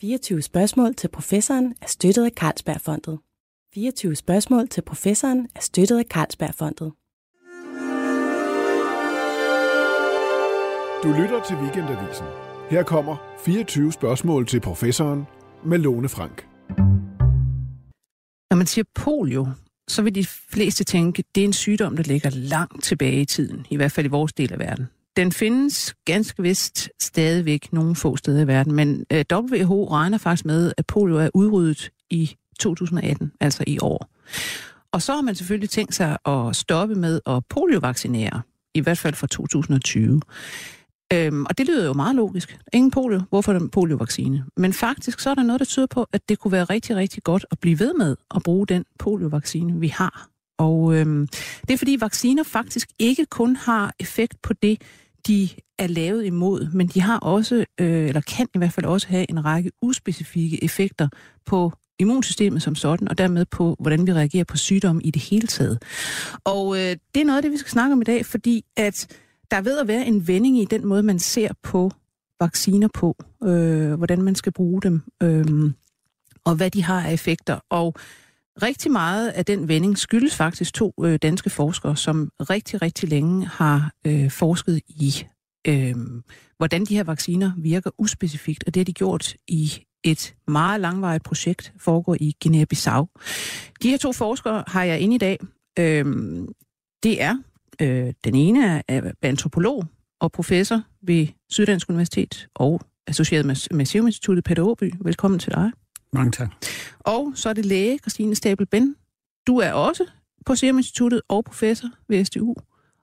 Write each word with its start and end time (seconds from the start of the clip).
24 0.00 0.42
spørgsmål 0.42 0.94
til 0.94 1.08
professoren 1.08 1.74
er 1.82 1.86
støttet 1.86 2.24
af 2.24 2.30
Carlsbergfondet. 2.30 3.18
24 3.74 4.16
spørgsmål 4.16 4.68
til 4.68 4.82
professoren 4.82 5.48
er 5.54 5.60
støttet 5.60 5.98
af 5.98 6.04
Carlsbergfondet. 6.04 6.92
Du 11.02 11.08
lytter 11.22 11.42
til 11.48 11.56
Weekendavisen. 11.56 12.26
Her 12.70 12.82
kommer 12.82 13.16
24 13.44 13.92
spørgsmål 13.92 14.46
til 14.46 14.60
professoren 14.60 15.24
med 15.64 15.78
Lone 15.78 16.08
Frank. 16.08 16.46
Når 18.50 18.56
man 18.56 18.66
siger 18.66 18.84
polio, 18.94 19.46
så 19.88 20.02
vil 20.02 20.14
de 20.14 20.26
fleste 20.26 20.84
tænke, 20.84 21.24
det 21.34 21.40
er 21.40 21.44
en 21.44 21.52
sygdom, 21.52 21.96
der 21.96 22.02
ligger 22.02 22.30
langt 22.30 22.84
tilbage 22.84 23.20
i 23.20 23.24
tiden, 23.24 23.66
i 23.70 23.76
hvert 23.76 23.92
fald 23.92 24.06
i 24.06 24.10
vores 24.10 24.32
del 24.32 24.52
af 24.52 24.58
verden. 24.58 24.86
Den 25.16 25.32
findes 25.32 25.94
ganske 26.04 26.42
vist 26.42 26.90
stadigvæk 27.00 27.72
nogle 27.72 27.96
få 27.96 28.16
steder 28.16 28.42
i 28.42 28.46
verden, 28.46 28.74
men 28.74 29.04
øh, 29.12 29.24
WHO 29.32 29.88
regner 29.90 30.18
faktisk 30.18 30.44
med, 30.44 30.72
at 30.76 30.86
polio 30.86 31.16
er 31.16 31.28
udryddet 31.34 31.90
i 32.10 32.36
2018, 32.60 33.32
altså 33.40 33.64
i 33.66 33.78
år. 33.82 34.10
Og 34.92 35.02
så 35.02 35.14
har 35.14 35.22
man 35.22 35.34
selvfølgelig 35.34 35.70
tænkt 35.70 35.94
sig 35.94 36.18
at 36.26 36.56
stoppe 36.56 36.94
med 36.94 37.20
at 37.26 37.42
poliovaccinere, 37.48 38.42
i 38.74 38.80
hvert 38.80 38.98
fald 38.98 39.14
fra 39.14 39.26
2020. 39.26 40.20
Øhm, 41.12 41.46
og 41.46 41.58
det 41.58 41.66
lyder 41.66 41.86
jo 41.86 41.92
meget 41.92 42.16
logisk. 42.16 42.58
Ingen 42.72 42.90
polio, 42.90 43.20
hvorfor 43.28 43.52
den 43.52 43.68
poliovaccine? 43.68 44.44
Men 44.56 44.72
faktisk 44.72 45.20
så 45.20 45.30
er 45.30 45.34
der 45.34 45.42
noget, 45.42 45.60
der 45.60 45.66
tyder 45.66 45.86
på, 45.86 46.06
at 46.12 46.28
det 46.28 46.38
kunne 46.38 46.52
være 46.52 46.64
rigtig, 46.64 46.96
rigtig 46.96 47.22
godt 47.22 47.46
at 47.50 47.58
blive 47.58 47.78
ved 47.78 47.94
med 47.94 48.16
at 48.34 48.42
bruge 48.42 48.66
den 48.66 48.84
poliovaccine, 48.98 49.80
vi 49.80 49.88
har. 49.88 50.28
Og 50.60 50.94
øhm, 50.94 51.26
det 51.68 51.74
er 51.74 51.78
fordi 51.78 51.96
vacciner 52.00 52.42
faktisk 52.42 52.88
ikke 52.98 53.26
kun 53.26 53.56
har 53.56 53.94
effekt 53.98 54.42
på 54.42 54.52
det, 54.52 54.82
de 55.26 55.48
er 55.78 55.86
lavet 55.86 56.24
imod, 56.24 56.68
men 56.72 56.86
de 56.86 57.00
har 57.00 57.18
også, 57.18 57.64
øh, 57.80 58.08
eller 58.08 58.20
kan 58.20 58.46
i 58.54 58.58
hvert 58.58 58.72
fald 58.72 58.86
også 58.86 59.08
have 59.08 59.30
en 59.30 59.44
række 59.44 59.70
uspecifikke 59.82 60.64
effekter 60.64 61.08
på 61.46 61.72
immunsystemet 61.98 62.62
som 62.62 62.74
sådan, 62.74 63.08
og 63.08 63.18
dermed 63.18 63.44
på, 63.44 63.76
hvordan 63.80 64.06
vi 64.06 64.12
reagerer 64.12 64.44
på 64.44 64.56
sygdomme 64.56 65.02
i 65.02 65.10
det 65.10 65.22
hele 65.22 65.46
taget. 65.46 65.82
Og 66.44 66.76
øh, 66.76 66.96
det 67.14 67.20
er 67.20 67.24
noget 67.24 67.36
af 67.36 67.42
det, 67.42 67.52
vi 67.52 67.56
skal 67.56 67.70
snakke 67.70 67.92
om 67.92 68.00
i 68.00 68.04
dag, 68.04 68.26
fordi 68.26 68.64
at 68.76 69.06
der 69.50 69.56
er 69.56 69.62
ved 69.62 69.78
at 69.78 69.88
være 69.88 70.06
en 70.06 70.28
vending 70.28 70.58
i 70.58 70.64
den 70.64 70.86
måde, 70.86 71.02
man 71.02 71.18
ser 71.18 71.48
på 71.62 71.90
vacciner 72.40 72.88
på, 72.94 73.16
øh, 73.44 73.94
hvordan 73.94 74.22
man 74.22 74.34
skal 74.34 74.52
bruge 74.52 74.82
dem, 74.82 75.02
øh, 75.22 75.72
og 76.44 76.54
hvad 76.54 76.70
de 76.70 76.82
har 76.82 77.00
af 77.00 77.12
effekter. 77.12 77.58
Og 77.70 77.94
rigtig 78.62 78.92
meget 78.92 79.28
af 79.28 79.44
den 79.44 79.68
vending 79.68 79.98
skyldes 79.98 80.36
faktisk 80.36 80.74
to 80.74 80.94
øh, 81.04 81.18
danske 81.22 81.50
forskere, 81.50 81.96
som 81.96 82.30
rigtig, 82.40 82.82
rigtig 82.82 83.08
længe 83.08 83.46
har 83.46 83.92
øh, 84.06 84.30
forsket 84.30 84.80
i, 84.88 85.26
øh, 85.66 85.94
hvordan 86.56 86.84
de 86.84 86.94
her 86.94 87.04
vacciner 87.04 87.52
virker 87.58 87.90
uspecifikt, 87.98 88.64
og 88.66 88.74
det 88.74 88.80
har 88.80 88.84
de 88.84 88.92
gjort 88.92 89.34
i 89.48 89.72
et 90.04 90.34
meget 90.48 90.80
langvarigt 90.80 91.24
projekt, 91.24 91.72
foregår 91.78 92.16
i 92.20 92.34
Guinea-Bissau. 92.44 93.06
De 93.82 93.90
her 93.90 93.98
to 93.98 94.12
forskere 94.12 94.64
har 94.66 94.84
jeg 94.84 95.00
inde 95.00 95.14
i 95.14 95.18
dag. 95.18 95.38
Øh, 95.78 96.04
det 97.02 97.22
er 97.22 97.36
Øh, 97.80 98.12
den 98.24 98.34
ene 98.34 98.82
er 98.88 99.12
antropolog 99.22 99.84
og 100.20 100.32
professor 100.32 100.82
ved 101.02 101.26
Syddansk 101.50 101.90
Universitet 101.90 102.48
og 102.54 102.80
associeret 103.06 103.46
med, 103.46 103.74
med 103.76 103.86
Serum 103.86 104.06
Instituttet 104.06 104.44
Peter 104.44 104.62
Åby. 104.62 104.92
Velkommen 105.00 105.40
til 105.40 105.52
dig. 105.52 105.70
Mange 106.12 106.32
tak. 106.32 106.48
Og 107.00 107.32
så 107.34 107.48
er 107.48 107.52
det 107.52 107.66
læge 107.66 107.98
Christine 107.98 108.34
Stabel 108.34 108.66
Ben. 108.66 108.96
Du 109.46 109.58
er 109.58 109.72
også 109.72 110.06
på 110.46 110.54
Serum 110.54 110.78
Instituttet 110.78 111.20
og 111.28 111.44
professor 111.44 111.88
ved 112.08 112.24
SDU. 112.24 112.54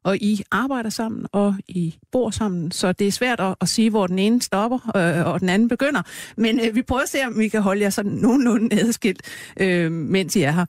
Og 0.04 0.18
I 0.18 0.44
arbejder 0.52 0.90
sammen, 0.90 1.26
og 1.32 1.56
I 1.68 1.96
bor 2.12 2.30
sammen, 2.30 2.72
så 2.72 2.92
det 2.92 3.08
er 3.08 3.12
svært 3.12 3.40
at, 3.40 3.56
at 3.62 3.70
sige, 3.70 3.90
hvor 3.90 4.08
den 4.08 4.20
ene 4.20 4.42
stopper, 4.42 4.98
øh, 4.98 5.28
og 5.34 5.40
den 5.40 5.50
anden 5.50 5.68
begynder. 5.68 6.02
Men 6.38 6.60
øh, 6.60 6.76
vi 6.76 6.82
prøver 6.82 7.02
at 7.02 7.10
se, 7.10 7.26
om 7.26 7.40
vi 7.40 7.48
kan 7.48 7.62
holde 7.62 7.82
jer 7.82 7.90
sådan 7.90 8.12
nogenlunde 8.12 8.82
adskilt, 8.82 9.22
øh, 9.60 9.92
mens 9.92 10.36
I 10.36 10.42
er 10.42 10.52
her. 10.52 10.66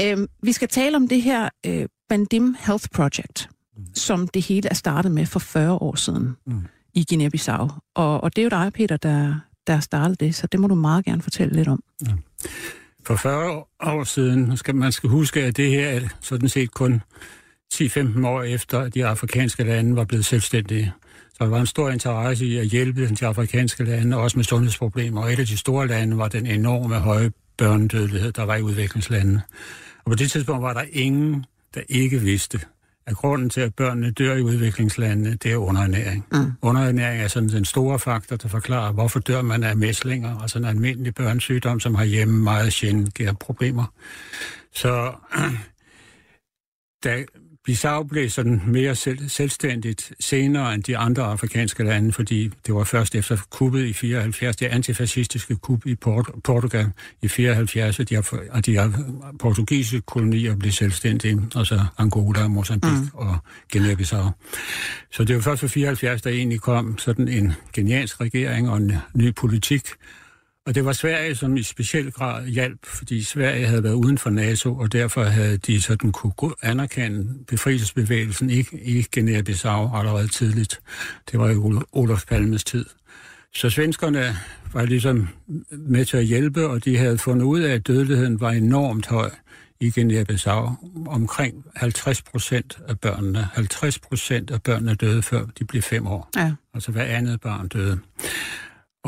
Øh, 0.00 0.28
vi 0.42 0.52
skal 0.52 0.68
tale 0.68 0.96
om 0.96 1.08
det 1.08 1.22
her 1.22 1.48
øh, 1.66 1.86
Bandim 2.08 2.56
Health 2.58 2.88
Project, 2.94 3.48
mm. 3.76 3.84
som 3.94 4.28
det 4.28 4.42
hele 4.42 4.68
er 4.68 4.74
startet 4.74 5.12
med 5.12 5.26
for 5.26 5.38
40 5.38 5.72
år 5.72 5.96
siden 5.96 6.36
mm. 6.46 6.62
i 6.94 7.06
Guinea-Bissau. 7.12 7.68
Og, 7.94 8.20
og 8.20 8.36
det 8.36 8.42
er 8.42 8.44
jo 8.44 8.64
dig, 8.64 8.72
Peter, 8.72 8.96
der, 8.96 9.34
der 9.68 9.80
startede 9.80 10.26
det, 10.26 10.34
så 10.34 10.46
det 10.46 10.60
må 10.60 10.66
du 10.66 10.74
meget 10.74 11.04
gerne 11.04 11.22
fortælle 11.22 11.54
lidt 11.54 11.68
om. 11.68 11.82
Ja. 12.06 12.12
For 13.06 13.16
40 13.16 13.64
år 13.82 14.04
siden, 14.04 14.56
skal 14.56 14.74
man 14.74 14.92
skal 14.92 15.10
huske, 15.10 15.42
at 15.42 15.56
det 15.56 15.70
her 15.70 15.88
er 15.88 16.00
sådan 16.20 16.48
set 16.48 16.70
kun 16.70 17.02
10-15 17.74 18.26
år 18.26 18.42
efter, 18.42 18.80
at 18.80 18.94
de 18.94 19.06
afrikanske 19.06 19.64
lande 19.64 19.96
var 19.96 20.04
blevet 20.04 20.24
selvstændige. 20.24 20.92
Så 21.28 21.44
der 21.44 21.50
var 21.50 21.60
en 21.60 21.66
stor 21.66 21.90
interesse 21.90 22.46
i 22.46 22.56
at 22.56 22.66
hjælpe 22.66 23.08
de 23.08 23.26
afrikanske 23.26 23.84
lande, 23.84 24.16
også 24.16 24.38
med 24.38 24.44
sundhedsproblemer. 24.44 25.22
Og 25.22 25.32
et 25.32 25.38
af 25.38 25.46
de 25.46 25.56
store 25.56 25.86
lande 25.86 26.18
var 26.18 26.28
den 26.28 26.46
enorme 26.46 26.94
høje 26.94 27.30
børnedødelighed, 27.56 28.32
der 28.32 28.42
var 28.42 28.56
i 28.56 28.62
udviklingslandene. 28.62 29.42
Og 30.04 30.10
på 30.10 30.14
det 30.14 30.30
tidspunkt 30.30 30.62
var 30.62 30.72
der 30.72 30.84
ingen 30.92 31.44
der 31.74 31.80
ikke 31.88 32.20
vidste, 32.20 32.60
at 33.08 33.16
grunden 33.16 33.50
til, 33.50 33.60
at 33.60 33.74
børnene 33.74 34.10
dør 34.10 34.34
i 34.34 34.42
udviklingslandene, 34.42 35.34
det 35.34 35.52
er 35.52 35.56
underernæring. 35.56 36.26
Mm. 36.32 36.52
Underernæring 36.62 37.22
er 37.22 37.28
sådan 37.28 37.48
den 37.48 37.64
store 37.64 37.98
faktor, 37.98 38.36
der 38.36 38.48
forklarer, 38.48 38.92
hvorfor 38.92 39.20
dør 39.20 39.42
man 39.42 39.62
af 39.62 39.76
mæslinger, 39.76 40.38
altså 40.38 40.58
en 40.58 40.64
almindelig 40.64 41.14
børnsygdom, 41.14 41.80
som 41.80 41.94
har 41.94 42.04
hjemme 42.04 42.42
meget 42.42 42.72
sjældent 42.72 43.14
giver 43.14 43.32
problemer. 43.32 43.84
Så 44.72 45.12
da 47.04 47.24
Bissau 47.68 48.02
blev 48.02 48.30
sådan 48.30 48.62
mere 48.66 48.94
selv, 48.94 49.28
selvstændigt 49.28 50.12
senere 50.20 50.74
end 50.74 50.82
de 50.82 50.96
andre 50.96 51.22
afrikanske 51.22 51.84
lande, 51.84 52.12
fordi 52.12 52.50
det 52.66 52.74
var 52.74 52.84
først 52.84 53.14
efter 53.14 53.36
kuppet 53.50 53.84
i 53.84 53.92
74, 53.92 54.56
det 54.56 54.66
antifascistiske 54.66 55.56
kup 55.56 55.86
i 55.86 55.94
Port- 55.94 56.30
Portugal 56.44 56.90
i 57.22 57.28
74, 57.28 58.00
at 58.00 58.08
de, 58.08 58.14
har, 58.14 58.38
at 58.52 58.66
de 58.66 58.76
har 58.76 59.04
portugisiske 59.38 60.00
kolonier 60.00 60.56
blev 60.56 60.72
selvstændige, 60.72 61.40
altså 61.56 61.84
Angola, 61.98 62.48
Mozambique 62.48 63.00
mm. 63.00 63.08
og 63.12 63.36
Guinea-Bissau. 63.76 64.30
Så 65.10 65.24
det 65.24 65.36
var 65.36 65.42
først 65.42 65.60
for 65.60 65.68
74, 65.68 66.22
der 66.22 66.30
egentlig 66.30 66.60
kom 66.60 66.98
sådan 66.98 67.28
en 67.28 67.52
geniansk 67.72 68.20
regering 68.20 68.70
og 68.70 68.76
en 68.76 68.92
ny 69.14 69.34
politik, 69.34 69.82
og 70.68 70.74
det 70.74 70.84
var 70.84 70.92
Sverige, 70.92 71.34
som 71.34 71.56
i 71.56 71.62
speciel 71.62 72.12
grad 72.12 72.46
hjalp, 72.46 72.86
fordi 72.86 73.22
Sverige 73.22 73.66
havde 73.66 73.82
været 73.82 73.94
uden 73.94 74.18
for 74.18 74.30
NATO, 74.30 74.76
og 74.78 74.92
derfor 74.92 75.24
havde 75.24 75.56
de 75.56 75.82
sådan 75.82 76.12
kunne 76.12 76.52
anerkende 76.62 77.34
befrielsesbevægelsen 77.48 78.50
i, 78.50 78.64
i 78.72 79.06
Guinea-Bissau 79.16 79.96
allerede 79.98 80.28
tidligt. 80.28 80.80
Det 81.30 81.40
var 81.40 81.50
jo 81.50 81.82
Olof 81.92 82.24
Palmes 82.26 82.64
tid. 82.64 82.84
Så 83.54 83.70
svenskerne 83.70 84.36
var 84.72 84.84
ligesom 84.84 85.28
med 85.70 86.04
til 86.04 86.16
at 86.16 86.24
hjælpe, 86.24 86.66
og 86.66 86.84
de 86.84 86.96
havde 86.96 87.18
fundet 87.18 87.44
ud 87.44 87.60
af, 87.60 87.74
at 87.74 87.86
dødeligheden 87.86 88.40
var 88.40 88.50
enormt 88.50 89.06
høj 89.06 89.30
i 89.80 89.92
Guinea-Bissau. 89.98 90.70
Omkring 91.06 91.64
50 91.76 92.22
procent 92.22 92.78
af 92.88 93.00
børnene, 93.00 93.48
50 93.52 93.98
procent 93.98 94.50
af 94.50 94.62
børnene 94.62 94.94
døde, 94.94 95.22
før 95.22 95.46
de 95.58 95.64
blev 95.64 95.82
fem 95.82 96.06
år. 96.06 96.30
Ja. 96.36 96.52
Altså 96.74 96.92
hver 96.92 97.04
andet 97.04 97.40
barn 97.40 97.68
døde. 97.68 97.98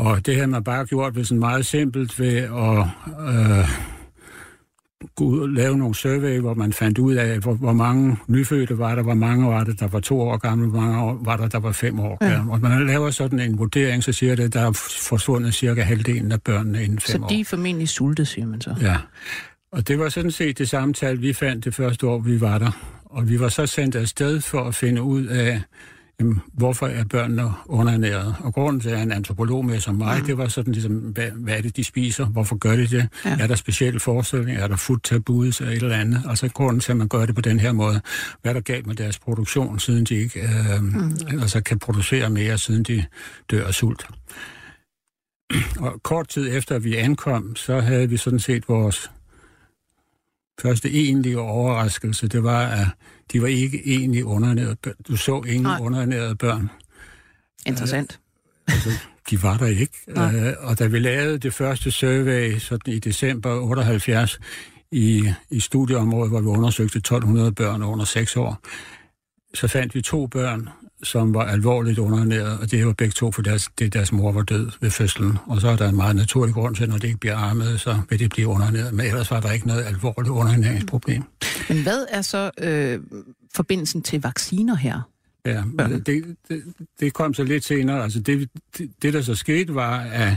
Og 0.00 0.26
det 0.26 0.34
havde 0.34 0.46
man 0.46 0.64
bare 0.64 0.86
gjort 0.86 1.16
ved 1.16 1.24
sådan 1.24 1.38
meget 1.38 1.66
simpelt 1.66 2.20
ved 2.20 2.36
at 2.36 2.86
øh, 3.28 3.68
gå 5.16 5.24
ud 5.24 5.40
og 5.40 5.48
lave 5.48 5.78
nogle 5.78 5.94
survey, 5.94 6.40
hvor 6.40 6.54
man 6.54 6.72
fandt 6.72 6.98
ud 6.98 7.14
af, 7.14 7.38
hvor, 7.38 7.54
hvor 7.54 7.72
mange 7.72 8.16
nyfødte 8.28 8.78
var 8.78 8.94
der, 8.94 9.02
hvor 9.02 9.14
mange 9.14 9.46
var 9.46 9.64
der, 9.64 9.72
der 9.72 9.88
var 9.88 10.00
to 10.00 10.20
år 10.20 10.36
gamle, 10.36 10.68
hvor 10.68 10.80
mange 10.80 11.18
var 11.24 11.36
der, 11.36 11.48
der 11.48 11.58
var 11.58 11.72
fem 11.72 12.00
år 12.00 12.16
gamle. 12.16 12.36
Ja. 12.36 12.50
Og 12.50 12.60
man 12.60 12.86
laver 12.86 13.10
sådan 13.10 13.40
en 13.40 13.58
vurdering, 13.58 14.04
så 14.04 14.12
siger 14.12 14.34
det, 14.34 14.42
at 14.42 14.54
der 14.54 14.60
er 14.60 14.72
forsvundet 15.08 15.54
cirka 15.54 15.82
halvdelen 15.82 16.32
af 16.32 16.42
børnene 16.42 16.84
inden 16.84 16.98
fem 16.98 17.22
år. 17.22 17.28
Så 17.28 17.34
de 17.34 17.40
er 17.40 17.44
formentlig 17.44 17.88
sultet, 17.88 18.28
siger 18.28 18.46
man 18.46 18.60
så? 18.60 18.74
Ja. 18.80 18.96
Og 19.72 19.88
det 19.88 19.98
var 19.98 20.08
sådan 20.08 20.30
set 20.30 20.58
det 20.58 20.68
samme 20.68 20.94
tal, 20.94 21.22
vi 21.22 21.32
fandt 21.32 21.64
det 21.64 21.74
første 21.74 22.06
år, 22.06 22.18
vi 22.18 22.40
var 22.40 22.58
der. 22.58 22.70
Og 23.04 23.28
vi 23.28 23.40
var 23.40 23.48
så 23.48 23.66
sendt 23.66 23.96
afsted 23.96 24.40
for 24.40 24.64
at 24.64 24.74
finde 24.74 25.02
ud 25.02 25.26
af, 25.26 25.62
jamen, 26.20 26.40
hvorfor 26.52 26.86
er 26.86 27.04
børnene 27.04 27.50
underernæret? 27.66 28.34
Og 28.40 28.54
grunden 28.54 28.80
til, 28.80 28.88
at 28.90 29.02
en 29.02 29.12
antropolog 29.12 29.64
med 29.64 29.80
som 29.80 29.94
mig, 29.94 30.20
ja. 30.20 30.26
det 30.26 30.38
var 30.38 30.48
sådan 30.48 30.72
ligesom, 30.72 30.92
hvad, 30.92 31.30
hvad 31.30 31.56
er 31.56 31.62
det, 31.62 31.76
de 31.76 31.84
spiser? 31.84 32.26
Hvorfor 32.26 32.56
gør 32.56 32.76
de 32.76 32.86
det? 32.86 33.08
Ja. 33.24 33.36
Er 33.40 33.46
der 33.46 33.54
specielle 33.54 34.00
forestillinger? 34.00 34.62
Er 34.62 34.68
der 34.68 34.76
food 34.76 34.98
taboos 34.98 35.60
eller 35.60 35.72
et 35.72 35.82
eller 35.82 35.96
andet? 35.96 36.22
Altså 36.28 36.48
grunden 36.48 36.80
til, 36.80 36.92
at 36.92 36.96
man 36.96 37.08
gør 37.08 37.26
det 37.26 37.34
på 37.34 37.40
den 37.40 37.60
her 37.60 37.72
måde. 37.72 38.00
Hvad 38.42 38.52
er 38.52 38.54
der 38.54 38.60
galt 38.60 38.86
med 38.86 38.94
deres 38.94 39.18
produktion, 39.18 39.78
siden 39.78 40.04
de 40.04 40.14
ikke 40.14 40.40
øh, 40.40 40.82
mm. 40.82 41.18
altså 41.40 41.60
kan 41.60 41.78
producere 41.78 42.30
mere, 42.30 42.58
siden 42.58 42.82
de 42.82 43.04
dør 43.50 43.66
af 43.66 43.74
sult? 43.74 44.08
Og 45.78 46.02
kort 46.02 46.28
tid 46.28 46.56
efter 46.56 46.78
vi 46.78 46.96
ankom, 46.96 47.56
så 47.56 47.80
havde 47.80 48.08
vi 48.08 48.16
sådan 48.16 48.38
set 48.38 48.68
vores 48.68 49.10
første 50.62 50.90
egentlige 50.90 51.38
overraskelse, 51.38 52.28
det 52.28 52.42
var, 52.42 52.66
at 52.66 52.86
de 53.32 53.42
var 53.42 53.48
ikke 53.48 53.82
egentlig 53.86 54.24
underernærede 54.24 54.76
børn. 54.82 54.94
Du 55.08 55.16
så 55.16 55.42
ingen 55.46 55.62
Nej. 55.62 55.78
underernærede 55.80 56.34
børn. 56.34 56.70
Interessant. 57.66 58.20
Uh, 58.68 58.74
altså, 58.74 58.90
de 59.30 59.42
var 59.42 59.56
der 59.56 59.66
ikke. 59.66 59.92
Uh, 60.16 60.68
og 60.68 60.78
da 60.78 60.86
vi 60.86 60.98
lavede 60.98 61.38
det 61.38 61.54
første 61.54 61.90
survey 61.90 62.58
sådan 62.58 62.94
i 62.94 62.98
december 62.98 63.60
78 63.60 64.40
i, 64.92 65.32
i 65.50 65.60
studieområdet, 65.60 66.30
hvor 66.30 66.40
vi 66.40 66.46
undersøgte 66.46 66.98
1200 66.98 67.52
børn 67.52 67.82
under 67.82 68.04
6 68.04 68.36
år, 68.36 68.60
så 69.54 69.68
fandt 69.68 69.94
vi 69.94 70.02
to 70.02 70.26
børn, 70.26 70.68
som 71.02 71.34
var 71.34 71.44
alvorligt 71.44 71.98
underernæret, 71.98 72.58
og 72.58 72.70
det 72.70 72.86
var 72.86 72.92
begge 72.92 73.12
to, 73.12 73.32
for 73.32 73.42
deres, 73.42 73.68
det, 73.78 73.92
deres 73.92 74.12
mor 74.12 74.32
var 74.32 74.42
død 74.42 74.70
ved 74.80 74.90
fødslen. 74.90 75.38
Og 75.46 75.60
så 75.60 75.68
er 75.68 75.76
der 75.76 75.88
en 75.88 75.96
meget 75.96 76.16
naturlig 76.16 76.54
grund 76.54 76.74
til, 76.76 76.82
at 76.82 76.88
når 76.88 76.98
det 76.98 77.08
ikke 77.08 77.20
bliver 77.20 77.36
armet, 77.36 77.80
så 77.80 78.00
vil 78.10 78.18
det 78.18 78.30
blive 78.30 78.48
underernæret. 78.48 78.94
Men 78.94 79.06
ellers 79.06 79.30
var 79.30 79.40
der 79.40 79.52
ikke 79.52 79.66
noget 79.66 79.84
alvorligt 79.84 80.30
underernæringsproblem. 80.30 81.22
Men 81.74 81.82
hvad 81.82 82.06
er 82.08 82.22
så 82.22 82.50
øh, 82.58 83.00
forbindelsen 83.54 84.02
til 84.02 84.22
vacciner 84.22 84.74
her? 84.74 85.00
Ja, 85.46 85.64
det, 86.06 86.36
det, 86.48 86.64
det 87.00 87.12
kom 87.12 87.34
så 87.34 87.44
lidt 87.44 87.64
senere. 87.64 88.02
Altså 88.02 88.20
det, 88.20 88.48
det, 88.78 88.90
det 89.02 89.12
der 89.12 89.22
så 89.22 89.34
skete, 89.34 89.74
var, 89.74 90.00
at, 90.00 90.36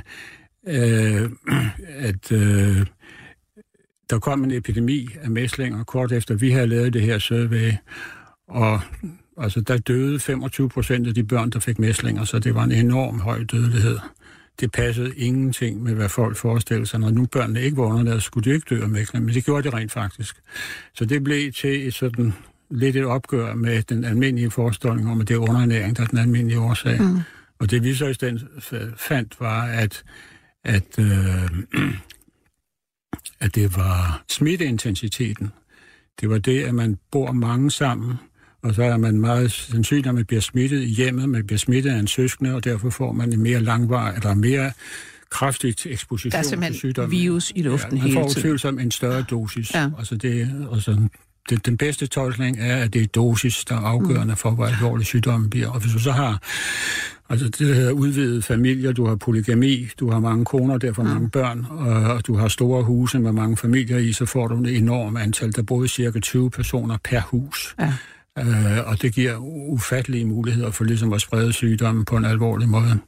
øh, 0.68 1.30
at 2.10 2.32
øh, 2.32 2.86
der 4.10 4.20
kom 4.20 4.44
en 4.44 4.52
epidemi 4.52 5.08
af 5.22 5.30
mæslinger 5.30 5.84
kort 5.84 6.12
efter, 6.12 6.36
vi 6.36 6.52
havde 6.52 6.68
lavet 6.68 6.94
det 6.94 7.02
her 7.02 7.20
survey, 7.20 7.72
og 8.48 8.82
altså, 9.38 9.62
der 9.62 9.78
døde 9.78 10.20
25 10.20 10.70
procent 10.70 11.08
af 11.08 11.14
de 11.14 11.24
børn, 11.24 11.50
der 11.50 11.60
fik 11.60 11.80
mæslinger, 11.80 12.24
så 12.24 12.40
det 12.40 12.56
var 12.56 12.64
en 12.64 12.72
enorm 12.72 13.20
høj 13.20 13.44
dødelighed. 13.44 13.98
Det 14.60 14.72
passede 14.72 15.16
ingenting 15.16 15.84
med, 15.84 15.94
hvad 15.94 16.10
folk 16.10 16.38
forestillede 16.38 16.86
sig. 16.86 17.00
Når 17.00 17.10
nu 17.10 17.26
børnene 17.26 17.62
ikke 17.62 17.78
var 17.78 17.84
underladet, 17.84 18.24
skulle 18.24 18.52
de 18.52 18.56
ikke 18.56 18.76
dø 18.76 18.82
af 18.82 18.90
mæslinger, 18.90 19.26
men 19.26 19.36
det 19.36 19.46
gjorde 19.46 19.64
det 19.64 19.74
rent 19.74 19.92
faktisk. 19.92 20.36
Så 20.94 21.06
det 21.06 21.24
blev 21.24 21.52
til 21.52 21.88
et 21.88 21.94
sådan 21.94 22.34
lidt 22.70 22.96
et 22.96 23.06
opgør 23.06 23.56
med 23.56 23.84
den 23.84 24.04
almindelige 24.04 24.52
forestilling 24.52 25.12
om, 25.12 25.22
at 25.22 25.28
det 25.28 25.34
er 25.34 25.38
underernæring, 25.38 25.98
der 25.98 26.04
er 26.04 26.08
den 26.08 26.18
almindelige 26.18 26.60
årsag. 26.60 27.02
Mm. 27.02 27.20
Og 27.60 27.72
det 27.72 27.84
vi 27.84 27.94
så 27.94 28.08
i 28.08 28.14
stedet 28.14 28.48
fandt, 28.98 29.36
var, 29.40 29.64
at, 29.64 30.04
at, 30.64 31.00
øh, 31.00 31.50
at 33.40 33.56
det 33.56 33.76
var 33.76 34.24
smitteintensiteten. 34.30 35.52
Det 36.22 36.30
var 36.30 36.38
det, 36.38 36.64
at 36.64 36.76
man 36.76 36.98
bor 37.12 37.32
mange 37.32 37.72
sammen, 37.72 38.16
og 38.64 38.76
så 38.76 38.84
er 38.84 38.98
man 38.98 39.20
meget 39.20 39.52
sandsynlig, 39.52 40.08
at 40.08 40.16
man 40.16 40.26
bliver 40.26 40.42
smittet 40.42 40.82
i 40.82 40.88
hjemmet, 40.88 41.30
man 41.30 41.46
bliver 41.46 41.60
smittet 41.60 41.92
af 41.92 42.00
en 42.00 42.08
søskende, 42.08 42.56
og 42.56 42.64
derfor 42.64 42.90
får 42.90 43.12
man 43.12 43.34
en 43.34 43.44
mere 43.44 43.60
langvar, 43.60 44.12
eller 44.12 44.34
mere 44.34 44.72
kraftigt 45.30 45.86
eksposition 45.86 46.44
til 46.62 46.74
sygdommen. 46.74 47.12
virus 47.12 47.52
i 47.56 47.62
luften 47.62 47.98
ja, 47.98 48.04
hele 48.04 48.14
tiden. 48.14 48.24
Man 48.24 48.32
får 48.32 48.40
utvivlsomt 48.40 48.82
en 48.82 48.92
større 48.92 49.22
dosis. 49.22 49.74
Ja. 49.74 49.90
Altså 49.98 50.16
det, 50.16 50.50
altså 50.74 51.08
det, 51.50 51.66
den 51.66 51.78
bedste 51.78 52.08
tolkning 52.08 52.58
er, 52.60 52.76
at 52.76 52.94
det 52.94 53.02
er 53.02 53.08
dosis, 53.08 53.66
der 53.66 53.76
er 53.76 53.80
afgørende 53.80 54.36
for, 54.36 54.52
hvor 54.52 54.66
alvorlig 54.66 55.06
sygdommen 55.06 55.50
bliver. 55.50 55.70
Og 55.70 55.80
hvis 55.80 55.94
du 55.94 56.00
så 56.00 56.12
har 56.12 56.42
altså 57.30 57.46
det, 57.46 57.60
der 57.60 57.74
hedder 57.74 57.92
udvidet 57.92 58.44
familier, 58.44 58.92
du 58.92 59.06
har 59.06 59.16
polygami, 59.16 59.88
du 60.00 60.12
har 60.12 60.20
mange 60.20 60.46
koner, 60.46 60.78
derfor 60.78 61.04
mange 61.04 61.30
børn, 61.30 61.66
og 61.70 62.28
du 62.28 62.36
har 62.36 62.48
store 62.48 62.84
huse 62.84 63.20
med 63.20 63.32
mange 63.32 63.58
familier 63.58 63.98
i, 63.98 64.14
så 64.14 64.26
får 64.26 64.48
du 64.48 64.64
et 64.64 64.78
enormt 64.78 65.18
antal. 65.18 65.56
Der 65.56 65.62
bor 65.62 65.86
cirka 65.86 66.20
20 66.20 66.52
personer 66.52 66.98
per 67.04 67.22
hus. 67.22 67.76
Ja. 67.80 67.94
Øh, 68.40 68.88
og 68.88 69.02
det 69.02 69.14
giver 69.14 69.38
ufattelige 69.38 70.26
muligheder 70.26 70.72
for 70.72 70.84
ligesom 70.84 71.14
at 71.14 71.22
sprede 71.22 71.54
sygdommen 71.54 72.06
på 72.06 72.18
en 72.18 72.26
alvorlig 72.26 72.70
måde. 72.70 73.00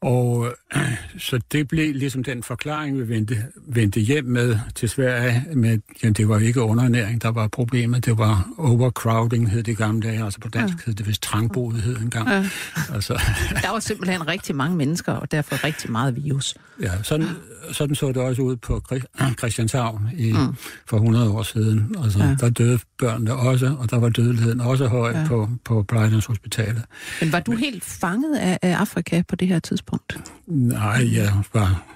Og 0.00 0.46
øh, 0.76 0.82
så 1.18 1.40
det 1.52 1.68
blev 1.68 1.94
ligesom 1.94 2.24
den 2.24 2.42
forklaring, 2.42 2.98
vi 2.98 3.08
vendte, 3.08 3.46
vendte 3.66 4.00
hjem 4.00 4.24
med 4.24 4.58
til 4.74 4.88
Sverige. 4.88 5.44
Med, 5.54 5.78
ja, 6.02 6.08
det 6.10 6.28
var 6.28 6.38
ikke 6.38 6.62
underernæring, 6.62 7.22
der 7.22 7.28
var 7.28 7.48
problemet. 7.48 8.04
Det 8.04 8.18
var 8.18 8.48
overcrowding, 8.58 9.50
hed 9.50 9.62
det 9.62 9.76
gamle 9.76 10.08
dage. 10.08 10.24
Altså 10.24 10.40
på 10.40 10.48
dansk 10.48 10.74
ja. 10.74 10.82
hed 10.86 10.94
det 10.94 11.06
vist 11.06 11.22
trangbodighed 11.22 11.96
engang. 11.96 12.28
Ja. 12.28 12.48
Altså. 12.94 13.12
Der 13.62 13.70
var 13.70 13.80
simpelthen 13.80 14.28
rigtig 14.28 14.56
mange 14.56 14.76
mennesker, 14.76 15.12
og 15.12 15.32
derfor 15.32 15.64
rigtig 15.64 15.90
meget 15.90 16.24
virus. 16.24 16.54
Ja, 16.82 17.02
sådan, 17.02 17.28
sådan 17.72 17.94
så 17.94 18.08
det 18.08 18.16
også 18.16 18.42
ud 18.42 18.56
på 18.56 18.82
Christianshavn 19.38 20.10
i, 20.16 20.32
mm. 20.32 20.54
for 20.86 20.96
100 20.96 21.30
år 21.30 21.42
siden. 21.42 21.96
Altså, 22.04 22.18
ja. 22.18 22.36
Der 22.40 22.50
døde 22.50 22.78
børnene 22.98 23.34
også, 23.34 23.76
og 23.78 23.90
der 23.90 23.98
var 23.98 24.08
dødeligheden 24.08 24.60
også 24.60 24.86
høj 24.86 25.10
ja. 25.10 25.26
på, 25.28 25.48
på 25.64 25.82
Plejdens 25.82 26.26
Hospitalet. 26.26 26.82
Men 27.20 27.32
var 27.32 27.40
du 27.40 27.50
Men, 27.50 27.60
helt 27.60 27.84
fanget 27.84 28.36
af, 28.36 28.58
af 28.62 28.76
Afrika 28.76 29.22
på 29.28 29.36
det 29.36 29.48
her 29.48 29.58
tidspunkt? 29.58 29.85
Nej, 30.46 31.14
jeg 31.14 31.32
var 31.54 31.95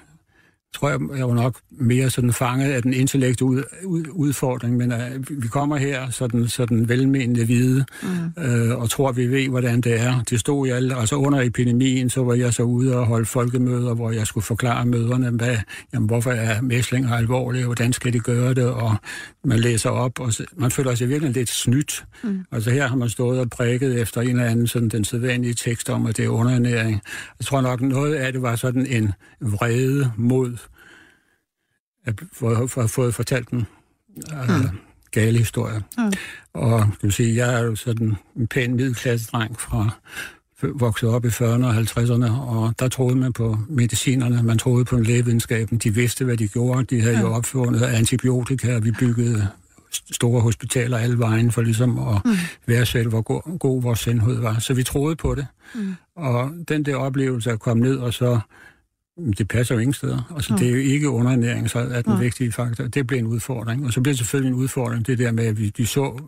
tror 0.75 0.89
jeg, 0.89 0.99
jeg 1.17 1.27
var 1.27 1.35
nok 1.35 1.57
mere 1.71 2.09
sådan 2.09 2.33
fanget 2.33 2.71
af 2.71 2.81
den 2.81 2.93
intellektuelle 2.93 3.63
ud, 3.85 4.03
udfordring, 4.11 4.77
men 4.77 4.91
uh, 4.91 5.43
vi 5.43 5.47
kommer 5.47 5.77
her 5.77 6.09
sådan, 6.09 6.47
sådan 6.47 6.89
velmenende 6.89 7.45
hvide, 7.45 7.85
mm. 8.03 8.09
uh, 8.37 8.81
og 8.81 8.89
tror, 8.89 9.11
vi 9.11 9.27
ved, 9.27 9.49
hvordan 9.49 9.81
det 9.81 10.01
er. 10.01 10.23
Det 10.29 10.39
stod 10.39 10.67
jeg, 10.67 10.97
altså 10.97 11.15
under 11.15 11.41
epidemien, 11.41 12.09
så 12.09 12.23
var 12.23 12.33
jeg 12.33 12.53
så 12.53 12.63
ude 12.63 12.97
og 12.97 13.05
holde 13.05 13.25
folkemøder, 13.25 13.93
hvor 13.93 14.11
jeg 14.11 14.27
skulle 14.27 14.43
forklare 14.43 14.85
møderne, 14.85 15.29
hvad, 15.29 15.57
jamen, 15.93 16.07
hvorfor 16.07 16.31
er 16.31 16.61
mæslinger 16.61 17.13
alvorlige, 17.13 17.65
hvordan 17.65 17.93
skal 17.93 18.13
de 18.13 18.19
gøre 18.19 18.53
det, 18.53 18.65
og 18.65 18.95
man 19.43 19.59
læser 19.59 19.89
op, 19.89 20.19
og 20.19 20.33
man 20.55 20.71
føler 20.71 20.95
sig 20.95 21.09
virkelig 21.09 21.33
lidt 21.33 21.49
snydt. 21.49 22.05
Mm. 22.23 22.39
Altså 22.51 22.71
her 22.71 22.87
har 22.87 22.95
man 22.95 23.09
stået 23.09 23.39
og 23.39 23.49
prikket 23.49 24.01
efter 24.01 24.21
en 24.21 24.29
eller 24.29 24.45
anden 24.45 24.67
sådan 24.67 24.89
den 24.89 25.03
sædvanlige 25.03 25.53
tekst 25.53 25.89
om, 25.89 26.05
at 26.05 26.17
det 26.17 26.25
er 26.25 26.29
underernæring. 26.29 27.01
Jeg 27.39 27.45
tror 27.45 27.61
nok, 27.61 27.81
noget 27.81 28.15
af 28.15 28.33
det 28.33 28.41
var 28.41 28.55
sådan 28.55 28.85
en 28.85 29.11
vrede 29.41 30.11
mod 30.17 30.57
for, 32.33 32.67
for 32.67 32.81
at 32.81 32.89
få 32.89 33.11
fortalt 33.11 33.49
den 33.49 33.65
uh, 34.33 34.49
mm. 34.49 34.77
gale 35.11 35.37
historie. 35.37 35.83
Mm. 35.97 36.13
Og 36.53 36.87
du 37.01 37.09
sige, 37.09 37.35
jeg 37.35 37.59
er 37.59 37.63
jo 37.63 37.75
sådan 37.75 38.17
en 38.35 38.47
pæn 38.47 38.75
middelklasse-dreng 38.75 39.59
fra 39.59 39.89
vokset 40.63 41.09
op 41.09 41.25
i 41.25 41.27
40'erne 41.27 41.65
og 41.65 41.77
50'erne, 41.77 42.31
og 42.31 42.73
der 42.79 42.87
troede 42.87 43.15
man 43.15 43.33
på 43.33 43.57
medicinerne, 43.69 44.43
man 44.43 44.57
troede 44.57 44.85
på 44.85 44.97
lægevidenskaben, 44.97 45.77
de 45.77 45.93
vidste, 45.93 46.25
hvad 46.25 46.37
de 46.37 46.47
gjorde, 46.47 46.83
de 46.83 47.01
havde 47.01 47.15
ja. 47.15 47.21
jo 47.21 47.33
opfundet 47.33 47.81
antibiotika, 47.81 48.79
vi 48.79 48.91
byggede 48.91 49.47
store 50.11 50.41
hospitaler 50.41 50.97
alle 50.97 51.19
vejen 51.19 51.51
for 51.51 51.61
ligesom 51.61 51.99
at 51.99 52.21
mm. 52.25 52.31
værdsætte, 52.67 53.09
hvor 53.09 53.21
god, 53.21 53.57
god 53.59 53.81
vores 53.81 53.99
sendhed 53.99 54.39
var. 54.39 54.59
Så 54.59 54.73
vi 54.73 54.83
troede 54.83 55.15
på 55.15 55.35
det. 55.35 55.47
Mm. 55.75 55.95
Og 56.15 56.51
den 56.67 56.85
der 56.85 56.95
oplevelse 56.95 57.51
at 57.51 57.59
komme 57.59 57.83
ned 57.83 57.97
og 57.97 58.13
så 58.13 58.39
det 59.37 59.47
passer 59.47 59.75
jo 59.75 59.79
ingen 59.79 59.93
steder. 59.93 60.33
Altså, 60.35 60.53
ja. 60.53 60.59
det 60.59 60.67
er 60.67 60.71
jo 60.71 60.77
ikke 60.77 61.09
underernæring, 61.09 61.69
så 61.69 61.79
er 61.79 62.01
den 62.01 62.13
ja. 62.13 62.19
vigtige 62.19 62.51
faktor. 62.51 62.83
Det 62.83 63.07
bliver 63.07 63.19
en 63.19 63.27
udfordring. 63.27 63.85
Og 63.85 63.93
så 63.93 64.01
bliver 64.01 64.13
det 64.13 64.17
selvfølgelig 64.19 64.49
en 64.49 64.55
udfordring, 64.55 65.07
det 65.07 65.19
der 65.19 65.31
med, 65.31 65.45
at 65.45 65.59
vi, 65.59 65.69
de 65.69 65.85
så, 65.85 66.21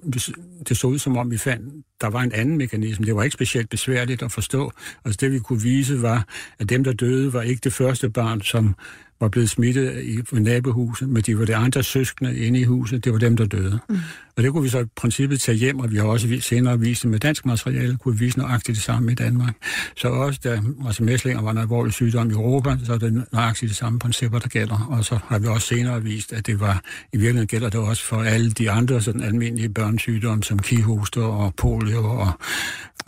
det 0.70 0.78
så 0.78 0.88
ud 0.88 1.00
som 1.00 1.18
om, 1.18 1.32
vi 1.32 1.38
fandt, 1.38 1.86
der 2.02 2.08
var 2.08 2.22
en 2.22 2.32
anden 2.32 2.58
mekanisme. 2.58 3.06
Det 3.06 3.16
var 3.16 3.24
ikke 3.24 3.34
specielt 3.34 3.70
besværligt 3.70 4.24
at 4.24 4.32
forstå. 4.32 4.72
Altså 5.06 5.18
det, 5.22 5.32
vi 5.32 5.40
kunne 5.40 5.62
vise, 5.62 6.02
var, 6.02 6.28
at 6.60 6.70
dem, 6.70 6.84
der 6.84 6.94
døde, 6.94 7.34
var 7.34 7.42
ikke 7.42 7.62
det 7.64 7.74
første 7.74 8.10
barn, 8.10 8.42
som 8.42 8.76
var 9.24 9.30
blevet 9.30 9.50
smittet 9.50 10.04
i 10.04 10.40
nabohuset, 10.40 11.10
men 11.10 11.22
de 11.22 11.40
var 11.40 11.46
det 11.46 11.54
andre 11.54 11.84
søskende 11.84 12.38
inde 12.38 12.60
i 12.60 12.64
huset, 12.64 13.06
det 13.06 13.14
var 13.14 13.20
dem, 13.20 13.38
der 13.38 13.46
døde. 13.46 13.80
Mm. 13.90 13.98
Og 14.38 14.44
det 14.44 14.52
kunne 14.52 14.64
vi 14.64 14.70
så 14.70 14.80
i 14.80 14.86
princippet 14.96 15.42
tage 15.42 15.58
hjem, 15.58 15.80
og 15.80 15.92
vi 15.92 15.98
har 15.98 16.04
også 16.04 16.38
senere 16.42 16.80
vist 16.80 17.04
det 17.04 17.12
med 17.12 17.20
dansk 17.20 17.46
materiale, 17.46 17.98
kunne 17.98 18.18
vi 18.18 18.26
vise 18.26 18.38
nøjagtigt 18.38 18.76
det 18.76 18.84
samme 18.84 19.12
i 19.12 19.16
Danmark. 19.16 19.56
Så 19.98 20.08
også 20.08 20.40
da 20.44 20.62
altså 20.86 21.04
mæslinger 21.04 21.42
var 21.42 21.52
en 21.52 21.58
alvorlig 21.58 21.94
sygdom 21.94 22.30
i 22.30 22.34
Europa, 22.34 22.78
så 22.86 22.94
er 22.94 22.98
det 22.98 23.24
nøjagtigt 23.32 23.70
det 23.70 23.78
samme 23.78 24.00
principper, 24.00 24.40
der 24.40 24.48
gælder. 24.48 24.88
Og 24.90 25.06
så 25.06 25.20
har 25.28 25.40
vi 25.40 25.48
også 25.48 25.68
senere 25.68 26.04
vist, 26.04 26.34
at 26.34 26.48
det 26.48 26.60
var, 26.60 26.82
i 27.14 27.18
virkeligheden 27.18 27.48
gælder 27.48 27.70
det 27.70 27.80
også 27.80 28.04
for 28.04 28.22
alle 28.22 28.52
de 28.52 28.72
andre 28.72 29.02
sådan 29.02 29.22
almindelige 29.22 29.70
børnesygdomme, 29.70 30.44
som 30.44 30.60
kihoster 30.60 31.24
og 31.24 31.56
polio 31.56 32.06
og 32.06 32.32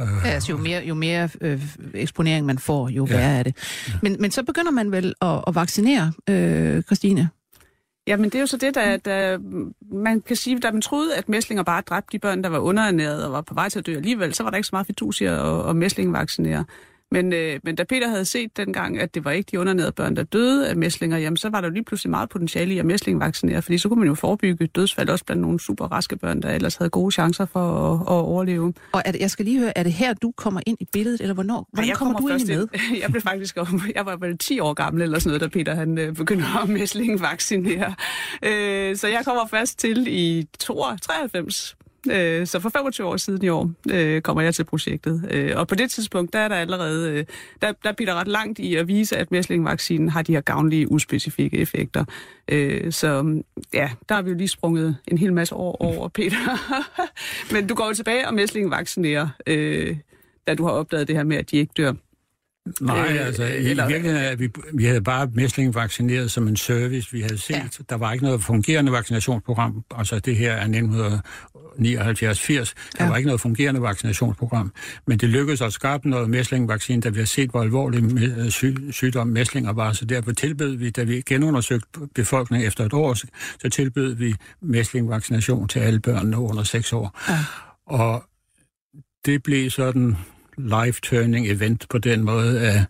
Øh, 0.02 0.08
ja, 0.26 0.30
altså 0.30 0.52
jo 0.52 0.58
mere, 0.58 0.84
jo 0.86 0.94
mere 0.94 1.30
øh, 1.42 1.62
eksponering 1.94 2.46
man 2.46 2.60
får, 2.60 2.90
jo 2.90 3.08
ja. 3.10 3.18
værre 3.18 3.40
er 3.40 3.44
det. 3.44 3.56
Men, 4.02 4.18
men 4.20 4.32
så 4.32 4.44
begynder 4.44 4.72
man 4.72 4.92
vel 4.92 5.14
at, 5.22 5.44
at 5.48 5.56
vaccinere, 5.56 6.05
øh, 6.30 6.84
Christine? 6.84 7.30
Jamen 8.08 8.26
det 8.26 8.36
er 8.36 8.40
jo 8.40 8.48
så 8.48 8.58
det, 8.58 8.76
der, 8.76 8.98
der 8.98 9.38
man 9.92 10.22
kan 10.22 10.36
sige, 10.36 10.60
da 10.60 10.72
man 10.72 10.82
troede, 10.82 11.16
at 11.16 11.30
mæslinger 11.30 11.64
bare 11.64 11.82
dræbte 11.82 12.12
de 12.12 12.20
børn, 12.20 12.44
der 12.44 12.50
var 12.50 12.60
underernæret 12.60 13.26
og 13.26 13.32
var 13.32 13.42
på 13.42 13.54
vej 13.54 13.70
til 13.70 13.80
at 13.80 13.86
dø 13.86 13.96
alligevel, 13.96 14.34
så 14.34 14.44
var 14.44 14.50
der 14.50 14.58
ikke 14.58 14.68
så 14.68 14.76
meget 14.76 14.88
fidusier 14.88 15.38
og, 15.38 15.64
og 15.64 15.76
mæslingvaccinere. 15.76 16.66
Men, 17.16 17.34
øh, 17.34 17.60
men 17.64 17.76
da 17.76 17.84
Peter 17.84 18.10
havde 18.10 18.26
set 18.26 18.58
dengang, 18.58 19.00
at 19.00 19.16
det 19.16 19.26
var 19.26 19.32
ikke 19.32 19.48
de 19.52 19.60
undernærede 19.60 19.92
børn, 19.92 20.16
der 20.16 20.24
døde 20.24 20.70
af 20.70 20.76
mæslinger, 20.76 21.18
jamen 21.18 21.38
så 21.38 21.50
var 21.50 21.62
der 21.62 21.68
jo 21.68 21.74
lige 21.74 21.84
pludselig 21.84 22.10
meget 22.10 22.30
potentiale 22.30 22.74
i 22.74 22.80
at 22.80 22.86
mæsling 22.86 23.20
vaccinere, 23.20 23.62
fordi 23.62 23.78
så 23.78 23.90
kunne 23.90 24.00
man 24.00 24.08
jo 24.08 24.16
forebygge 24.16 24.68
dødsfald 24.68 25.10
også 25.10 25.26
blandt 25.26 25.42
nogle 25.42 25.60
super 25.60 25.86
raske 25.86 26.18
børn, 26.18 26.42
der 26.42 26.50
ellers 26.50 26.76
havde 26.76 26.90
gode 26.90 27.12
chancer 27.12 27.46
for 27.46 27.94
at, 27.94 28.02
at 28.02 28.08
overleve. 28.08 28.74
Og 28.92 29.02
er 29.06 29.12
det, 29.12 29.22
jeg 29.22 29.32
skal 29.32 29.46
lige 29.46 29.60
høre, 29.60 29.78
er 29.78 29.84
det 29.84 29.94
her, 29.94 30.14
du 30.14 30.34
kommer 30.38 30.62
ind 30.66 30.78
i 30.80 30.88
billedet, 30.94 31.22
eller 31.22 31.34
hvornår? 31.34 31.70
Hvordan 31.74 31.90
jeg 31.90 31.98
kommer, 31.98 32.14
kommer 32.14 32.30
du 32.30 32.36
ind 32.36 32.48
med? 32.48 32.68
Jeg 33.02 33.10
blev 33.12 33.22
faktisk, 33.22 33.58
jeg 33.96 34.06
var 34.06 34.16
vel 34.16 34.38
10 34.38 34.60
år 34.60 34.74
gammel 34.74 35.02
eller 35.02 35.20
sådan 35.20 35.30
noget, 35.30 35.42
da 35.42 35.48
Peter 35.48 35.76
han 35.76 35.98
øh, 35.98 36.16
begyndte 36.16 36.46
at 36.64 36.70
mæsling 36.70 37.22
vaccinere. 37.22 37.96
Øh, 38.44 38.96
så 38.96 39.08
jeg 39.08 39.22
kommer 39.26 39.48
først 39.48 39.80
til 39.80 40.08
i 40.08 40.48
93 40.60 41.76
Øh, 42.12 42.48
så 42.48 42.60
for 42.60 42.70
25 42.70 43.08
år 43.08 43.18
siden 43.18 43.44
i 43.44 43.50
år 43.50 43.72
øh, 43.92 44.22
kommer 44.22 44.42
jeg 44.42 44.56
til 44.56 44.64
projektet. 44.64 45.28
Øh, 45.32 45.52
og 45.56 45.68
på 45.68 45.76
det 45.76 45.92
tidspunkt, 45.92 46.34
der 46.34 46.40
er 46.40 46.48
der 46.48 46.56
allerede, 46.56 47.12
øh, 47.12 47.26
der, 47.62 47.72
der 47.84 47.92
bliver 47.92 48.14
ret 48.14 48.28
langt 48.28 48.60
i 48.60 48.76
at 48.76 48.88
vise, 48.88 49.18
at 49.18 49.32
mæslingvaccinen 49.32 50.10
har 50.10 50.22
de 50.22 50.34
her 50.34 50.42
gavnlige, 50.42 50.92
uspecifikke 50.92 51.58
effekter. 51.58 52.06
Øh, 52.48 52.92
så 52.92 53.42
ja, 53.74 53.90
der 54.10 54.16
har 54.16 54.22
vi 54.22 54.30
jo 54.30 54.36
lige 54.36 54.48
sprunget 54.48 54.98
en 55.08 55.18
hel 55.18 55.34
masse 55.34 55.56
år 55.56 55.82
over, 55.82 56.08
Peter. 56.08 56.38
Men 57.54 57.68
du 57.68 57.76
går 57.76 57.88
jo 57.88 57.94
tilbage 57.94 58.28
og 58.28 58.34
mæslingvaccinerer, 58.34 59.28
øh, 59.48 59.98
da 60.48 60.56
du 60.56 60.64
har 60.64 60.72
opdaget 60.72 61.08
det 61.08 61.16
her 61.16 61.24
med, 61.24 61.38
at 61.38 61.52
de 61.52 61.58
ikke 61.58 61.74
dør. 61.78 61.94
Nej, 62.82 63.12
øh, 63.14 63.26
altså 63.26 63.44
i 63.44 63.66
eller... 63.70 63.88
virkeligheden 63.88 64.26
er 64.26 64.36
vi, 64.36 64.50
vi 64.74 64.86
havde 64.86 65.02
bare 65.02 65.30
mæsling 65.34 65.76
vaccineret 65.76 66.32
som 66.32 66.48
en 66.48 66.58
service, 66.58 67.12
vi 67.12 67.22
havde 67.22 67.38
set. 67.38 67.54
Ja. 67.56 67.64
Der 67.90 67.96
var 67.96 68.14
ikke 68.14 68.26
noget 68.26 68.44
fungerende 68.44 68.92
vaccinationsprogram. 68.92 69.84
Altså 69.96 70.20
det 70.20 70.36
her 70.36 70.52
er 70.54 70.68
79-80. 70.68 70.68
Der 71.80 72.74
Ja. 73.00 73.10
var 73.10 73.18
ikke 73.18 73.28
noget 73.28 73.42
fungerende 73.42 73.82
vaccinationsprogram. 73.82 74.72
Men 75.08 75.18
det 75.18 75.30
lykkedes 75.30 75.62
at 75.62 75.74
skabe 75.74 76.10
noget 76.10 76.30
mæslingvaccine, 76.30 77.02
da 77.02 77.10
vi 77.10 77.20
har 77.20 77.26
set, 77.26 77.50
hvor 77.50 77.62
alvorlig 77.62 78.04
me- 78.04 78.50
syg, 78.50 78.76
sygdom 78.92 79.28
mæslinger 79.28 79.74
var. 79.74 79.94
Så 79.94 80.06
derfor 80.06 80.32
tilbød 80.32 80.76
vi, 80.76 80.90
da 80.90 81.04
vi 81.04 81.22
genundersøgte 81.26 81.88
befolkningen 82.16 82.68
efter 82.68 82.86
et 82.86 82.94
år, 82.94 83.14
så 83.14 83.70
tilbød 83.72 84.14
vi 84.16 84.36
mæslingvaccination 84.62 85.68
til 85.68 85.80
alle 85.80 86.00
børnene 86.00 86.38
under 86.38 86.64
6 86.64 86.94
år. 86.94 87.20
Ja. 87.30 87.38
Og 87.88 88.24
det 89.26 89.44
blev 89.44 89.70
sådan 89.70 90.18
life-turning 90.58 91.48
event 91.48 91.86
på 91.90 91.98
den 91.98 92.24
måde, 92.24 92.62
at 92.62 92.86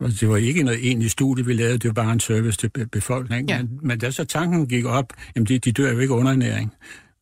altså, 0.00 0.18
det 0.20 0.28
var 0.28 0.36
ikke 0.36 0.62
noget 0.62 0.86
egentlig 0.86 1.10
studie, 1.10 1.46
vi 1.46 1.52
lavede, 1.52 1.78
det 1.78 1.84
var 1.84 2.02
bare 2.02 2.12
en 2.12 2.20
service 2.20 2.58
til 2.58 2.68
be- 2.68 2.86
befolkningen. 2.86 3.48
Ja. 3.48 3.62
Men, 3.62 3.78
men 3.82 3.98
da 3.98 4.10
så 4.10 4.24
tanken 4.24 4.66
gik 4.66 4.84
op, 4.84 5.12
jamen 5.36 5.46
de, 5.46 5.58
de 5.58 5.72
dør 5.72 5.92
jo 5.92 5.98
ikke 5.98 6.14
underernæring. 6.14 6.72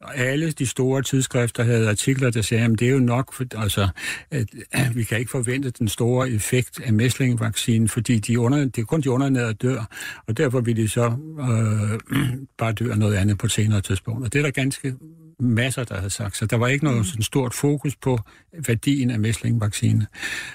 Og 0.00 0.16
alle 0.16 0.50
de 0.50 0.66
store 0.66 1.02
tidsskrifter 1.02 1.64
havde 1.64 1.88
artikler, 1.88 2.30
der 2.30 2.42
sagde, 2.42 2.64
at 2.64 2.70
det 2.78 2.88
er 2.88 2.92
jo 2.92 2.98
nok, 2.98 3.32
for, 3.32 3.44
altså, 3.56 3.88
at, 4.30 4.46
at 4.72 4.94
vi 4.96 5.04
kan 5.04 5.18
ikke 5.18 5.30
forvente 5.30 5.70
den 5.70 5.88
store 5.88 6.30
effekt 6.30 6.80
af 6.84 6.92
mæslingvaccinen, 6.92 7.88
fordi 7.88 8.18
de 8.18 8.40
under, 8.40 8.58
det 8.58 8.78
er 8.78 8.84
kun 8.84 9.00
de 9.00 9.10
undernærede 9.10 9.54
dør, 9.54 9.84
og 10.26 10.36
derfor 10.36 10.60
vil 10.60 10.76
de 10.76 10.88
så 10.88 11.16
øh, 11.40 12.18
bare 12.58 12.72
dø 12.72 12.90
af 12.90 12.98
noget 12.98 13.14
andet 13.14 13.38
på 13.38 13.46
et 13.46 13.52
senere 13.52 13.80
tidspunkt. 13.80 14.24
Og 14.24 14.32
det 14.32 14.38
er 14.38 14.42
der 14.42 14.50
ganske 14.50 14.94
masser, 15.40 15.84
der 15.84 15.96
havde 15.96 16.10
sagt. 16.10 16.36
Så 16.36 16.46
der 16.46 16.56
var 16.56 16.68
ikke 16.68 16.84
noget 16.84 17.06
sådan 17.06 17.22
stort 17.22 17.54
fokus 17.54 17.96
på 17.96 18.18
værdien 18.66 19.10
af 19.10 19.18
mæslingvaccine. 19.18 20.06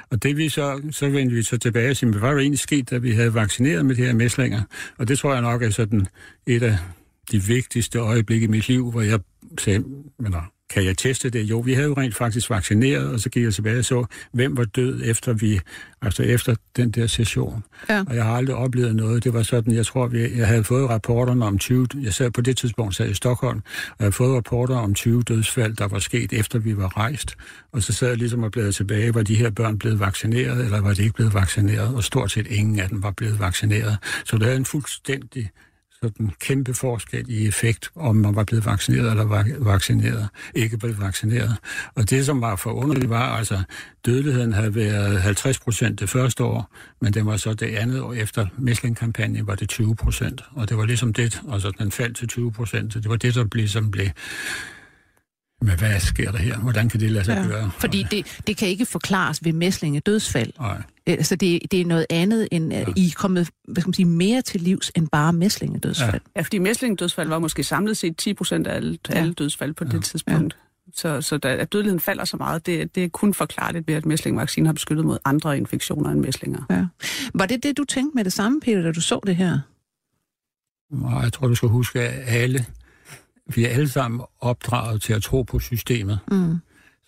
Og 0.09 0.23
det 0.23 0.37
vi 0.37 0.49
så, 0.49 0.81
så 0.91 1.09
vendte 1.09 1.35
vi 1.35 1.43
så 1.43 1.57
tilbage 1.57 1.89
og 1.89 1.97
sagde, 1.97 2.11
hvad 2.11 2.21
var 2.21 2.31
der 2.31 2.39
egentlig 2.39 2.59
sket, 2.59 2.89
da 2.89 2.97
vi 2.97 3.11
havde 3.11 3.33
vaccineret 3.33 3.85
med 3.85 3.95
de 3.95 4.05
her 4.05 4.13
mæslinger? 4.13 4.61
Og 4.97 5.07
det 5.07 5.19
tror 5.19 5.33
jeg 5.33 5.41
nok 5.41 5.63
er 5.63 5.69
sådan 5.69 6.07
et 6.47 6.63
af 6.63 6.77
de 7.31 7.43
vigtigste 7.43 7.99
øjeblikke 7.99 8.43
i 8.43 8.47
mit 8.47 8.67
liv, 8.67 8.91
hvor 8.91 9.01
jeg 9.01 9.19
sagde, 9.57 9.83
men 10.19 10.35
kan 10.69 10.85
jeg 10.85 10.97
teste 10.97 11.29
det? 11.29 11.43
Jo, 11.43 11.59
vi 11.59 11.73
havde 11.73 11.87
jo 11.87 11.93
rent 11.93 12.15
faktisk 12.15 12.49
vaccineret, 12.49 13.09
og 13.09 13.19
så 13.19 13.29
gik 13.29 13.43
jeg 13.43 13.53
tilbage 13.53 13.79
og 13.79 13.85
så, 13.85 14.05
hvem 14.33 14.57
var 14.57 14.63
død 14.63 15.01
efter 15.05 15.33
vi, 15.33 15.59
altså 16.01 16.23
efter 16.23 16.55
den 16.75 16.91
der 16.91 17.07
session. 17.07 17.63
Ja. 17.89 18.03
Og 18.07 18.15
jeg 18.15 18.23
har 18.23 18.35
aldrig 18.35 18.55
oplevet 18.55 18.95
noget. 18.95 19.23
Det 19.23 19.33
var 19.33 19.43
sådan, 19.43 19.73
jeg 19.73 19.85
tror, 19.85 20.07
vi, 20.07 20.37
jeg 20.37 20.47
havde 20.47 20.63
fået 20.63 20.89
rapporterne 20.89 21.45
om 21.45 21.57
20, 21.57 21.87
jeg 22.01 22.13
sad 22.13 22.31
på 22.31 22.41
det 22.41 22.57
tidspunkt 22.57 22.95
sad 22.95 23.09
i 23.09 23.13
Stockholm, 23.13 23.57
og 23.65 23.95
jeg 23.99 24.05
havde 24.05 24.11
fået 24.11 24.35
rapporter 24.35 24.75
om 24.75 24.93
20 24.93 25.21
dødsfald, 25.21 25.75
der 25.75 25.87
var 25.87 25.99
sket 25.99 26.33
efter 26.33 26.59
vi 26.59 26.77
var 26.77 26.97
rejst. 26.97 27.35
Og 27.71 27.83
så 27.83 27.93
sad 27.93 28.07
jeg 28.07 28.17
ligesom 28.17 28.43
og 28.43 28.51
bladrede 28.51 28.73
tilbage, 28.73 29.13
var 29.13 29.23
de 29.23 29.35
her 29.35 29.49
børn 29.49 29.77
blevet 29.79 29.99
vaccineret, 29.99 30.65
eller 30.65 30.81
var 30.81 30.93
de 30.93 31.01
ikke 31.03 31.15
blevet 31.15 31.33
vaccineret? 31.33 31.95
Og 31.95 32.03
stort 32.03 32.31
set 32.31 32.47
ingen 32.47 32.79
af 32.79 32.89
dem 32.89 33.03
var 33.03 33.11
blevet 33.11 33.39
vaccineret. 33.39 33.97
Så 34.25 34.37
det 34.37 34.43
havde 34.43 34.57
en 34.57 34.65
fuldstændig 34.65 35.49
sådan 36.03 36.31
kæmpe 36.39 36.73
forskel 36.73 37.25
i 37.27 37.47
effekt, 37.47 37.89
om 37.95 38.15
man 38.15 38.35
var 38.35 38.43
blevet 38.43 38.65
vaccineret 38.65 39.11
eller 39.11 39.25
var 39.25 39.45
vaccineret, 39.59 40.27
ikke 40.55 40.77
blevet 40.77 41.01
vaccineret. 41.01 41.57
Og 41.95 42.09
det, 42.09 42.25
som 42.25 42.41
var 42.41 42.55
forunderligt, 42.55 43.09
var 43.09 43.37
altså, 43.37 43.63
dødeligheden 44.05 44.53
havde 44.53 44.75
været 44.75 45.21
50 45.21 45.59
procent 45.59 45.99
det 45.99 46.09
første 46.09 46.43
år, 46.43 46.75
men 47.01 47.13
det 47.13 47.25
var 47.25 47.37
så 47.37 47.53
det 47.53 47.65
andet 47.65 48.01
år 48.01 48.13
efter 48.13 48.47
mæslingkampagnen 48.57 49.47
var 49.47 49.55
det 49.55 49.69
20 49.69 49.95
procent. 49.95 50.43
Og 50.51 50.69
det 50.69 50.77
var 50.77 50.85
ligesom 50.85 51.13
det, 51.13 51.41
altså 51.51 51.71
den 51.79 51.91
faldt 51.91 52.17
til 52.17 52.27
20 52.27 52.51
procent. 52.51 52.93
Det 52.93 53.09
var 53.09 53.15
det, 53.15 53.35
der 53.35 53.45
blev, 53.45 53.67
som 53.67 53.91
blev, 53.91 54.07
men 55.63 55.77
hvad 55.79 55.99
sker 55.99 56.31
der 56.31 56.37
her? 56.37 56.57
Hvordan 56.57 56.89
kan 56.89 56.99
det 56.99 57.11
lade 57.11 57.25
sig 57.25 57.35
Ja. 57.35 57.47
gøre? 57.47 57.71
Fordi 57.79 58.05
det, 58.11 58.41
det 58.47 58.57
kan 58.57 58.67
ikke 58.67 58.85
forklares 58.85 59.45
ved 59.45 59.53
mæslinge 59.53 59.99
dødsfald. 59.99 60.51
Nej. 60.59 60.81
Altså 61.07 61.35
det, 61.35 61.61
det 61.71 61.81
er 61.81 61.85
noget 61.85 62.05
andet, 62.09 62.47
end 62.51 62.73
at 62.73 62.87
I 62.95 63.07
er 63.07 63.11
kommet 63.15 63.49
hvad 63.67 63.81
skal 63.81 63.87
man 63.89 63.93
sige, 63.93 64.05
mere 64.05 64.41
til 64.41 64.61
livs 64.61 64.91
end 64.95 65.07
bare 65.09 65.33
mæslinge 65.33 65.79
dødsfald. 65.79 66.21
Ja, 66.35 66.41
fordi 66.41 66.57
mæslingdødsfald 66.57 67.29
var 67.29 67.39
måske 67.39 67.63
samlet 67.63 67.97
set 67.97 68.17
10 68.17 68.33
procent 68.33 68.67
af 68.67 68.75
alle, 68.75 68.97
Ja. 69.09 69.13
alle 69.13 69.33
dødsfald 69.33 69.73
på 69.73 69.83
det 69.83 70.03
tidspunkt. 70.03 70.57
Så, 70.95 71.21
så 71.21 71.37
da, 71.37 71.55
at 71.55 71.73
dødeligheden 71.73 71.99
falder 71.99 72.25
så 72.25 72.37
meget, 72.37 72.65
det, 72.65 72.95
det 72.95 73.03
er 73.03 73.09
kun 73.09 73.33
forklarligt 73.33 73.87
ved, 73.87 73.95
at 73.95 74.05
mæslingvaccinen 74.05 74.65
har 74.65 74.73
beskyttet 74.73 75.05
mod 75.05 75.17
andre 75.25 75.57
infektioner 75.57 76.09
end 76.09 76.19
mæslinger. 76.19 76.61
Ja. 76.69 76.85
Var 77.33 77.45
det 77.45 77.63
det, 77.63 77.77
du 77.77 77.83
tænkte 77.83 78.15
med 78.15 78.23
det 78.23 78.33
samme, 78.33 78.59
Peter, 78.61 78.81
da 78.81 78.91
du 78.91 79.01
så 79.01 79.19
det 79.25 79.35
her? 79.35 79.59
Jeg 81.23 81.33
tror, 81.33 81.47
du 81.47 81.55
skal 81.55 81.69
huske, 81.69 82.01
at 82.01 82.23
alle, 82.27 82.65
vi 83.55 83.65
er 83.65 83.69
alle 83.69 83.89
sammen 83.89 84.21
opdraget 84.39 85.01
til 85.01 85.13
at 85.13 85.23
tro 85.23 85.41
på 85.41 85.59
systemet. 85.59 86.19
Mm. 86.31 86.57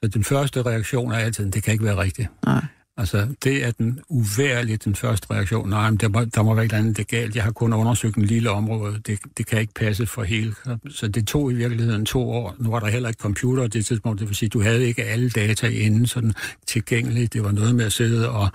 Så 0.04 0.08
den 0.08 0.24
første 0.24 0.62
reaktion 0.62 1.12
er 1.12 1.15
altid, 1.15 1.51
det 1.51 1.63
kan 1.63 1.72
ikke 1.72 1.86
være 1.86 1.98
rigtigt. 1.98 2.30
Nej. 2.46 2.65
Altså, 2.98 3.27
det 3.44 3.65
er 3.65 3.72
den 3.72 4.00
uværligt 4.10 4.86
den 4.86 4.96
første 4.96 5.27
reaktion. 5.32 5.70
Nej, 5.70 5.89
men 5.89 5.98
der 5.98 6.08
må, 6.08 6.25
der 6.25 6.44
må 6.44 6.54
være 6.54 6.65
et 6.65 6.70
eller 6.70 6.84
andet 6.84 6.98
det 6.98 7.08
galt. 7.08 7.36
Jeg 7.36 7.44
har 7.44 7.51
kun 7.51 7.74
undersøgt 7.74 8.15
en 8.15 8.25
lille 8.25 8.50
område. 8.50 9.00
Det, 9.08 9.20
det 9.38 9.46
kan 9.46 9.60
ikke 9.60 9.74
passe 9.74 10.06
for 10.06 10.24
hele. 10.24 10.56
Så 10.89 11.08
det 11.08 11.27
tog 11.27 11.51
i 11.51 11.56
virkeligheden 11.56 12.06
to 12.06 12.30
år. 12.32 12.56
Nu 12.60 12.70
var 12.70 12.80
der 12.80 12.88
heller 12.88 13.10
ikke 13.10 13.22
computer 13.22 13.63
på 13.63 13.68
det 13.68 13.86
tidspunkt. 13.86 14.20
Det 14.20 14.27
vil 14.27 14.36
sige, 14.36 14.50
du 14.50 14.62
havde 14.62 14.88
ikke 14.88 15.04
alle 15.04 15.30
data 15.30 15.68
inden 15.68 16.08
sådan 16.08 16.34
tilgængelige. 16.68 17.27
Det 17.27 17.44
var 17.44 17.51
noget 17.51 17.75
med 17.75 17.86
at 17.86 17.94
sidde 17.94 18.30
og 18.30 18.50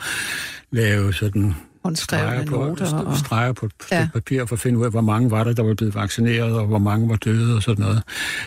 lave 0.71 1.15
sådan 1.15 1.55
streger 1.95 2.25
Håndskrevne 2.25 2.47
på, 2.47 2.57
noter. 2.69 2.97
Og... 2.99 3.17
streger 3.17 3.53
på 3.53 3.67
et 3.67 3.73
Ja. 3.93 4.09
papir 4.13 4.47
for 4.47 4.57
at 4.57 4.61
finde 4.61 4.79
ud 4.79 4.85
af, 4.85 4.91
hvor 4.91 5.01
mange 5.01 5.31
var 5.31 5.45
der, 5.45 5.53
der 5.53 5.63
var 5.63 5.75
blevet 5.75 5.95
vaccineret, 5.95 6.53
og 6.53 6.67
hvor 6.67 6.79
mange 6.79 7.09
var 7.09 7.17
døde 7.17 7.57
og 7.57 7.63
sådan 7.63 7.85
noget. 7.85 8.03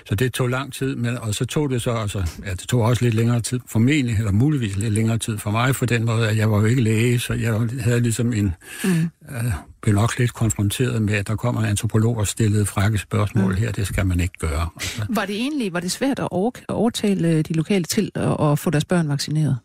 Så 0.05 0.15
det 0.15 0.33
tog 0.33 0.47
lang 0.47 0.73
tid, 0.73 0.95
men, 0.95 1.17
og 1.17 1.35
så 1.35 1.45
tog 1.45 1.69
det 1.69 1.81
så, 1.81 1.91
altså, 1.91 2.23
ja, 2.45 2.51
det 2.51 2.59
tog 2.59 2.81
også 2.81 3.03
lidt 3.05 3.13
længere 3.15 3.39
tid, 3.41 3.59
formentlig, 3.67 4.15
eller 4.17 4.31
muligvis 4.31 4.75
lidt 4.75 4.93
længere 4.93 5.17
tid 5.17 5.37
for 5.37 5.51
mig, 5.51 5.75
for 5.75 5.85
den 5.85 6.05
måde, 6.05 6.29
at 6.29 6.37
jeg 6.37 6.51
var 6.51 6.59
jo 6.59 6.65
ikke 6.65 6.81
læge, 6.81 7.19
så 7.19 7.33
jeg 7.33 7.69
havde 7.79 7.99
ligesom 7.99 8.33
en, 8.33 8.53
mm. 8.83 8.89
øh, 9.31 9.43
blev 9.81 9.95
nok 9.95 10.19
lidt 10.19 10.33
konfronteret 10.33 11.01
med, 11.01 11.13
at 11.13 11.27
der 11.27 11.35
kommer 11.35 11.61
en 11.61 11.67
antropolog 11.67 12.17
og 12.17 12.27
stillede 12.27 12.65
frække 12.65 12.97
spørgsmål 12.97 13.51
mm. 13.51 13.57
her, 13.57 13.71
det 13.71 13.87
skal 13.87 14.05
man 14.05 14.19
ikke 14.19 14.33
gøre. 14.39 14.67
Altså, 14.75 15.05
Var 15.09 15.25
det 15.25 15.35
egentlig 15.35 15.73
var 15.73 15.79
det 15.79 15.91
svært 15.91 16.19
at 16.19 16.27
over, 16.31 16.51
at 16.55 16.75
overtale 16.75 17.41
de 17.41 17.53
lokale 17.53 17.83
til 17.83 18.11
at, 18.15 18.51
at 18.51 18.59
få 18.59 18.69
deres 18.69 18.85
børn 18.85 19.09
vaccineret? 19.09 19.57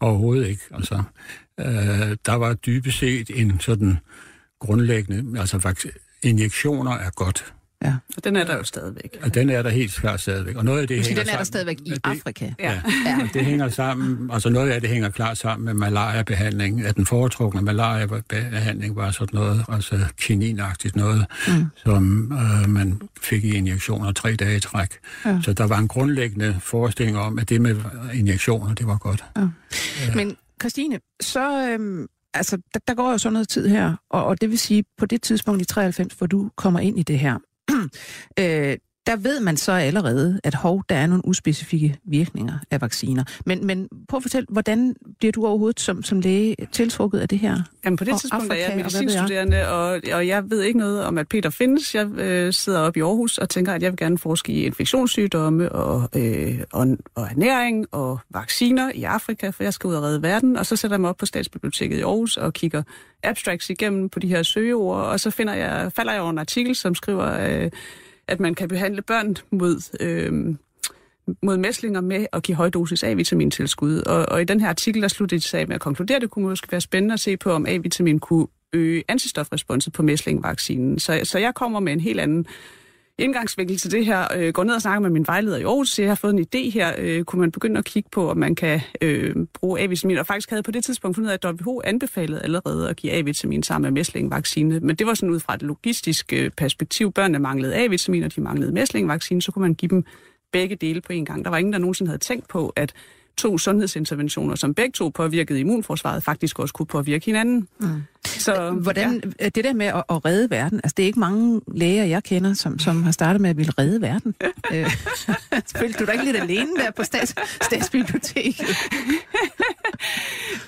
Overhovedet 0.00 0.46
ikke. 0.48 0.62
Altså, 0.74 1.02
øh, 1.58 2.16
der 2.26 2.34
var 2.34 2.54
dybest 2.54 2.98
set 2.98 3.30
en 3.34 3.60
sådan 3.60 3.98
grundlæggende, 4.60 5.40
altså 5.40 5.74
injektioner 6.22 6.92
er 6.92 7.10
godt. 7.10 7.52
Ja. 7.84 7.94
Og 8.16 8.24
den 8.24 8.36
er 8.36 8.44
der 8.44 8.56
jo 8.56 8.64
stadigvæk. 8.64 9.16
Og 9.22 9.34
den 9.34 9.50
er 9.50 9.62
der 9.62 9.70
helt 9.70 9.94
klart 9.94 10.20
stadigvæk. 10.20 10.56
Og 10.56 10.64
noget 10.64 10.80
af 10.80 10.88
det 10.88 10.96
Måske 10.98 11.08
hænger 11.08 11.22
den 11.22 11.28
er 11.28 11.32
der 11.32 11.36
sammen- 11.36 11.44
stadigvæk 11.44 11.78
i 11.84 11.90
det, 11.90 12.00
Afrika. 12.04 12.50
Ja. 12.58 12.80
Ja. 13.06 13.18
Og 13.22 13.28
det 13.34 13.44
hænger 13.44 13.68
sammen, 13.68 14.30
altså 14.32 14.48
noget 14.50 14.70
af 14.70 14.80
det 14.80 14.90
hænger 14.90 15.10
klart 15.10 15.38
sammen 15.38 15.64
med 15.64 15.74
malariabehandling. 15.74 16.84
At 16.84 16.96
den 16.96 17.06
foretrukne 17.06 17.62
malariabehandling 17.62 18.96
var 18.96 19.10
sådan 19.10 19.28
noget, 19.38 19.64
altså 19.68 20.04
kininagtigt 20.16 20.96
noget, 20.96 21.26
mm. 21.48 21.64
som 21.76 22.32
øh, 22.32 22.68
man 22.70 23.00
fik 23.22 23.44
i 23.44 23.54
injektioner 23.56 24.12
tre 24.12 24.34
dage 24.36 24.56
i 24.56 24.60
træk. 24.60 24.90
Ja. 25.24 25.38
Så 25.42 25.52
der 25.52 25.66
var 25.66 25.78
en 25.78 25.88
grundlæggende 25.88 26.56
forestilling 26.60 27.18
om, 27.18 27.38
at 27.38 27.48
det 27.48 27.60
med 27.60 27.76
injektioner, 28.14 28.74
det 28.74 28.86
var 28.86 28.96
godt. 28.98 29.24
Men 30.14 30.36
Christine, 30.60 31.00
så 31.20 31.68
øhm, 31.70 32.06
altså, 32.34 32.58
der, 32.74 32.80
der 32.88 32.94
går 32.94 33.10
jo 33.10 33.18
så 33.18 33.30
noget 33.30 33.48
tid 33.48 33.68
her, 33.68 33.96
og, 34.10 34.24
og 34.24 34.40
det 34.40 34.50
vil 34.50 34.58
sige, 34.58 34.84
på 34.98 35.06
det 35.06 35.22
tidspunkt 35.22 35.62
i 35.62 35.64
93, 35.64 36.14
hvor 36.14 36.26
du 36.26 36.50
kommer 36.56 36.80
ind 36.80 36.98
i 36.98 37.02
det 37.02 37.18
her, 37.18 37.38
øh, 38.40 38.76
der 39.08 39.16
ved 39.16 39.40
man 39.40 39.56
så 39.56 39.72
allerede, 39.72 40.40
at 40.44 40.54
hov, 40.54 40.84
der 40.88 40.94
er 40.94 41.06
nogle 41.06 41.26
uspecifikke 41.26 41.98
virkninger 42.04 42.58
af 42.70 42.80
vacciner. 42.80 43.24
Men, 43.46 43.66
men 43.66 43.88
prøv 44.08 44.16
at 44.16 44.22
fortælle, 44.22 44.46
hvordan 44.48 44.96
bliver 45.18 45.32
du 45.32 45.46
overhovedet 45.46 45.80
som, 45.80 46.02
som 46.02 46.20
læge 46.20 46.56
tiltrukket 46.72 47.18
af 47.18 47.28
det 47.28 47.38
her? 47.38 47.56
Jamen 47.84 47.96
på 47.96 48.04
det 48.04 48.12
Og 48.12 48.20
tidspunkt 48.20 48.44
er 48.44 48.54
Afrika, 48.54 48.62
ved 48.62 48.74
jeg? 48.74 48.76
medicinstuderende, 48.76 49.68
og, 49.68 50.00
og 50.12 50.26
jeg 50.26 50.50
ved 50.50 50.62
ikke 50.62 50.78
noget 50.78 51.04
om, 51.04 51.18
at 51.18 51.28
Peter 51.28 51.50
findes. 51.50 51.94
Jeg 51.94 52.06
øh, 52.06 52.52
sidder 52.52 52.80
oppe 52.80 53.00
i 53.00 53.02
Aarhus 53.02 53.38
og 53.38 53.48
tænker, 53.48 53.72
at 53.72 53.82
jeg 53.82 53.92
vil 53.92 53.96
gerne 53.96 54.18
forske 54.18 54.52
i 54.52 54.64
infektionssygdomme 54.64 55.72
og, 55.72 56.08
øh, 56.16 56.60
og, 56.72 56.86
og 57.14 57.24
ernæring 57.24 57.86
og 57.92 58.18
vacciner 58.30 58.90
i 58.94 59.02
Afrika, 59.04 59.50
for 59.50 59.62
jeg 59.62 59.74
skal 59.74 59.88
ud 59.88 59.94
og 59.94 60.02
redde 60.02 60.22
verden. 60.22 60.56
Og 60.56 60.66
så 60.66 60.76
sætter 60.76 60.94
jeg 60.94 61.00
mig 61.00 61.10
op 61.10 61.16
på 61.16 61.26
Statsbiblioteket 61.26 61.98
i 61.98 62.02
Aarhus 62.02 62.36
og 62.36 62.52
kigger 62.52 62.82
abstracts 63.22 63.70
igennem 63.70 64.08
på 64.08 64.18
de 64.18 64.28
her 64.28 64.42
søgeord, 64.42 65.00
og 65.04 65.20
så 65.20 65.30
finder 65.30 65.54
jeg, 65.54 65.92
falder 65.92 66.12
jeg 66.12 66.20
over 66.22 66.30
en 66.30 66.38
artikel, 66.38 66.76
som 66.76 66.94
skriver, 66.94 67.62
øh, 67.62 67.70
at 68.28 68.40
man 68.40 68.54
kan 68.54 68.68
behandle 68.68 69.02
børn 69.02 69.36
mod... 69.50 69.96
Øh, 70.00 70.56
mod 71.42 71.56
mæslinger 71.56 72.00
med 72.00 72.26
at 72.32 72.42
give 72.42 72.56
højdosis 72.56 73.04
A-vitamintilskud. 73.04 74.00
Og, 74.00 74.26
og 74.28 74.42
i 74.42 74.44
den 74.44 74.60
her 74.60 74.68
artikel, 74.68 75.02
der 75.02 75.08
sluttede 75.08 75.40
de 75.40 75.44
sig 75.44 75.68
med 75.68 75.74
at 75.74 75.80
konkludere, 75.80 76.16
at 76.16 76.22
det 76.22 76.30
kunne 76.30 76.48
måske 76.48 76.72
være 76.72 76.80
spændende 76.80 77.12
at 77.12 77.20
se 77.20 77.36
på, 77.36 77.50
om 77.50 77.66
A-vitamin 77.66 78.18
kunne 78.18 78.46
øge 78.72 79.04
antistofresponset 79.08 79.92
på 79.92 80.02
mæslingvaccinen. 80.02 80.98
Så, 80.98 81.20
så 81.24 81.38
jeg 81.38 81.54
kommer 81.54 81.80
med 81.80 81.92
en 81.92 82.00
helt 82.00 82.20
anden 82.20 82.46
indgangsvinkel 83.18 83.76
til 83.76 83.90
det 83.90 84.06
her. 84.06 84.26
Øh, 84.36 84.52
går 84.52 84.64
ned 84.64 84.74
og 84.74 84.82
snakker 84.82 85.00
med 85.00 85.10
min 85.10 85.26
vejleder 85.26 85.56
i 85.56 85.62
Aarhus, 85.62 85.90
siger, 85.90 86.06
jeg 86.06 86.10
har 86.10 86.16
fået 86.16 86.34
en 86.34 86.46
idé 86.54 86.70
her. 86.70 86.92
Øh, 86.98 87.24
kunne 87.24 87.40
man 87.40 87.52
begynde 87.52 87.78
at 87.78 87.84
kigge 87.84 88.08
på, 88.12 88.30
om 88.30 88.36
man 88.36 88.54
kan 88.54 88.80
øh, 89.02 89.36
bruge 89.54 89.80
A-vitamin? 89.80 90.18
Og 90.18 90.26
faktisk 90.26 90.50
havde 90.50 90.62
på 90.62 90.70
det 90.70 90.84
tidspunkt 90.84 91.14
fundet 91.14 91.28
ud 91.28 91.32
af, 91.32 91.48
at 91.48 91.60
WHO 91.60 91.82
anbefalede 91.84 92.42
allerede 92.42 92.90
at 92.90 92.96
give 92.96 93.12
A-vitamin 93.12 93.62
sammen 93.62 93.82
med 93.82 94.00
mæslingvaccine. 94.00 94.80
Men 94.80 94.96
det 94.96 95.06
var 95.06 95.14
sådan 95.14 95.30
ud 95.30 95.40
fra 95.40 95.54
et 95.54 95.62
logistisk 95.62 96.32
øh, 96.32 96.50
perspektiv. 96.50 97.12
Børnene 97.12 97.38
manglede 97.38 97.74
A-vitamin, 97.74 98.22
og 98.22 98.36
de 98.36 98.40
manglede 98.40 98.72
mæslingvaccine, 98.72 99.42
så 99.42 99.52
kunne 99.52 99.62
man 99.62 99.74
give 99.74 99.88
dem 99.88 100.04
begge 100.52 100.76
dele 100.76 101.00
på 101.00 101.12
en 101.12 101.24
gang. 101.24 101.44
Der 101.44 101.50
var 101.50 101.58
ingen, 101.58 101.72
der 101.72 101.78
nogensinde 101.78 102.08
havde 102.08 102.20
tænkt 102.20 102.48
på, 102.48 102.72
at 102.76 102.92
to 103.38 103.58
sundhedsinterventioner, 103.58 104.54
som 104.54 104.74
begge 104.74 104.92
to 104.92 105.08
påvirkede 105.08 105.60
immunforsvaret, 105.60 106.22
faktisk 106.22 106.58
også 106.58 106.74
kunne 106.74 106.86
påvirke 106.86 107.24
hinanden. 107.24 107.68
Mm. 107.80 108.02
Så, 108.26 108.70
Hvordan, 108.70 109.34
ja. 109.40 109.48
Det 109.48 109.64
der 109.64 109.72
med 109.72 109.86
at, 109.86 110.04
at 110.10 110.24
redde 110.24 110.50
verden, 110.50 110.80
altså 110.84 110.94
det 110.96 111.02
er 111.02 111.06
ikke 111.06 111.20
mange 111.20 111.60
læger, 111.74 112.04
jeg 112.04 112.24
kender, 112.24 112.54
som, 112.54 112.78
som 112.78 113.02
har 113.02 113.12
startet 113.12 113.40
med 113.40 113.50
at 113.50 113.56
ville 113.56 113.72
redde 113.78 114.00
verden. 114.00 114.34
Øh, 114.72 114.90
følte 115.80 115.98
du 115.98 116.04
dig 116.04 116.12
ikke 116.12 116.24
lidt 116.24 116.36
alene 116.36 116.76
der 116.76 116.90
på 116.90 117.04
stats, 117.04 117.34
statsbiblioteket? 117.64 118.68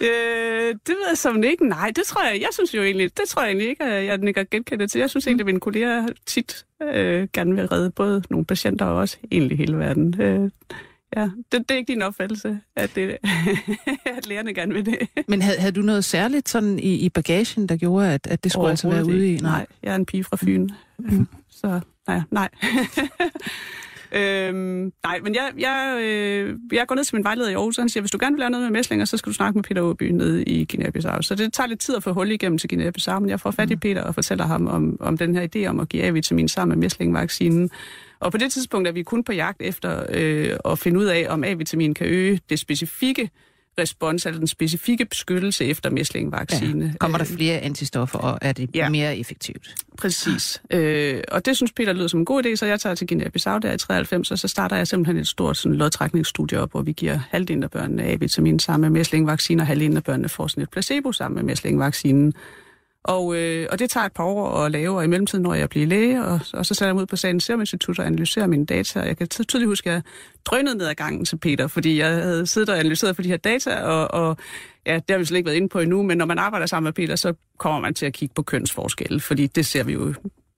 øh, 0.00 0.74
det 0.86 0.88
ved 0.88 1.08
jeg 1.08 1.18
som 1.18 1.42
ikke. 1.42 1.68
Nej, 1.68 1.92
det 1.96 2.04
tror 2.04 2.24
jeg, 2.24 2.40
jeg 2.40 2.48
synes 2.52 2.74
jo 2.74 2.82
egentlig, 2.82 3.16
det 3.16 3.28
tror 3.28 3.42
jeg 3.42 3.48
egentlig 3.48 3.68
ikke, 3.68 3.84
at 3.84 4.04
jeg 4.04 4.18
nikker 4.18 4.44
genkendt 4.50 4.90
til. 4.90 4.98
Jeg 4.98 5.10
synes 5.10 5.26
egentlig, 5.26 5.42
at 5.42 5.46
mine 5.46 5.60
kolleger 5.60 6.08
tit 6.26 6.66
øh, 6.82 7.28
gerne 7.32 7.54
vil 7.54 7.68
redde 7.68 7.90
både 7.90 8.22
nogle 8.30 8.46
patienter 8.46 8.84
og 8.84 8.96
også 8.96 9.16
egentlig 9.30 9.58
hele 9.58 9.78
verden. 9.78 10.20
Øh, 10.20 10.50
Ja, 11.16 11.22
det, 11.22 11.52
det 11.52 11.70
er 11.70 11.74
ikke 11.74 11.92
din 11.92 12.02
opfattelse, 12.02 12.60
at, 12.76 12.94
det, 12.94 13.08
at 14.16 14.26
lærerne 14.26 14.54
gerne 14.54 14.74
vil 14.74 14.86
det. 14.86 14.98
Men 15.28 15.42
havde, 15.42 15.58
havde 15.58 15.72
du 15.72 15.82
noget 15.82 16.04
særligt 16.04 16.48
sådan 16.48 16.78
i, 16.78 16.94
i 16.94 17.08
bagagen, 17.08 17.66
der 17.66 17.76
gjorde, 17.76 18.12
at, 18.12 18.26
at 18.26 18.44
det 18.44 18.52
skulle 18.52 18.70
altså 18.70 18.90
være 18.90 19.04
ude 19.04 19.34
i? 19.34 19.36
Nej. 19.36 19.50
nej, 19.50 19.66
jeg 19.82 19.92
er 19.92 19.96
en 19.96 20.06
pige 20.06 20.24
fra 20.24 20.36
Fyn. 20.36 20.68
Mm. 20.98 21.28
Så 21.50 21.80
nej, 22.06 22.20
nej. 22.30 22.48
Øhm, 24.12 24.92
nej, 25.04 25.20
men 25.22 25.34
jeg, 25.34 25.52
jeg, 25.58 25.98
øh, 26.02 26.58
jeg 26.72 26.86
går 26.86 26.94
ned 26.94 27.04
til 27.04 27.16
min 27.16 27.24
vejleder 27.24 27.50
i 27.50 27.52
Aarhus, 27.52 27.78
og 27.78 27.82
han 27.82 27.88
siger, 27.88 28.00
hvis 28.00 28.10
du 28.10 28.18
gerne 28.20 28.34
vil 28.34 28.40
lave 28.40 28.50
noget 28.50 28.64
med 28.64 28.78
mæslinger, 28.78 29.04
så 29.04 29.16
skal 29.16 29.30
du 29.30 29.34
snakke 29.34 29.58
med 29.58 29.62
Peter 29.64 29.82
Åby 29.82 30.02
nede 30.02 30.44
i 30.44 30.66
Guinea-Bissau. 30.72 31.22
Så 31.22 31.34
det 31.34 31.52
tager 31.52 31.66
lidt 31.66 31.80
tid 31.80 31.96
at 31.96 32.02
få 32.02 32.12
hul 32.12 32.30
igennem 32.30 32.58
til 32.58 32.68
Guinea-Bissau, 32.72 33.18
men 33.18 33.28
jeg 33.28 33.40
får 33.40 33.50
fat 33.50 33.70
i 33.70 33.74
mm. 33.74 33.80
Peter 33.80 34.02
og 34.02 34.14
fortæller 34.14 34.46
ham 34.46 34.66
om, 34.66 34.96
om 35.00 35.18
den 35.18 35.34
her 35.34 35.48
idé 35.56 35.66
om 35.66 35.80
at 35.80 35.88
give 35.88 36.02
A-vitamin 36.02 36.48
sammen 36.48 36.78
med 36.78 36.84
mæslingvaccinen. 36.84 37.70
Og 38.20 38.32
på 38.32 38.38
det 38.38 38.52
tidspunkt 38.52 38.88
er 38.88 38.92
vi 38.92 39.02
kun 39.02 39.24
på 39.24 39.32
jagt 39.32 39.62
efter 39.62 40.04
øh, 40.08 40.56
at 40.64 40.78
finde 40.78 41.00
ud 41.00 41.04
af, 41.04 41.26
om 41.28 41.44
A-vitamin 41.44 41.94
kan 41.94 42.06
øge 42.06 42.40
det 42.50 42.58
specifikke 42.58 43.30
respons, 43.78 44.26
altså 44.26 44.38
den 44.38 44.46
specifikke 44.46 45.04
beskyttelse 45.04 45.64
efter 45.64 45.90
mæslingvaccine. 45.90 46.84
Ja. 46.84 46.92
Kommer 47.00 47.18
der 47.18 47.26
øh, 47.30 47.36
flere 47.36 47.58
antistoffer, 47.58 48.18
og 48.18 48.38
er 48.42 48.52
det 48.52 48.70
ja. 48.74 48.88
mere 48.88 49.18
effektivt? 49.18 49.74
Præcis. 49.98 50.62
Øh, 50.70 51.22
og 51.32 51.46
det 51.46 51.56
synes 51.56 51.72
Peter 51.72 51.92
lyder 51.92 52.08
som 52.08 52.20
en 52.20 52.24
god 52.24 52.46
idé, 52.46 52.54
så 52.56 52.66
jeg 52.66 52.80
tager 52.80 52.94
til 52.94 53.08
Guinea-Bissau 53.12 53.58
der 53.58 53.72
i 53.72 53.78
93, 53.78 54.30
og 54.30 54.38
så 54.38 54.48
starter 54.48 54.76
jeg 54.76 54.86
simpelthen 54.86 55.16
et 55.16 55.28
stort 55.28 55.56
sådan, 55.56 55.76
lodtrækningsstudie 55.76 56.60
op, 56.60 56.70
hvor 56.70 56.82
vi 56.82 56.92
giver 56.92 57.18
halvdelen 57.30 57.62
af 57.62 57.70
børnene 57.70 58.02
A-vitamin 58.02 58.58
sammen 58.58 58.92
med 58.92 58.98
mæslingvaccinen, 58.98 59.60
og 59.60 59.66
halvdelen 59.66 59.96
af 59.96 60.04
børnene 60.04 60.28
får 60.28 60.46
sådan 60.46 60.62
et 60.62 60.70
placebo 60.70 61.12
sammen 61.12 61.36
med 61.36 61.44
mæslingvaccinen. 61.44 62.34
Og, 63.04 63.36
øh, 63.36 63.66
og 63.70 63.78
det 63.78 63.90
tager 63.90 64.06
et 64.06 64.12
par 64.12 64.24
år 64.24 64.64
at 64.64 64.72
lave, 64.72 64.96
og 64.96 65.04
i 65.04 65.06
mellemtiden 65.06 65.42
når 65.42 65.54
jeg 65.54 65.68
bliver 65.68 65.86
læge, 65.86 66.24
og, 66.24 66.40
og 66.52 66.66
så 66.66 66.74
sætter 66.74 66.86
jeg 66.86 66.94
mig 66.94 67.02
ud 67.02 67.06
på 67.06 67.16
Statens 67.16 67.44
Serum 67.44 67.60
Institut 67.60 67.98
og 67.98 68.06
analyserer 68.06 68.46
mine 68.46 68.66
data. 68.66 69.00
Og 69.00 69.06
Jeg 69.06 69.16
kan 69.16 69.28
tydeligt 69.28 69.68
huske, 69.68 69.90
at 69.90 69.94
jeg 69.94 70.02
drønede 70.44 70.78
ned 70.78 70.86
ad 70.86 70.94
gangen 70.94 71.24
til 71.24 71.36
Peter, 71.38 71.66
fordi 71.66 71.98
jeg 71.98 72.10
havde 72.10 72.46
siddet 72.46 72.68
og 72.68 72.78
analyseret 72.78 73.16
for 73.16 73.22
de 73.22 73.28
her 73.28 73.36
data, 73.36 73.74
og, 73.74 74.28
og 74.28 74.36
ja, 74.86 74.94
det 74.94 75.04
har 75.10 75.18
vi 75.18 75.24
slet 75.24 75.38
ikke 75.38 75.46
været 75.46 75.56
inde 75.56 75.68
på 75.68 75.78
endnu, 75.78 76.02
men 76.02 76.18
når 76.18 76.26
man 76.26 76.38
arbejder 76.38 76.66
sammen 76.66 76.84
med 76.84 76.92
Peter, 76.92 77.16
så 77.16 77.34
kommer 77.58 77.80
man 77.80 77.94
til 77.94 78.06
at 78.06 78.12
kigge 78.12 78.34
på 78.34 78.42
kønsforskelle, 78.42 79.20
fordi 79.20 79.46
det 79.46 79.66
ser 79.66 79.84
vi 79.84 79.92
jo 79.92 80.14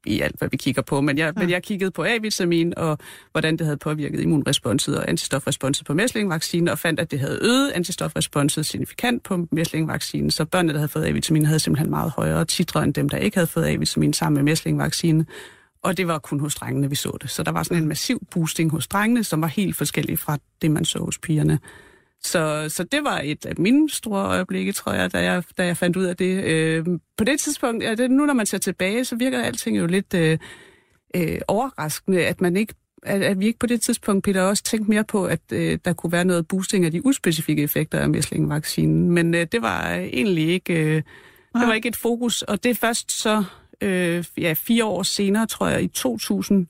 i 0.06 0.20
alt, 0.20 0.38
hvad 0.38 0.48
vi 0.48 0.56
kigger 0.56 0.82
på. 0.82 1.00
Men 1.00 1.18
jeg, 1.18 1.32
ja. 1.36 1.40
men 1.40 1.50
jeg 1.50 1.62
kiggede 1.62 1.90
på 1.90 2.04
A-vitamin, 2.04 2.78
og 2.78 2.98
hvordan 3.30 3.56
det 3.56 3.66
havde 3.66 3.76
påvirket 3.76 4.20
immunresponset 4.20 4.98
og 4.98 5.08
antistofresponset 5.08 5.86
på 5.86 5.94
mæslingvaccinen, 5.94 6.68
og 6.68 6.78
fandt, 6.78 7.00
at 7.00 7.10
det 7.10 7.20
havde 7.20 7.38
øget 7.42 7.70
antistofresponset 7.70 8.66
signifikant 8.66 9.22
på 9.22 9.46
mæslingvaccinen. 9.52 10.30
Så 10.30 10.44
børnene, 10.44 10.72
der 10.72 10.78
havde 10.78 10.88
fået 10.88 11.06
A-vitamin, 11.06 11.46
havde 11.46 11.60
simpelthen 11.60 11.90
meget 11.90 12.12
højere 12.16 12.44
titre 12.44 12.84
end 12.84 12.94
dem, 12.94 13.08
der 13.08 13.16
ikke 13.16 13.36
havde 13.36 13.46
fået 13.46 13.66
A-vitamin 13.66 14.12
sammen 14.12 14.34
med 14.34 14.42
mæslingvaccinen. 14.42 15.26
Og 15.82 15.96
det 15.96 16.06
var 16.06 16.18
kun 16.18 16.40
hos 16.40 16.54
drengene, 16.54 16.90
vi 16.90 16.96
så 16.96 17.16
det. 17.22 17.30
Så 17.30 17.42
der 17.42 17.50
var 17.50 17.62
sådan 17.62 17.82
en 17.82 17.88
massiv 17.88 18.26
boosting 18.30 18.70
hos 18.70 18.88
drengene, 18.88 19.24
som 19.24 19.40
var 19.40 19.48
helt 19.48 19.76
forskellig 19.76 20.18
fra 20.18 20.38
det, 20.62 20.70
man 20.70 20.84
så 20.84 20.98
hos 20.98 21.18
pigerne. 21.18 21.58
Så, 22.24 22.68
så 22.68 22.84
det 22.84 23.04
var 23.04 23.20
et 23.24 23.46
af 23.46 23.54
mine 23.58 23.90
store 23.90 24.26
øjeblikke, 24.26 24.72
tror 24.72 24.92
jeg, 24.92 25.12
da 25.12 25.18
jeg, 25.22 25.42
da 25.58 25.66
jeg 25.66 25.76
fandt 25.76 25.96
ud 25.96 26.04
af 26.04 26.16
det. 26.16 26.44
Øh, 26.44 26.86
på 27.16 27.24
det 27.24 27.40
tidspunkt, 27.40 27.84
ja, 27.84 27.94
det, 27.94 28.10
nu 28.10 28.26
når 28.26 28.34
man 28.34 28.46
ser 28.46 28.58
tilbage, 28.58 29.04
så 29.04 29.16
virker 29.16 29.42
alting 29.42 29.78
jo 29.78 29.86
lidt 29.86 30.14
øh, 30.14 30.38
øh, 31.16 31.40
overraskende, 31.48 32.26
at 32.26 32.40
man 32.40 32.56
ikke 32.56 32.74
at, 33.02 33.22
at 33.22 33.40
vi 33.40 33.46
ikke 33.46 33.58
på 33.58 33.66
det 33.66 33.80
tidspunkt, 33.80 34.24
Peter, 34.24 34.42
også 34.42 34.62
tænkte 34.62 34.90
mere 34.90 35.04
på, 35.04 35.24
at 35.24 35.40
øh, 35.52 35.78
der 35.84 35.92
kunne 35.92 36.12
være 36.12 36.24
noget 36.24 36.48
boosting 36.48 36.84
af 36.84 36.90
de 36.90 37.06
uspecifikke 37.06 37.62
effekter 37.62 37.98
af 37.98 38.10
mæslingvaccinen. 38.10 39.10
Men 39.10 39.34
øh, 39.34 39.46
det 39.52 39.62
var 39.62 39.94
egentlig 39.94 40.48
ikke, 40.48 40.74
øh, 40.74 41.02
det 41.54 41.66
var 41.66 41.72
ikke 41.72 41.88
et 41.88 41.96
fokus, 41.96 42.42
og 42.42 42.64
det 42.64 42.70
er 42.70 42.74
først 42.74 43.12
så 43.12 43.44
øh, 43.80 44.24
ja, 44.38 44.54
fire 44.56 44.84
år 44.84 45.02
senere, 45.02 45.46
tror 45.46 45.68
jeg, 45.68 45.82
i 45.82 45.88
2000, 45.88 46.66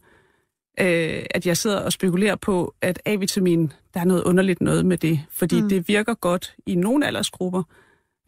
øh, 0.80 1.22
at 1.30 1.46
jeg 1.46 1.56
sidder 1.56 1.80
og 1.80 1.92
spekulerer 1.92 2.36
på, 2.36 2.74
at 2.80 3.02
A-vitamin, 3.04 3.72
der 3.94 4.00
er 4.00 4.04
noget 4.04 4.22
underligt 4.22 4.60
noget 4.60 4.86
med 4.86 4.96
det, 4.96 5.20
fordi 5.30 5.60
mm. 5.60 5.68
det 5.68 5.88
virker 5.88 6.14
godt 6.14 6.54
i 6.66 6.74
nogle 6.74 7.06
aldersgrupper, 7.06 7.62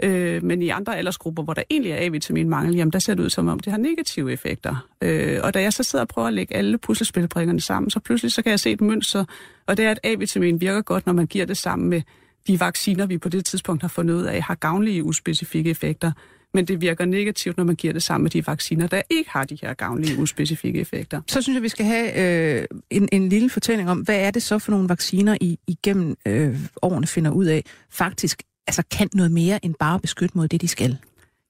øh, 0.03 0.43
men 0.43 0.63
i 0.63 0.69
andre 0.69 0.97
aldersgrupper, 0.99 1.43
hvor 1.43 1.55
der 1.55 1.63
egentlig 1.71 1.93
er 1.93 2.07
A-vitamin 2.07 2.49
mangel, 2.49 2.77
jamen 2.77 2.93
der 2.93 2.99
ser 2.99 3.15
det 3.15 3.23
ud 3.23 3.31
som 3.31 3.49
om, 3.49 3.61
det 3.61 3.71
har 3.71 3.79
negative 3.79 4.33
effekter. 4.33 4.89
Øh, 5.03 5.41
og 5.43 5.55
da 5.55 5.63
jeg 5.63 5.73
så 5.73 5.83
sidder 5.83 6.03
og 6.03 6.09
prøver 6.09 6.29
at 6.29 6.35
lægge 6.35 6.57
alle 6.57 6.79
puslespilbrikkerne 6.79 7.61
sammen, 7.61 7.91
så 7.91 8.01
pludselig 8.01 8.33
så 8.33 8.43
kan 8.43 8.51
jeg 8.51 8.61
se 8.61 8.71
et 8.71 8.81
mønster, 8.81 9.25
og 9.67 9.77
det 9.77 9.85
er, 9.85 9.91
at 9.91 10.01
A-vitamin 10.05 10.61
virker 10.61 10.83
godt, 10.83 11.07
når 11.07 11.13
man 11.13 11.27
giver 11.27 11.47
det 11.47 11.57
sammen 11.57 11.89
med 11.89 12.03
de 12.47 12.61
vacciner, 12.61 13.07
vi 13.07 13.19
på 13.19 13.29
det 13.29 13.45
tidspunkt 13.45 13.83
har 13.83 13.89
fundet 13.89 14.15
ud 14.15 14.23
af, 14.23 14.43
har 14.43 14.55
gavnlige 14.55 15.05
uspecifikke 15.05 15.71
effekter 15.71 16.13
men 16.55 16.65
det 16.65 16.81
virker 16.81 17.05
negativt, 17.05 17.57
når 17.57 17.65
man 17.65 17.77
giver 17.77 17.93
det 17.93 18.03
sammen 18.03 18.23
med 18.23 18.31
de 18.31 18.47
vacciner, 18.47 18.87
der 18.87 19.03
ikke 19.11 19.31
har 19.31 19.45
de 19.45 19.59
her 19.63 19.75
gavnlige 19.75 20.19
uspecifikke 20.19 20.81
effekter. 20.81 21.21
Så 21.27 21.43
synes 21.43 21.55
jeg, 21.57 21.63
vi 21.63 21.69
skal 21.69 21.87
have 21.87 22.61
øh, 22.61 22.65
en, 22.91 23.09
en 23.13 23.29
lille 23.29 23.51
fortælling 23.51 23.91
om, 23.91 23.99
hvad 23.99 24.21
er 24.21 24.31
det 24.31 24.43
så 24.43 24.59
for 24.59 24.71
nogle 24.71 24.89
vacciner, 24.89 25.37
I 25.41 25.59
igennem 25.67 26.17
øh, 26.27 26.59
årene 26.83 27.07
finder 27.07 27.31
ud 27.31 27.45
af, 27.45 27.65
faktisk 27.91 28.43
altså 28.67 28.83
kan 28.91 29.09
noget 29.15 29.33
mere 29.33 29.65
end 29.65 29.75
bare 29.79 30.01
beskytte 30.01 30.39
mod 30.39 30.49
det, 30.49 30.61
de 30.61 30.69
skal? 30.69 30.99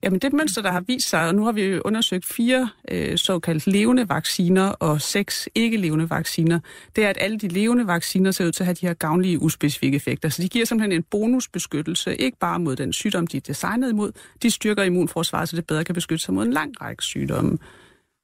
Jamen 0.05 0.19
det 0.19 0.33
mønster, 0.33 0.62
der 0.62 0.73
har 0.73 0.81
vist 0.81 1.09
sig, 1.09 1.27
og 1.29 1.35
nu 1.35 1.45
har 1.45 1.53
vi 1.53 1.81
undersøgt 1.85 2.25
fire 2.25 2.69
øh, 2.90 3.19
såkaldt 3.19 3.67
levende 3.67 4.09
vacciner 4.09 4.69
og 4.69 5.01
seks 5.01 5.49
ikke-levende 5.55 6.11
vacciner, 6.11 6.61
det 6.97 7.05
er, 7.05 7.09
at 7.09 7.19
alle 7.21 7.38
de 7.38 7.49
levende 7.49 7.87
vacciner 7.87 8.31
ser 8.31 8.47
ud 8.47 8.53
til 8.53 8.62
at 8.62 8.67
have 8.67 8.75
de 8.75 8.87
her 8.87 8.95
gavnlige 8.95 9.43
uspecifikke 9.43 9.97
effekter. 9.97 10.29
Så 10.29 10.43
de 10.43 10.49
giver 10.49 10.64
simpelthen 10.64 10.93
en 10.93 11.03
bonusbeskyttelse, 11.03 12.17
ikke 12.17 12.38
bare 12.38 12.59
mod 12.59 12.77
den 12.77 12.93
sygdom, 12.93 13.27
de 13.27 13.37
er 13.37 13.40
designet 13.40 13.90
imod, 13.90 14.12
de 14.43 14.51
styrker 14.51 14.83
immunforsvaret, 14.83 15.49
så 15.49 15.57
det 15.57 15.67
bedre 15.67 15.85
kan 15.85 15.95
beskytte 15.95 16.25
sig 16.25 16.35
mod 16.35 16.47
en 16.47 16.53
lang 16.53 16.81
række 16.81 17.03
sygdomme. 17.03 17.59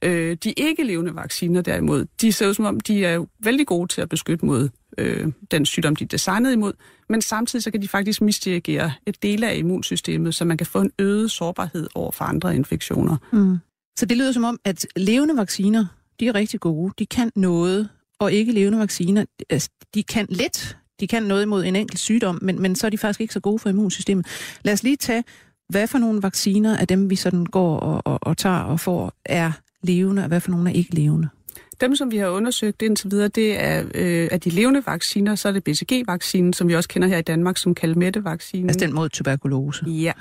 Øh, 0.02 0.36
de 0.44 0.52
ikke-levende 0.52 1.14
vacciner 1.14 1.62
derimod, 1.62 2.06
de 2.20 2.32
ser 2.32 2.48
ud 2.48 2.54
som 2.54 2.64
om, 2.64 2.80
de 2.80 3.04
er 3.04 3.24
vældig 3.44 3.66
gode 3.66 3.88
til 3.88 4.00
at 4.00 4.08
beskytte 4.08 4.46
mod 4.46 4.68
øh, 4.98 5.32
den 5.50 5.66
sygdom, 5.66 5.96
de 5.96 6.04
er 6.04 6.08
designet 6.08 6.52
imod, 6.52 6.72
men 7.08 7.22
samtidig 7.22 7.62
så 7.62 7.70
kan 7.70 7.82
de 7.82 7.88
faktisk 7.88 8.20
misdirigere 8.20 8.92
et 9.06 9.22
del 9.22 9.44
af 9.44 9.56
immunsystemet, 9.56 10.34
så 10.34 10.44
man 10.44 10.56
kan 10.56 10.66
få 10.66 10.80
en 10.80 10.90
øget 10.98 11.30
sårbarhed 11.30 11.88
over 11.94 12.12
for 12.12 12.24
andre 12.24 12.56
infektioner. 12.56 13.16
Mm. 13.32 13.58
Så 13.98 14.06
det 14.06 14.16
lyder 14.16 14.32
som 14.32 14.44
om, 14.44 14.58
at 14.64 14.86
levende 14.96 15.36
vacciner, 15.36 15.86
de 16.20 16.28
er 16.28 16.34
rigtig 16.34 16.60
gode, 16.60 16.92
de 16.98 17.06
kan 17.06 17.30
noget, 17.36 17.88
og 18.18 18.32
ikke 18.32 18.52
levende 18.52 18.78
vacciner, 18.78 19.24
altså, 19.50 19.70
de 19.94 20.02
kan 20.02 20.26
let, 20.28 20.76
de 21.00 21.06
kan 21.06 21.22
noget 21.22 21.42
imod 21.42 21.64
en 21.64 21.76
enkelt 21.76 21.98
sygdom, 21.98 22.38
men, 22.42 22.62
men 22.62 22.76
så 22.76 22.86
er 22.86 22.90
de 22.90 22.98
faktisk 22.98 23.20
ikke 23.20 23.34
så 23.34 23.40
gode 23.40 23.58
for 23.58 23.68
immunsystemet. 23.68 24.26
Lad 24.64 24.72
os 24.72 24.82
lige 24.82 24.96
tage, 24.96 25.24
hvad 25.68 25.86
for 25.86 25.98
nogle 25.98 26.22
vacciner 26.22 26.76
af 26.76 26.88
dem, 26.88 27.10
vi 27.10 27.16
sådan 27.16 27.46
går 27.46 27.78
og, 27.80 28.02
og, 28.04 28.18
og 28.22 28.36
tager 28.36 28.58
og 28.58 28.80
får, 28.80 29.12
er 29.24 29.52
levende, 29.82 30.22
og 30.22 30.28
hvad 30.28 30.40
for 30.40 30.50
nogle 30.50 30.70
er 30.70 30.74
ikke 30.74 30.94
levende? 30.94 31.28
Dem, 31.80 31.96
som 31.96 32.10
vi 32.10 32.16
har 32.16 32.28
undersøgt 32.28 32.82
indtil 32.82 33.10
videre, 33.10 33.28
det 33.28 33.62
er 33.62 33.84
øh, 33.94 34.28
af 34.32 34.40
de 34.40 34.50
levende 34.50 34.82
vacciner, 34.86 35.34
så 35.34 35.48
er 35.48 35.52
det 35.52 35.64
BCG-vaccinen, 35.64 36.52
som 36.52 36.68
vi 36.68 36.74
også 36.74 36.88
kender 36.88 37.08
her 37.08 37.18
i 37.18 37.22
Danmark 37.22 37.58
som 37.58 37.74
Kalmette-vaccinen. 37.74 38.68
Altså 38.70 38.86
den 38.86 38.94
mod 38.94 39.08
tuberkulose? 39.08 39.84
Ja. 39.86 40.12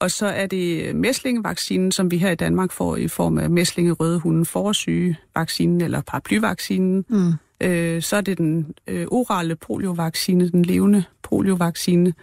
Og 0.00 0.10
så 0.10 0.26
er 0.26 0.46
det 0.46 0.96
mæslingevaccinen, 0.96 1.92
som 1.92 2.10
vi 2.10 2.18
her 2.18 2.30
i 2.30 2.34
Danmark 2.34 2.72
får 2.72 2.96
i 2.96 3.08
form 3.08 3.38
af 3.38 3.50
mæslinge 3.50 3.92
røde 3.92 4.18
hunden 4.18 4.46
forsyge-vaccinen 4.46 5.80
eller 5.80 6.00
paraplyvaccinen. 6.00 7.04
Mm. 7.08 7.32
Øh, 7.60 8.02
så 8.02 8.16
er 8.16 8.20
det 8.20 8.38
den 8.38 8.74
øh, 8.86 9.06
orale 9.10 9.56
poliovaccine, 9.56 10.48
den 10.48 10.64
levende 10.64 11.04
poliovaccine, 11.22 12.14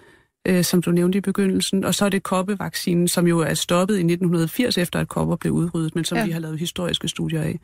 øh, 0.45 0.63
som 0.63 0.81
du 0.81 0.91
nævnte 0.91 1.17
i 1.17 1.21
begyndelsen. 1.21 1.83
Og 1.83 1.95
så 1.95 2.05
er 2.05 2.09
det 2.09 2.23
koppevaccinen, 2.23 3.07
som 3.07 3.27
jo 3.27 3.39
er 3.39 3.53
stoppet 3.53 3.95
i 3.95 3.99
1980, 3.99 4.77
efter 4.77 4.99
at 4.99 5.07
kopper 5.07 5.35
blev 5.35 5.53
udryddet, 5.53 5.95
men 5.95 6.05
som 6.05 6.17
ja. 6.17 6.25
vi 6.25 6.31
har 6.31 6.39
lavet 6.39 6.59
historiske 6.59 7.07
studier 7.07 7.41
af. 7.41 7.59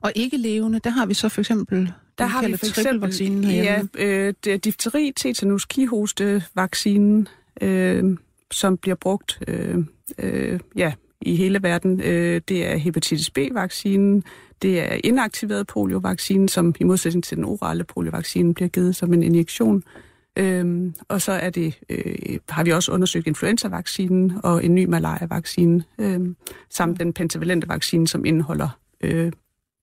Og 0.00 0.12
ikke 0.14 0.36
levende, 0.36 0.78
der 0.84 0.90
har 0.90 1.06
vi 1.06 1.14
så 1.14 1.28
for 1.28 1.40
eksempel 1.40 1.92
der 2.18 2.26
har 2.26 2.46
vi 2.46 2.56
for 2.56 2.66
eksempel 2.66 3.44
ja, 3.44 3.82
øh, 3.98 4.34
det 4.44 4.52
er 4.52 4.56
difteri, 4.56 5.12
tetanus, 5.16 5.64
kihoste 5.64 6.44
vaccinen, 6.54 7.28
øh, 7.60 8.16
som 8.50 8.76
bliver 8.76 8.94
brugt 8.94 9.40
øh, 9.48 9.78
øh, 10.18 10.60
ja, 10.76 10.92
i 11.20 11.36
hele 11.36 11.62
verden. 11.62 12.00
Øh, 12.00 12.40
det 12.48 12.66
er 12.66 12.76
hepatitis 12.76 13.30
B-vaccinen, 13.30 14.24
det 14.62 14.80
er 14.80 14.98
inaktiveret 15.04 15.66
poliovaccinen, 15.66 16.48
som 16.48 16.74
i 16.80 16.84
modsætning 16.84 17.24
til 17.24 17.36
den 17.36 17.44
orale 17.44 17.84
poliovaccine 17.84 18.54
bliver 18.54 18.68
givet 18.68 18.96
som 18.96 19.12
en 19.12 19.22
injektion. 19.22 19.82
Øhm, 20.38 20.94
og 21.08 21.22
så 21.22 21.32
er 21.32 21.50
det, 21.50 21.78
øh, 21.88 22.38
har 22.48 22.64
vi 22.64 22.72
også 22.72 22.92
undersøgt 22.92 23.26
influenza-vaccinen 23.26 24.32
og 24.42 24.64
en 24.64 24.74
ny 24.74 24.84
malaria-vaccine, 24.84 25.84
øh, 25.98 26.20
samt 26.70 27.00
den 27.00 27.12
pentavalente 27.12 27.68
vaccine, 27.68 28.08
som 28.08 28.24
indeholder 28.24 28.78
øh, 29.00 29.32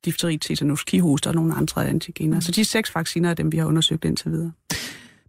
difteri, 0.05 0.37
tetanus, 0.37 0.83
kihost 0.83 1.27
og 1.27 1.35
nogle 1.35 1.53
andre 1.53 1.87
antigener. 1.87 2.39
Så 2.39 2.51
de 2.51 2.65
seks 2.65 2.95
vacciner 2.95 3.29
er 3.29 3.33
dem, 3.33 3.51
vi 3.51 3.57
har 3.57 3.65
undersøgt 3.65 4.05
indtil 4.05 4.31
videre. 4.31 4.51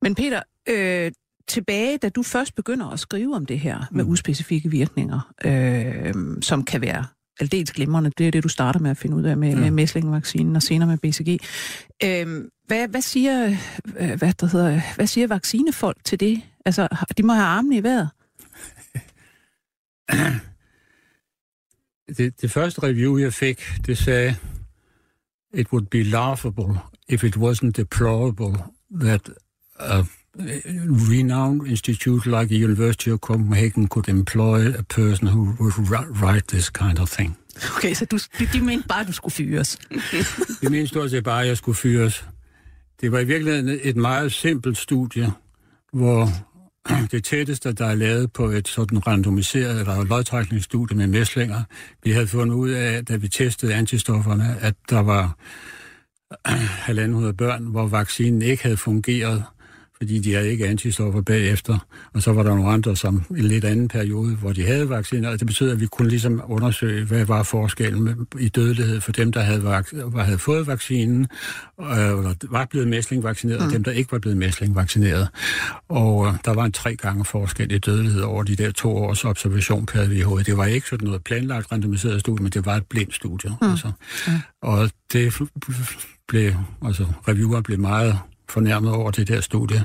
Men 0.02 0.14
Peter, 0.14 0.42
øh, 0.68 1.12
tilbage, 1.48 1.98
da 1.98 2.08
du 2.08 2.22
først 2.22 2.54
begynder 2.54 2.86
at 2.86 3.00
skrive 3.00 3.34
om 3.34 3.46
det 3.46 3.60
her 3.60 3.84
med 3.90 4.04
mm. 4.04 4.10
uspecifikke 4.10 4.70
virkninger, 4.70 5.32
øh, 5.44 6.14
som 6.42 6.64
kan 6.64 6.80
være 6.80 7.04
aldeles 7.40 7.72
glimrende, 7.72 8.10
det 8.18 8.26
er 8.26 8.30
det, 8.30 8.44
du 8.44 8.48
starter 8.48 8.80
med 8.80 8.90
at 8.90 8.96
finde 8.96 9.16
ud 9.16 9.22
af 9.22 9.36
med, 9.36 9.48
ja. 9.48 9.60
med 9.60 9.70
mæslingvaccinen 9.70 10.56
og 10.56 10.62
senere 10.62 10.88
med 10.88 10.98
BCG. 10.98 11.38
Øh, 12.04 12.44
hvad, 12.66 12.88
hvad, 12.88 13.00
siger, 13.00 13.57
øh, 14.00 14.18
hvad, 14.18 14.33
der 14.33 14.46
hedder, 14.46 14.81
hvad 14.96 15.07
siger 15.07 15.26
vaccinefolk 15.26 16.05
til 16.05 16.20
det? 16.20 16.42
Altså, 16.64 16.88
de 17.16 17.22
må 17.22 17.33
have 17.33 17.46
armene 17.46 17.76
i 17.76 17.83
vejret. 17.83 18.11
det, 22.16 22.40
det 22.40 22.50
første 22.50 22.83
review, 22.83 23.18
jeg 23.18 23.33
fik, 23.33 23.62
det 23.87 23.98
sagde, 23.98 24.37
it 25.55 25.72
would 25.72 25.87
be 25.87 26.02
laughable 26.02 26.79
if 27.09 27.24
it 27.24 27.37
wasn't 27.37 27.70
deplorable 27.70 28.55
that 29.00 29.31
a 29.79 30.05
renowned 31.11 31.66
institute 31.66 32.26
like 32.26 32.48
the 32.48 32.64
University 32.64 33.11
of 33.11 33.20
Copenhagen 33.20 33.88
could 33.88 34.09
employ 34.09 34.74
a 34.79 34.83
person 34.83 35.26
who 35.26 35.55
would 35.61 35.79
write 36.22 36.48
this 36.48 36.70
kind 36.70 36.98
of 36.98 37.09
thing. 37.09 37.37
Okay, 37.76 37.94
så 37.94 38.05
du, 38.05 38.18
de 38.52 38.61
mente 38.61 38.88
bare, 38.88 39.00
at 39.00 39.07
du 39.07 39.12
skulle 39.12 39.33
fyres. 39.33 39.79
de 40.62 40.70
mente 40.70 40.87
stort 40.87 41.11
set 41.11 41.24
bare, 41.24 41.42
at 41.42 41.48
jeg 41.48 41.57
skulle 41.57 41.76
fyres. 41.76 42.24
Det 43.00 43.12
var 43.12 43.18
i 43.18 43.24
virkeligheden 43.24 43.80
et 43.82 43.96
meget 43.96 44.32
simpelt 44.32 44.78
studie, 44.78 45.32
hvor 45.92 46.28
det 47.12 47.24
tætteste, 47.24 47.72
der 47.72 47.87
er 47.87 47.94
lavet 47.94 48.32
på 48.32 48.44
et 48.44 48.68
sådan 48.68 49.06
randomiseret 49.06 49.80
eller 49.80 50.04
lodtrækningsstudie 50.04 50.96
med 50.96 51.06
mæslinger, 51.06 51.62
vi 52.04 52.11
havde 52.11 52.26
fundet 52.26 52.54
ud 52.54 52.70
af, 52.70 53.04
da 53.04 53.16
vi 53.16 53.28
testede 53.28 53.74
antistofferne, 53.74 54.56
at 54.61 54.74
der 54.90 55.00
var 55.00 55.37
1.500 56.48 57.32
børn, 57.32 57.64
hvor 57.64 57.87
vaccinen 57.87 58.42
ikke 58.42 58.62
havde 58.62 58.76
fungeret, 58.76 59.44
fordi 59.98 60.18
de 60.18 60.35
havde 60.35 60.50
ikke 60.50 60.66
antistoffer 60.66 61.20
bagefter. 61.20 61.78
Og 62.14 62.22
så 62.22 62.32
var 62.32 62.42
der 62.42 62.54
nogle 62.54 62.70
andre, 62.70 62.96
som 62.96 63.22
i 63.37 63.38
en 63.38 63.44
lidt 63.44 63.64
anden 63.64 63.88
periode, 63.88 64.35
hvor 64.35 64.52
de 64.52 64.66
havde 64.66 64.88
vacciner. 64.88 65.28
Og 65.30 65.38
det 65.38 65.46
betyder, 65.46 65.72
at 65.72 65.80
vi 65.80 65.87
kunne 65.87 66.09
ligesom 66.09 66.42
undersøge, 66.48 67.04
hvad 67.04 67.24
var 67.24 67.42
forskellen 67.42 68.26
i 68.38 68.48
dødelighed 68.48 69.00
for 69.00 69.12
dem, 69.12 69.32
der 69.32 69.40
havde, 69.40 69.62
vak- 69.62 70.20
havde 70.24 70.38
fået 70.38 70.66
vaccinen, 70.66 71.26
øh, 71.80 71.88
eller 71.88 72.35
var 72.50 72.64
blevet 72.70 72.88
mæslingvaccineret, 72.88 73.61
mm. 73.61 73.66
og 73.66 73.72
dem, 73.72 73.85
der 73.85 73.90
ikke 73.90 74.12
var 74.12 74.18
blevet 74.18 74.38
mæslingvaccineret. 74.38 75.28
Og 75.88 76.26
øh, 76.26 76.32
der 76.44 76.54
var 76.54 76.64
en 76.64 76.72
tre 76.72 76.96
gange 76.96 77.24
forskel 77.24 77.72
i 77.72 77.78
dødelighed 77.78 78.20
over 78.20 78.42
de 78.42 78.56
der 78.56 78.70
to 78.70 78.96
års 78.96 79.24
observation 79.24 79.87
per 79.87 80.09
WHO. 80.09 80.38
Det 80.38 80.56
var 80.56 80.64
ikke 80.64 80.88
sådan 80.88 81.06
noget 81.06 81.24
planlagt 81.24 81.72
randomiseret 81.72 82.20
studie, 82.20 82.42
men 82.42 82.52
det 82.52 82.66
var 82.66 82.76
et 82.76 82.87
blindt 82.87 83.14
studie. 83.14 83.50
Mm. 83.62 83.70
Altså. 83.70 83.90
Mm. 84.26 84.32
Og 84.62 84.90
det 85.12 85.35
blev, 86.28 86.52
altså 86.85 87.06
reviewer 87.28 87.61
blev 87.61 87.78
meget 87.78 88.18
fornærmet 88.48 88.92
over 88.92 89.11
det 89.11 89.28
der 89.28 89.40
studie. 89.40 89.85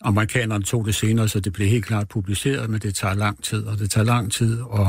Amerikanerne 0.00 0.64
tog 0.64 0.86
det 0.86 0.94
senere, 0.94 1.28
så 1.28 1.40
det 1.40 1.52
blev 1.52 1.68
helt 1.68 1.84
klart 1.84 2.08
publiceret, 2.08 2.70
men 2.70 2.80
det 2.80 2.94
tager 2.94 3.14
lang 3.14 3.44
tid, 3.44 3.64
og 3.64 3.78
det 3.78 3.90
tager 3.90 4.04
lang 4.04 4.32
tid 4.32 4.60
at, 4.74 4.86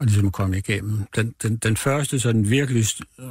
at 0.00 0.06
ligesom 0.06 0.30
komme 0.30 0.58
igennem. 0.58 1.00
Den, 1.16 1.34
den, 1.42 1.56
den 1.56 1.76
første 1.76 2.20
sådan 2.20 2.50
virkelig 2.50 2.84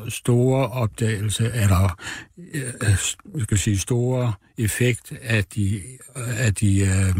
store 0.09 0.67
opdagelse, 0.67 1.51
eller 1.53 1.99
øh, 2.53 2.73
øh 2.83 3.41
skal 3.43 3.57
sige, 3.57 3.79
store 3.79 4.33
effekt 4.57 5.13
af 5.21 5.43
de, 5.43 5.81
af 6.15 6.55
de 6.55 6.79
øh, 6.79 7.15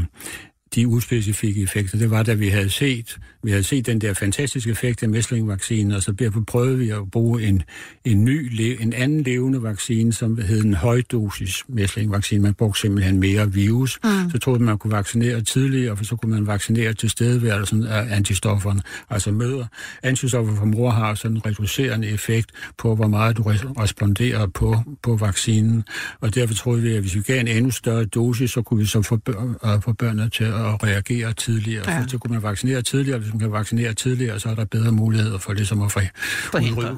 de 0.75 0.87
uspecifikke 0.87 1.61
effekter, 1.61 1.97
det 1.97 2.11
var, 2.11 2.23
da 2.23 2.33
vi 2.33 2.47
havde 2.47 2.69
set, 2.69 3.17
vi 3.43 3.51
havde 3.51 3.63
set 3.63 3.85
den 3.85 4.01
der 4.01 4.13
fantastiske 4.13 4.71
effekt 4.71 5.03
af 5.03 5.09
mæslingvaccinen, 5.09 5.91
og 5.91 6.03
så 6.03 6.43
prøvede 6.47 6.77
vi 6.77 6.89
at 6.89 7.11
bruge 7.11 7.43
en, 7.43 7.63
en 8.05 8.25
ny, 8.25 8.61
en 8.81 8.93
anden 8.93 9.23
levende 9.23 9.63
vaccine, 9.63 10.13
som 10.13 10.37
hed 10.37 10.63
en 10.63 10.73
højdosis 10.73 11.63
mæslingvaccine. 11.67 12.41
Man 12.41 12.53
brugte 12.53 12.81
simpelthen 12.81 13.19
mere 13.19 13.53
virus. 13.53 13.99
Mm. 14.03 14.09
Så 14.31 14.39
troede 14.39 14.59
man, 14.59 14.65
man 14.65 14.77
kunne 14.77 14.93
vaccinere 14.93 15.41
tidligere, 15.41 15.97
for 15.97 16.03
så 16.03 16.15
kunne 16.15 16.31
man 16.31 16.47
vaccinere 16.47 16.93
til 16.93 17.09
stedeværelsen 17.09 17.83
af 17.83 18.15
antistofferne. 18.15 18.81
Altså 19.09 19.31
møder. 19.31 19.65
Antistoffer 20.03 20.55
fra 20.55 20.65
mor 20.65 20.89
har 20.89 21.15
sådan 21.15 21.37
en 21.37 21.45
reducerende 21.45 22.07
effekt 22.07 22.51
på, 22.77 22.95
hvor 22.95 23.07
meget 23.07 23.37
du 23.37 23.43
responderer 23.43 24.47
på, 24.47 24.77
på 25.03 25.17
vaccinen. 25.17 25.83
Og 26.21 26.35
derfor 26.35 26.53
troede 26.53 26.81
vi, 26.81 26.93
at 26.93 27.01
hvis 27.01 27.15
vi 27.15 27.21
gav 27.21 27.39
en 27.39 27.47
endnu 27.47 27.71
større 27.71 28.05
dosis, 28.05 28.51
så 28.51 28.61
kunne 28.61 28.79
vi 28.79 28.85
så 28.85 29.01
få, 29.01 29.15
bør, 29.15 29.79
få 29.83 29.93
børnene 29.93 30.29
til 30.29 30.43
at 30.43 30.64
at 30.73 30.83
reagere 30.83 31.33
tidligere. 31.33 31.91
Ja. 31.91 32.03
Så 32.07 32.17
kunne 32.17 32.33
man 32.33 32.43
vaccinere 32.43 32.81
tidligere, 32.81 33.19
hvis 33.19 33.33
man 33.33 33.39
kan 33.39 33.51
vaccinere 33.51 33.93
tidligere, 33.93 34.39
så 34.39 34.49
er 34.49 34.55
der 34.55 34.65
bedre 34.65 34.91
muligheder 34.91 35.37
for 35.37 35.53
ligesom 35.53 35.81
at 35.81 35.91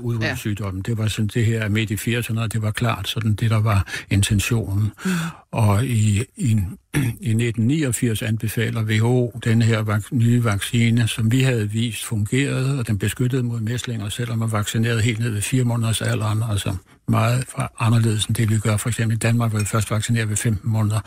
udrydde 0.02 0.26
ja. 0.26 0.36
sygdommen. 0.36 0.82
Det 0.82 0.98
var 0.98 1.08
sådan 1.08 1.28
det 1.28 1.46
her 1.46 1.70
midt 1.70 1.92
i 1.92 2.18
80'erne, 2.18 2.48
det 2.48 2.62
var 2.62 2.72
klart 2.72 3.08
sådan 3.08 3.34
det, 3.34 3.50
der 3.50 3.62
var 3.62 3.88
intentionen. 4.10 4.92
Mm. 5.06 5.12
Og 5.52 5.86
i, 5.86 6.24
i, 6.36 6.52
i 6.96 7.30
1989 7.30 8.22
anbefaler 8.22 8.84
WHO 8.84 9.40
den 9.44 9.62
her 9.62 9.84
vak- 9.84 10.12
nye 10.12 10.44
vaccine, 10.44 11.08
som 11.08 11.32
vi 11.32 11.42
havde 11.42 11.72
vist 11.72 12.06
fungerede, 12.06 12.80
og 12.80 12.88
den 12.88 12.98
beskyttede 12.98 13.44
mod 13.44 13.60
mæslinger, 13.60 14.10
selvom 14.10 14.40
man 14.40 14.52
vaccinerede 14.52 15.02
helt 15.02 15.20
ned 15.20 15.30
ved 15.30 15.42
fire 15.42 15.64
måneders 15.64 16.02
alderen, 16.02 16.44
altså 16.50 16.76
meget 17.08 17.46
fra 17.56 17.72
anderledes 17.80 18.26
end 18.26 18.36
det, 18.36 18.50
vi 18.50 18.58
gør. 18.58 18.78
For 18.78 18.90
eksempel 18.90 19.16
i 19.16 19.20
Danmark, 19.20 19.50
hvor 19.52 19.60
vi 19.60 19.66
først 19.66 19.92
vaccinerer 19.92 20.26
ved 20.26 20.36
15 20.36 20.72
måneder. 20.72 21.00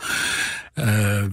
Øh, 0.79 1.31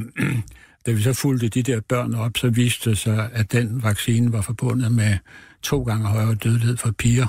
da 0.88 0.92
vi 0.92 1.02
så 1.02 1.12
fulgte 1.12 1.48
de 1.48 1.62
der 1.62 1.80
børn 1.80 2.14
op, 2.14 2.36
så 2.36 2.50
viste 2.50 2.90
det 2.90 2.98
sig, 2.98 3.30
at 3.32 3.52
den 3.52 3.82
vaccine 3.82 4.32
var 4.32 4.40
forbundet 4.40 4.92
med 4.92 5.16
to 5.62 5.82
gange 5.82 6.06
højere 6.06 6.34
dødelighed 6.34 6.76
for 6.76 6.90
piger. 6.90 7.26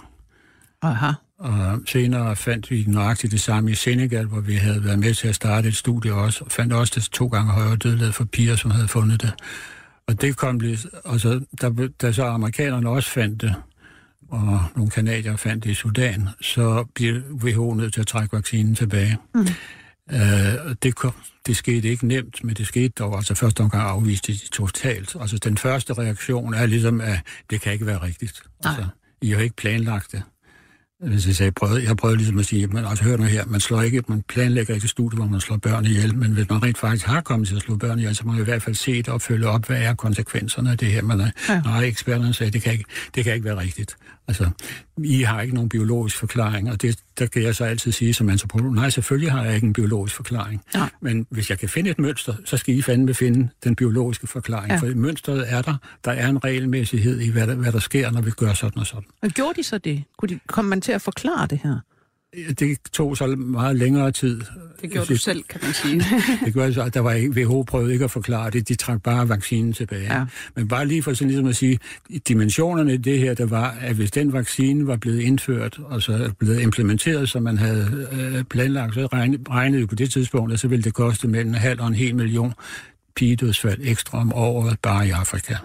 Aha. 0.82 1.12
Og 1.38 1.82
senere 1.86 2.36
fandt 2.36 2.72
vi 2.72 2.86
nøjagtigt 2.88 3.32
det 3.32 3.42
samme 3.42 3.72
i 3.72 3.76
Senegal, 3.76 4.26
hvor 4.26 4.40
vi 4.40 4.54
havde 4.54 4.84
været 4.84 5.00
med 5.00 5.14
til 5.14 5.28
at 5.28 5.36
starte 5.36 5.68
et 5.68 5.76
studie 5.76 6.14
også, 6.14 6.44
og 6.46 6.52
fandt 6.52 6.74
også 6.74 6.94
det 6.96 7.04
to 7.04 7.28
gange 7.28 7.52
højere 7.52 7.76
dødelighed 7.76 8.14
for 8.14 8.26
piger, 8.26 8.56
som 8.56 8.72
havde 8.72 8.88
fundet 8.88 9.22
det. 9.22 9.34
Og 10.08 10.22
det 10.22 10.38
kom 10.38 10.60
lige, 10.60 10.80
altså, 11.06 11.42
da, 11.62 11.72
da 12.02 12.12
så 12.12 12.26
amerikanerne 12.26 12.90
også 12.90 13.10
fandt 13.10 13.42
det, 13.42 13.56
og 14.30 14.64
nogle 14.76 14.92
kanadier 14.92 15.36
fandt 15.36 15.64
det 15.64 15.70
i 15.70 15.74
Sudan, 15.74 16.30
så 16.42 16.86
blev 16.96 17.22
WHO 17.32 17.74
nødt 17.74 17.94
til 17.94 18.02
at 18.02 18.08
trække 18.08 18.36
vaccinen 18.36 18.76
tilbage. 18.76 19.18
Mm. 19.36 19.48
Uh, 20.14 20.76
det, 20.84 20.96
kom, 20.96 21.14
det 21.48 21.58
skete 21.58 21.90
ikke 21.90 22.08
nemt, 22.08 22.44
men 22.44 22.56
det 22.56 22.68
skete 22.68 22.90
dog. 22.90 23.16
Altså 23.16 23.36
første 23.36 23.62
omgang 23.62 23.84
afviste 23.84 24.34
de 24.34 24.50
totalt. 24.52 25.16
Altså 25.20 25.38
den 25.38 25.58
første 25.58 25.94
reaktion 25.94 26.54
er 26.54 26.66
ligesom, 26.66 27.02
at 27.02 27.20
det 27.50 27.62
kan 27.62 27.74
ikke 27.74 27.86
være 27.86 28.04
rigtigt. 28.04 28.42
Altså, 28.66 28.86
I 29.22 29.30
har 29.30 29.42
ikke 29.42 29.56
planlagt 29.56 30.12
det. 30.12 30.24
Hvis 31.00 31.28
jeg, 31.28 31.36
sagde, 31.36 31.52
prøvede, 31.52 31.84
jeg 31.84 31.98
prøvede 31.98 32.18
ligesom 32.18 32.40
at 32.40 32.46
sige, 32.46 32.68
men 32.68 32.86
altså 32.86 33.04
hør 33.04 33.18
nu 33.18 33.24
her, 33.24 33.46
man, 33.46 33.60
slår 33.60 33.82
ikke, 33.82 34.04
man 34.08 34.22
planlægger 34.22 34.74
ikke 34.74 34.86
et 34.86 34.90
studie, 34.90 35.18
hvor 35.18 35.28
man 35.28 35.40
slår 35.40 35.58
børn 35.58 35.86
ihjel, 35.86 36.16
men 36.16 36.32
hvis 36.32 36.50
man 36.50 36.64
rent 36.64 36.78
faktisk 36.78 37.06
har 37.06 37.22
kommet 37.22 37.48
til 37.48 37.56
at 37.56 37.62
slå 37.62 37.76
børn 37.76 38.00
ihjel, 38.00 38.16
så 38.16 38.26
må 38.26 38.32
man 38.32 38.42
i 38.42 38.44
hvert 38.44 38.62
fald 38.62 38.76
se 38.76 38.98
det 38.98 39.10
og 39.10 39.22
følge 39.22 39.48
op, 39.48 39.68
hvad 39.68 39.82
er 39.82 39.94
konsekvenserne 39.94 40.72
af 40.72 40.78
det 40.78 40.92
her. 40.92 41.02
Men 41.02 41.22
ja. 41.50 41.62
nej, 41.62 41.84
eksperterne 41.84 42.34
sagde, 42.34 42.52
det 42.52 42.62
kan, 42.62 42.72
ikke, 42.72 42.86
det 43.16 43.24
kan 43.24 43.34
ikke 43.34 43.46
være 43.46 43.58
rigtigt. 43.58 43.96
Altså, 44.30 44.50
I 45.04 45.22
har 45.22 45.42
ikke 45.42 45.54
nogen 45.54 45.70
biologisk 45.70 46.18
forklaring, 46.18 46.72
og 46.72 46.82
det, 46.82 47.00
der 47.20 47.26
kan 47.26 47.44
jeg 47.44 47.56
så 47.56 47.66
altid 47.66 47.92
sige 47.92 48.14
som 48.14 48.30
antropolog, 48.30 48.74
nej, 48.74 48.90
selvfølgelig 48.90 49.32
har 49.32 49.44
jeg 49.44 49.56
ikke 49.56 49.68
en 49.68 49.74
biologisk 49.74 50.16
forklaring. 50.16 50.62
Ja. 50.76 50.88
Men 51.02 51.28
hvis 51.30 51.50
jeg 51.50 51.60
kan 51.60 51.70
finde 51.70 51.90
et 51.90 52.00
mønster, 52.00 52.34
så 52.46 52.58
skal 52.58 52.76
I 52.78 52.82
fandme 52.82 53.14
finde 53.14 53.50
den 53.64 53.76
biologiske 53.76 54.28
forklaring. 54.28 54.72
Ja. 54.72 54.78
For 54.78 54.96
mønstret 54.96 55.54
er 55.54 55.62
der. 55.62 55.76
Der 56.06 56.12
er 56.12 56.28
en 56.28 56.44
regelmæssighed 56.44 57.20
i, 57.20 57.30
hvad 57.30 57.48
der, 57.48 57.56
hvad 57.56 57.72
der 57.72 57.80
sker, 57.80 58.12
når 58.12 58.22
vi 58.22 58.32
gør 58.32 58.54
sådan 58.54 58.80
og 58.80 58.88
sådan. 58.88 59.04
Og 59.22 59.30
gjorde 59.30 59.54
de 59.56 59.64
så 59.64 59.78
det? 59.78 60.04
Kunne 60.18 60.30
de, 60.30 60.40
kom 60.48 60.66
man 60.66 60.82
til 60.82 60.92
at 60.92 61.02
forklare 61.02 61.48
det 61.48 61.60
her? 61.64 61.80
Det 62.34 62.78
tog 62.94 63.18
så 63.18 63.28
meget 63.28 63.76
længere 63.76 64.12
tid. 64.12 64.42
Det 64.82 64.92
gjorde 64.92 65.08
du 65.08 65.18
selv, 65.18 65.44
kan 65.44 65.60
man 65.64 65.74
sige. 65.74 66.04
det 66.46 66.54
gjorde 66.54 66.74
så, 66.74 66.90
der 66.90 67.00
var 67.00 67.12
ikke, 67.12 67.32
WHO 67.32 67.64
prøvede 67.64 67.94
ikke 67.94 68.06
at 68.06 68.12
forklare 68.12 68.50
det, 68.50 68.68
de 68.68 68.76
trak 68.76 69.02
bare 69.04 69.30
vaccinen 69.30 69.74
tilbage. 69.74 70.16
Ja. 70.16 70.26
Men 70.56 70.68
bare 70.68 70.86
lige 70.86 71.04
for 71.04 71.14
sådan 71.14 71.28
ligesom 71.28 71.48
at 71.48 71.56
sige, 71.56 71.80
dimensionerne 72.28 72.94
i 72.94 72.98
det 72.98 73.20
her, 73.20 73.34
der 73.34 73.46
var, 73.46 73.78
at 73.82 73.96
hvis 73.96 74.12
den 74.12 74.34
vaccine 74.34 74.88
var 74.88 74.96
blevet 74.96 75.22
indført, 75.22 75.80
og 75.84 76.02
så 76.02 76.32
blevet 76.40 76.62
implementeret, 76.62 77.30
som 77.30 77.44
man 77.44 77.58
havde 77.58 78.08
øh, 78.12 78.44
planlagt, 78.44 78.94
så 78.94 79.06
regnede, 79.06 79.44
regnede 79.50 79.88
på 79.88 79.96
det 79.96 80.12
tidspunkt, 80.12 80.54
at 80.54 80.60
så 80.60 80.68
ville 80.68 80.84
det 80.84 80.94
koste 80.94 81.28
mellem 81.28 81.50
en 81.50 81.56
halv 81.56 81.82
og 81.82 81.88
en 81.88 81.96
hel 81.96 82.16
million 82.16 82.54
pigedødsfald 83.16 83.80
ekstra 83.84 84.20
om 84.20 84.34
året 84.34 84.78
bare 84.82 85.08
i 85.08 85.10
Afrika. 85.10 85.56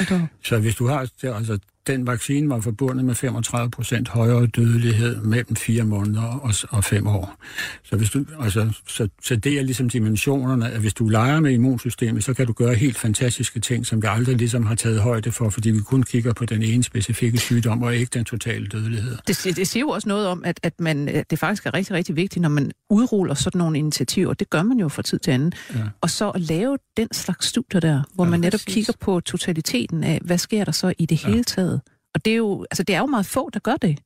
Okay. 0.00 0.20
Så 0.44 0.58
hvis 0.58 0.74
du 0.74 0.86
har 0.86 0.98
altså 1.22 1.58
den 1.86 2.06
vaccine 2.06 2.48
var 2.48 2.60
forbundet 2.60 3.04
med 3.04 3.14
35 3.14 3.70
procent 3.70 4.08
højere 4.08 4.46
dødelighed 4.46 5.16
mellem 5.16 5.56
fire 5.56 5.84
måneder 5.84 6.22
og, 6.22 6.54
og 6.70 6.84
fem 6.84 7.06
år. 7.06 7.36
Så, 7.84 7.96
hvis 7.96 8.10
du, 8.10 8.24
altså, 8.40 8.72
så, 8.88 9.08
så 9.22 9.36
det 9.36 9.58
er 9.58 9.62
ligesom 9.62 9.88
dimensionerne, 9.88 10.70
at 10.70 10.80
hvis 10.80 10.94
du 10.94 11.08
leger 11.08 11.40
med 11.40 11.52
immunsystemet, 11.52 12.24
så 12.24 12.34
kan 12.34 12.46
du 12.46 12.52
gøre 12.52 12.74
helt 12.74 12.98
fantastiske 12.98 13.60
ting, 13.60 13.86
som 13.86 14.02
vi 14.02 14.06
aldrig 14.10 14.36
ligesom 14.36 14.66
har 14.66 14.74
taget 14.74 15.00
højde 15.00 15.32
for, 15.32 15.50
fordi 15.50 15.70
vi 15.70 15.80
kun 15.80 16.02
kigger 16.02 16.32
på 16.32 16.46
den 16.46 16.62
ene 16.62 16.84
specifikke 16.84 17.38
sygdom, 17.38 17.82
og 17.82 17.96
ikke 17.96 18.10
den 18.14 18.24
totale 18.24 18.66
dødelighed. 18.66 19.16
Det, 19.26 19.56
det 19.56 19.68
siger 19.68 19.80
jo 19.80 19.88
også 19.88 20.08
noget 20.08 20.26
om, 20.26 20.44
at, 20.44 20.60
at 20.62 20.80
man, 20.80 21.24
det 21.30 21.38
faktisk 21.38 21.66
er 21.66 21.74
rigtig, 21.74 21.94
rigtig 21.94 22.16
vigtigt, 22.16 22.42
når 22.42 22.48
man 22.48 22.70
udruller 22.90 23.34
sådan 23.34 23.58
nogle 23.58 23.78
initiativer, 23.78 24.34
det 24.34 24.50
gør 24.50 24.62
man 24.62 24.78
jo 24.78 24.88
fra 24.88 25.02
tid 25.02 25.18
til 25.18 25.30
anden, 25.30 25.52
ja. 25.74 25.80
og 26.00 26.10
så 26.10 26.30
at 26.30 26.40
lave 26.40 26.78
den 26.96 27.08
slags 27.12 27.46
studier 27.46 27.80
der, 27.80 28.02
hvor 28.14 28.24
ja, 28.24 28.30
man 28.30 28.40
netop 28.40 28.58
præcis. 28.58 28.74
kigger 28.74 28.92
på 29.00 29.20
totaliteten 29.20 29.63
af, 30.04 30.20
hvad 30.24 30.38
sker 30.38 30.64
der 30.64 30.72
så 30.72 30.94
i 30.98 31.06
det 31.06 31.24
ja. 31.24 31.28
hele 31.28 31.44
taget, 31.44 31.80
og 32.14 32.24
det 32.24 32.32
er 32.32 32.36
jo, 32.36 32.66
altså, 32.70 32.82
det 32.82 32.94
er 32.94 32.98
jo 32.98 33.06
meget 33.06 33.26
få, 33.26 33.50
der 33.50 33.60
gør 33.60 33.76
det. 33.76 33.98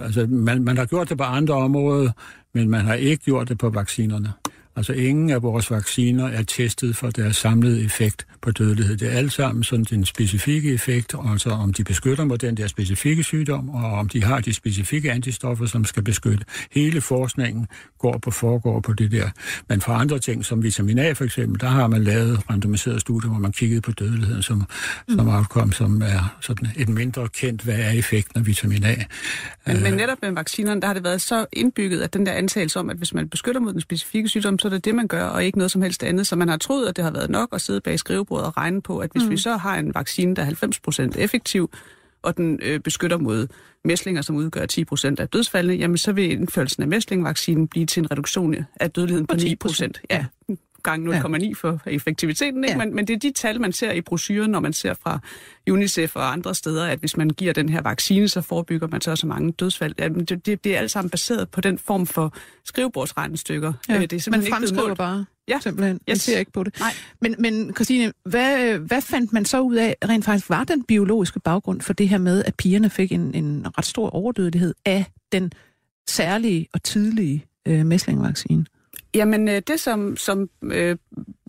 Altså, 0.00 0.26
man, 0.26 0.64
man 0.64 0.76
har 0.76 0.86
gjort 0.86 1.08
det 1.08 1.18
på 1.18 1.24
andre 1.24 1.54
områder, 1.54 2.10
men 2.54 2.70
man 2.70 2.84
har 2.84 2.94
ikke 2.94 3.24
gjort 3.24 3.48
det 3.48 3.58
på 3.58 3.70
vaccinerne. 3.70 4.32
Altså 4.78 4.92
ingen 4.92 5.30
af 5.30 5.42
vores 5.42 5.70
vacciner 5.70 6.28
er 6.28 6.42
testet 6.42 6.96
for 6.96 7.10
deres 7.10 7.36
samlede 7.36 7.84
effekt 7.84 8.26
på 8.42 8.50
dødelighed. 8.50 8.96
Det 8.96 9.12
er 9.12 9.16
alt 9.16 9.32
sammen 9.32 9.64
sådan 9.64 9.84
den 9.84 10.04
specifikke 10.04 10.72
effekt, 10.74 11.14
altså 11.30 11.50
om 11.50 11.72
de 11.72 11.84
beskytter 11.84 12.24
mod 12.24 12.38
den 12.38 12.56
der 12.56 12.66
specifikke 12.66 13.22
sygdom, 13.22 13.68
og 13.68 13.92
om 13.92 14.08
de 14.08 14.24
har 14.24 14.40
de 14.40 14.54
specifikke 14.54 15.12
antistoffer, 15.12 15.66
som 15.66 15.84
skal 15.84 16.02
beskytte. 16.02 16.44
Hele 16.72 17.00
forskningen 17.00 17.66
går 17.98 18.18
på 18.18 18.30
foregår 18.30 18.80
på 18.80 18.92
det 18.92 19.12
der. 19.12 19.30
Men 19.68 19.80
for 19.80 19.92
andre 19.92 20.18
ting, 20.18 20.44
som 20.44 20.62
vitamin 20.62 20.98
A 20.98 21.12
for 21.12 21.24
eksempel, 21.24 21.60
der 21.60 21.68
har 21.68 21.86
man 21.86 22.04
lavet 22.04 22.50
randomiserede 22.50 23.00
studier, 23.00 23.30
hvor 23.30 23.40
man 23.40 23.52
kiggede 23.52 23.80
på 23.80 23.92
dødeligheden 23.92 24.42
som, 24.42 24.56
mm. 24.56 25.14
som 25.14 25.28
outcome, 25.28 25.72
som 25.72 26.02
er 26.02 26.36
sådan 26.40 26.68
et 26.76 26.88
mindre 26.88 27.28
kendt, 27.28 27.62
hvad 27.62 27.78
er 27.78 27.90
effekten 27.90 28.40
af 28.40 28.46
vitamin 28.46 28.84
A. 28.84 28.94
Men, 29.66 29.82
men 29.82 29.94
netop 29.94 30.18
med 30.22 30.30
vaccinerne, 30.30 30.80
der 30.80 30.86
har 30.86 30.94
det 30.94 31.04
været 31.04 31.20
så 31.22 31.46
indbygget, 31.52 32.00
at 32.00 32.14
den 32.14 32.26
der 32.26 32.32
antagelse 32.32 32.78
om, 32.78 32.90
at 32.90 32.96
hvis 32.96 33.14
man 33.14 33.28
beskytter 33.28 33.60
mod 33.60 33.72
den 33.72 33.80
specifikke 33.80 34.28
sygdom, 34.28 34.58
så 34.58 34.67
er 34.68 34.76
det 34.76 34.84
det, 34.84 34.94
man 34.94 35.08
gør, 35.08 35.24
og 35.24 35.44
ikke 35.44 35.58
noget 35.58 35.70
som 35.70 35.82
helst 35.82 36.02
andet. 36.02 36.26
Så 36.26 36.36
man 36.36 36.48
har 36.48 36.56
troet, 36.56 36.88
at 36.88 36.96
det 36.96 37.04
har 37.04 37.10
været 37.10 37.30
nok 37.30 37.48
at 37.52 37.60
sidde 37.60 37.80
bag 37.80 37.98
skrivebordet 37.98 38.46
og 38.46 38.56
regne 38.56 38.82
på, 38.82 38.98
at 38.98 39.10
hvis 39.12 39.24
mm. 39.24 39.30
vi 39.30 39.36
så 39.36 39.56
har 39.56 39.78
en 39.78 39.94
vaccine, 39.94 40.36
der 40.36 40.42
er 40.42 41.10
90% 41.14 41.20
effektiv, 41.20 41.70
og 42.22 42.36
den 42.36 42.58
øh, 42.62 42.80
beskytter 42.80 43.18
mod 43.18 43.46
mæslinger, 43.84 44.22
som 44.22 44.36
udgør 44.36 44.66
10% 44.72 45.14
af 45.18 45.28
dødsfaldene, 45.28 45.74
jamen 45.74 45.98
så 45.98 46.12
vil 46.12 46.32
indførelsen 46.32 46.82
af 46.82 46.88
mæslingvaccinen 46.88 47.68
blive 47.68 47.86
til 47.86 48.00
en 48.00 48.10
reduktion 48.10 48.54
af 48.80 48.90
dødeligheden 48.90 49.26
på 49.26 49.34
9%. 49.34 49.90
Ja, 50.10 50.24
gange 50.82 51.18
0,9 51.18 51.44
ja. 51.44 51.52
for 51.52 51.80
effektiviteten. 51.86 52.64
Ikke? 52.64 52.78
Ja. 52.78 52.84
Men, 52.84 52.94
men 52.94 53.06
det 53.06 53.14
er 53.14 53.18
de 53.18 53.32
tal, 53.32 53.60
man 53.60 53.72
ser 53.72 53.92
i 53.92 54.00
brochuren, 54.00 54.50
når 54.50 54.60
man 54.60 54.72
ser 54.72 54.94
fra 54.94 55.18
UNICEF 55.70 56.16
og 56.16 56.32
andre 56.32 56.54
steder, 56.54 56.86
at 56.86 56.98
hvis 56.98 57.16
man 57.16 57.30
giver 57.30 57.52
den 57.52 57.68
her 57.68 57.82
vaccine, 57.82 58.28
så 58.28 58.40
forebygger 58.40 58.88
man 58.88 59.00
så 59.00 59.10
også 59.10 59.26
mange 59.26 59.52
dødsfald. 59.52 59.94
Jamen, 59.98 60.24
det, 60.24 60.46
det, 60.46 60.64
det 60.64 60.74
er 60.74 60.78
alt 60.78 60.90
sammen 60.90 61.10
baseret 61.10 61.50
på 61.50 61.60
den 61.60 61.78
form 61.78 62.06
for 62.06 62.34
skrivebordsregnestykker. 62.64 63.72
Ja, 63.88 63.94
øh, 63.94 64.00
det 64.00 64.26
er 64.26 64.30
man 64.30 64.42
fremskriver 64.42 64.94
bare. 64.94 65.24
Ja. 65.48 65.60
Simpelthen. 65.60 65.94
Yes. 65.94 66.02
Jeg 66.06 66.16
ser 66.16 66.38
ikke 66.38 66.52
på 66.52 66.64
det. 66.64 66.80
Nej. 66.80 66.92
Men, 67.20 67.34
men 67.38 67.74
Christine, 67.74 68.12
hvad, 68.24 68.78
hvad 68.78 69.02
fandt 69.02 69.32
man 69.32 69.44
så 69.44 69.60
ud 69.60 69.74
af, 69.74 69.96
rent 70.08 70.24
faktisk 70.24 70.50
var 70.50 70.64
den 70.64 70.82
biologiske 70.84 71.40
baggrund 71.40 71.80
for 71.80 71.92
det 71.92 72.08
her 72.08 72.18
med, 72.18 72.44
at 72.44 72.54
pigerne 72.54 72.90
fik 72.90 73.12
en, 73.12 73.34
en 73.34 73.66
ret 73.78 73.86
stor 73.86 74.10
overdødelighed 74.10 74.74
af 74.84 75.04
den 75.32 75.52
særlige 76.08 76.68
og 76.74 76.82
tidlige 76.82 77.46
øh, 77.66 77.86
mæslingvaccine? 77.86 78.64
Jamen, 79.14 79.48
øh, 79.48 79.62
det 79.66 79.80
som, 79.80 80.16
som, 80.16 80.50
øh, 80.62 80.96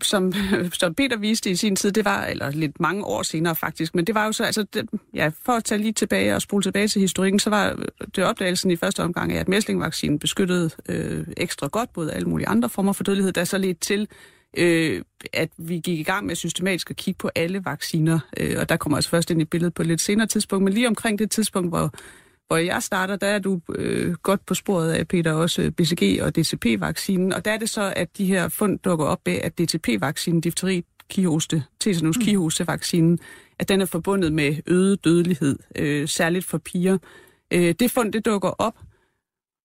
som, 0.02 0.32
som 0.80 0.94
Peter 0.94 1.16
viste 1.16 1.50
i 1.50 1.54
sin 1.54 1.76
tid, 1.76 1.92
det 1.92 2.04
var, 2.04 2.24
eller 2.24 2.50
lidt 2.50 2.80
mange 2.80 3.04
år 3.04 3.22
senere 3.22 3.56
faktisk, 3.56 3.94
men 3.94 4.04
det 4.04 4.14
var 4.14 4.26
jo 4.26 4.32
så, 4.32 4.44
altså, 4.44 4.62
det, 4.62 4.88
ja, 5.14 5.30
for 5.44 5.52
at 5.52 5.64
tage 5.64 5.80
lige 5.80 5.92
tilbage 5.92 6.34
og 6.34 6.42
spole 6.42 6.62
tilbage 6.62 6.88
til 6.88 7.00
historikken, 7.00 7.38
så 7.38 7.50
var 7.50 7.70
øh, 7.70 7.84
det 8.16 8.24
opdagelsen 8.24 8.70
i 8.70 8.76
første 8.76 9.02
omgang 9.02 9.32
af, 9.32 9.40
at 9.40 9.48
mæslingvaccinen 9.48 10.18
beskyttede 10.18 10.70
øh, 10.88 11.26
ekstra 11.36 11.66
godt 11.66 11.96
mod 11.96 12.10
alle 12.10 12.28
mulige 12.28 12.48
andre 12.48 12.68
former 12.68 12.92
for 12.92 13.04
dødelighed, 13.04 13.32
der 13.32 13.44
så 13.44 13.58
lidt 13.58 13.80
til, 13.80 14.08
øh, 14.56 15.02
at 15.32 15.50
vi 15.58 15.78
gik 15.78 15.98
i 15.98 16.02
gang 16.02 16.26
med 16.26 16.34
systematisk 16.34 16.90
at 16.90 16.96
kigge 16.96 17.18
på 17.18 17.30
alle 17.34 17.64
vacciner, 17.64 18.18
øh, 18.36 18.56
og 18.58 18.68
der 18.68 18.76
kommer 18.76 18.96
altså 18.96 19.10
først 19.10 19.30
ind 19.30 19.42
i 19.42 19.44
billedet 19.44 19.74
på 19.74 19.82
et 19.82 19.88
lidt 19.88 20.00
senere 20.00 20.26
tidspunkt, 20.26 20.64
men 20.64 20.72
lige 20.72 20.88
omkring 20.88 21.18
det 21.18 21.30
tidspunkt, 21.30 21.70
hvor 21.70 21.92
hvor 22.50 22.56
jeg 22.56 22.82
starter, 22.82 23.16
der 23.16 23.26
er 23.26 23.38
du 23.38 23.60
øh, 23.74 24.14
godt 24.14 24.46
på 24.46 24.54
sporet 24.54 24.92
af, 24.92 25.08
Peter, 25.08 25.32
også 25.32 25.62
øh, 25.62 25.70
BCG 25.70 26.22
og 26.22 26.36
DTP-vaccinen. 26.36 27.32
Og 27.32 27.44
der 27.44 27.50
er 27.52 27.58
det 27.58 27.70
så, 27.70 27.92
at 27.96 28.18
de 28.18 28.24
her 28.26 28.48
fund 28.48 28.78
dukker 28.78 29.06
op 29.06 29.20
med, 29.26 29.34
at 29.34 29.60
DTP-vaccinen, 29.60 30.40
difteri, 30.40 30.84
kihoste, 31.10 31.64
tetanus 31.80 32.18
mm. 32.18 32.24
kihoste-vaccinen, 32.24 33.18
at 33.58 33.68
den 33.68 33.80
er 33.80 33.84
forbundet 33.84 34.32
med 34.32 34.56
øget 34.66 35.04
dødelighed, 35.04 35.58
øh, 35.76 36.08
særligt 36.08 36.44
for 36.44 36.58
piger. 36.58 36.98
Øh, 37.50 37.74
det 37.80 37.90
fund, 37.90 38.12
det 38.12 38.24
dukker 38.24 38.48
op, 38.48 38.74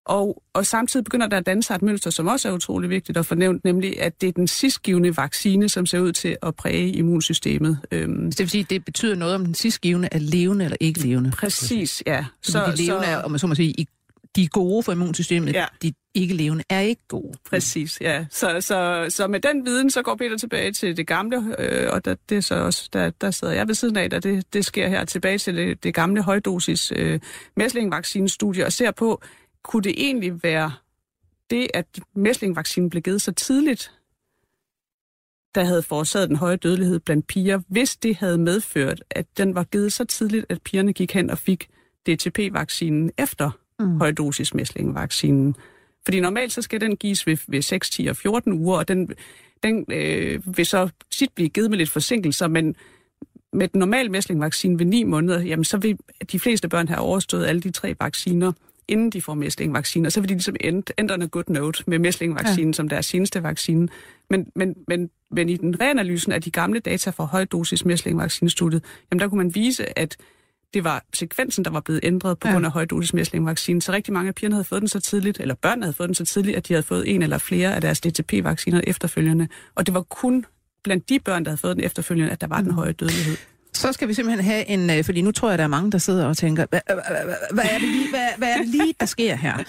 og, 0.05 0.43
og 0.53 0.65
samtidig 0.65 1.03
begynder 1.03 1.27
der 1.27 1.37
at 1.37 1.45
danne 1.45 1.63
sig 1.63 1.75
et 1.75 1.81
mønster, 1.81 2.09
som 2.09 2.27
også 2.27 2.49
er 2.49 2.53
utrolig 2.53 2.89
vigtigt 2.89 3.17
at 3.17 3.25
fornævne, 3.25 3.59
nemlig 3.63 4.01
at 4.01 4.21
det 4.21 4.29
er 4.29 4.33
den 4.33 4.47
sidstgivende 4.47 5.17
vaccine, 5.17 5.69
som 5.69 5.85
ser 5.85 5.99
ud 5.99 6.11
til 6.11 6.37
at 6.43 6.55
præge 6.55 6.91
immunsystemet. 6.91 7.79
Øhm, 7.91 8.25
det 8.31 8.39
vil 8.39 8.49
sige, 8.49 8.63
det 8.69 8.85
betyder 8.85 9.15
noget 9.15 9.35
om 9.35 9.45
den 9.45 9.55
sidstgivende 9.55 10.09
er 10.11 10.19
levende 10.19 10.65
eller 10.65 10.77
ikke 10.79 10.99
levende? 10.99 11.31
Præcis, 11.31 12.03
ja. 12.07 12.25
Så, 12.41 12.59
de 12.59 12.75
levende 12.75 13.05
så, 13.05 13.11
er, 13.11 13.17
om 13.17 13.31
man 13.31 13.39
så 13.39 13.47
må 13.47 13.55
sige, 13.55 13.87
de 14.35 14.43
er 14.43 14.47
gode 14.47 14.83
for 14.83 14.91
immunsystemet, 14.91 15.53
ja. 15.53 15.65
de 15.81 15.93
ikke 16.13 16.33
levende 16.33 16.63
er 16.69 16.79
ikke 16.79 17.07
gode. 17.07 17.33
Præcis, 17.49 17.97
ja. 18.01 18.25
Så, 18.31 18.57
så, 18.61 19.05
så 19.09 19.27
med 19.27 19.39
den 19.39 19.65
viden, 19.65 19.89
så 19.89 20.01
går 20.01 20.15
Peter 20.15 20.37
tilbage 20.37 20.71
til 20.71 20.97
det 20.97 21.07
gamle, 21.07 21.55
øh, 21.59 21.89
og 21.91 22.05
der, 22.05 22.15
det 22.29 22.37
er 22.37 22.41
så 22.41 22.55
også, 22.55 22.89
der, 22.93 23.09
der 23.09 23.31
sidder 23.31 23.53
jeg 23.53 23.67
ved 23.67 23.75
siden 23.75 23.97
af, 23.97 24.09
da 24.09 24.19
det, 24.19 24.53
det 24.53 24.65
sker 24.65 24.87
her 24.87 25.05
tilbage 25.05 25.37
til 25.37 25.55
det, 25.55 25.83
det 25.83 25.93
gamle 25.93 26.21
højdosis 26.21 26.93
øh, 26.95 27.19
mæslingvaccinestudie, 27.57 28.65
og 28.65 28.73
ser 28.73 28.91
på, 28.91 29.21
kunne 29.65 29.83
det 29.83 29.93
egentlig 29.97 30.43
være 30.43 30.73
det, 31.49 31.67
at 31.73 31.85
mæslingvaccinen 32.15 32.89
blev 32.89 33.01
givet 33.01 33.21
så 33.21 33.31
tidligt, 33.31 33.91
der 35.55 35.63
havde 35.63 35.83
forårsaget 35.83 36.29
den 36.29 36.37
høje 36.37 36.55
dødelighed 36.55 36.99
blandt 36.99 37.27
piger, 37.27 37.61
hvis 37.67 37.95
det 37.95 38.15
havde 38.15 38.37
medført, 38.37 39.03
at 39.09 39.25
den 39.37 39.55
var 39.55 39.63
givet 39.63 39.93
så 39.93 40.05
tidligt, 40.05 40.45
at 40.49 40.61
pigerne 40.61 40.93
gik 40.93 41.13
hen 41.13 41.29
og 41.29 41.37
fik 41.37 41.69
DTP-vaccinen 42.09 43.11
efter 43.17 43.51
mm. 43.79 43.97
højdosis 43.97 44.53
mæslingvaccinen. 44.53 45.55
Fordi 46.05 46.19
normalt 46.19 46.51
så 46.51 46.61
skal 46.61 46.81
den 46.81 46.97
gives 46.97 47.27
ved, 47.27 47.37
ved 47.47 47.61
6, 47.61 47.89
10 47.89 48.07
og 48.07 48.15
14 48.15 48.53
uger, 48.53 48.77
og 48.77 48.87
den, 48.87 49.09
den 49.63 49.85
øh, 49.91 50.57
vil 50.57 50.65
så 50.65 50.89
tit 51.11 51.33
blive 51.35 51.49
givet 51.49 51.69
med 51.69 51.77
lidt 51.77 51.89
forsinkelser, 51.89 52.47
men 52.47 52.75
med 53.53 53.67
den 53.67 53.79
normale 53.79 54.09
mæslingvaccine 54.09 54.79
ved 54.79 54.85
9 54.85 55.03
måneder, 55.03 55.41
jamen 55.41 55.63
så 55.63 55.77
vil 55.77 55.97
de 56.31 56.39
fleste 56.39 56.69
børn 56.69 56.87
have 56.87 56.99
overstået 56.99 57.45
alle 57.45 57.61
de 57.61 57.71
tre 57.71 57.95
vacciner 57.99 58.51
inden 58.87 59.09
de 59.09 59.21
får 59.21 59.33
mæslingvaccinen, 59.33 60.05
og 60.05 60.11
så 60.11 60.21
vil 60.21 60.29
de 60.29 60.33
ligesom 60.33 60.55
end, 60.59 60.83
end 60.99 61.11
on 61.11 61.21
a 61.21 61.25
good 61.25 61.43
note 61.47 61.83
med 61.87 61.99
mæslingvaccinen 61.99 62.69
ja. 62.69 62.73
som 62.73 62.89
deres 62.89 63.05
seneste 63.05 63.43
vaccine. 63.43 63.87
Men, 64.29 64.47
men, 64.55 64.75
men, 64.87 65.09
men 65.31 65.49
i 65.49 65.57
den 65.57 65.81
reanalysen 65.81 66.31
af 66.31 66.41
de 66.41 66.51
gamle 66.51 66.79
data 66.79 67.09
fra 67.09 67.25
højdosis 67.25 67.85
mæslingvaccinestudiet, 67.85 68.83
jamen 69.11 69.19
der 69.19 69.27
kunne 69.27 69.37
man 69.37 69.55
vise, 69.55 69.99
at 69.99 70.17
det 70.73 70.83
var 70.83 71.05
sekvensen, 71.13 71.65
der 71.65 71.71
var 71.71 71.79
blevet 71.79 71.99
ændret 72.03 72.39
på 72.39 72.47
ja. 72.47 72.53
grund 72.53 72.65
af 72.65 72.71
højdosis 72.71 73.13
mæslingvaccinen. 73.13 73.81
Så 73.81 73.91
rigtig 73.91 74.13
mange 74.13 74.27
af 74.27 74.35
pigerne 74.35 74.55
havde 74.55 74.65
fået 74.65 74.81
den 74.81 74.87
så 74.87 74.99
tidligt, 74.99 75.39
eller 75.39 75.55
børnene 75.55 75.85
havde 75.85 75.95
fået 75.95 76.07
den 76.07 76.15
så 76.15 76.25
tidligt, 76.25 76.57
at 76.57 76.67
de 76.67 76.73
havde 76.73 76.83
fået 76.83 77.15
en 77.15 77.21
eller 77.21 77.37
flere 77.37 77.75
af 77.75 77.81
deres 77.81 78.01
DTP-vacciner 78.01 78.81
efterfølgende. 78.83 79.47
Og 79.75 79.85
det 79.85 79.93
var 79.93 80.01
kun 80.01 80.45
blandt 80.83 81.09
de 81.09 81.19
børn, 81.19 81.45
der 81.45 81.51
havde 81.51 81.57
fået 81.57 81.75
den 81.75 81.85
efterfølgende, 81.85 82.31
at 82.31 82.41
der 82.41 82.47
var 82.47 82.59
mm. 82.59 82.65
den 82.65 82.73
høje 82.73 82.91
dødelighed. 82.91 83.35
Så 83.75 83.91
skal 83.93 84.07
vi 84.07 84.13
simpelthen 84.13 84.45
have 84.45 84.69
en, 84.69 84.89
øh, 84.89 85.03
fordi 85.03 85.21
nu 85.21 85.31
tror 85.31 85.49
jeg, 85.49 85.57
der 85.57 85.63
er 85.63 85.67
mange, 85.67 85.91
der 85.91 85.97
sidder 85.97 86.25
og 86.25 86.37
tænker, 86.37 86.65
hvad, 86.69 86.79
hvad, 87.53 87.63
er, 87.63 87.79
det 87.79 87.87
lige, 87.87 88.09
hvad, 88.09 88.27
hvad 88.37 88.49
er 88.49 88.57
det 88.57 88.67
lige, 88.67 88.93
der 88.99 89.05
sker 89.05 89.35
her? 89.35 89.57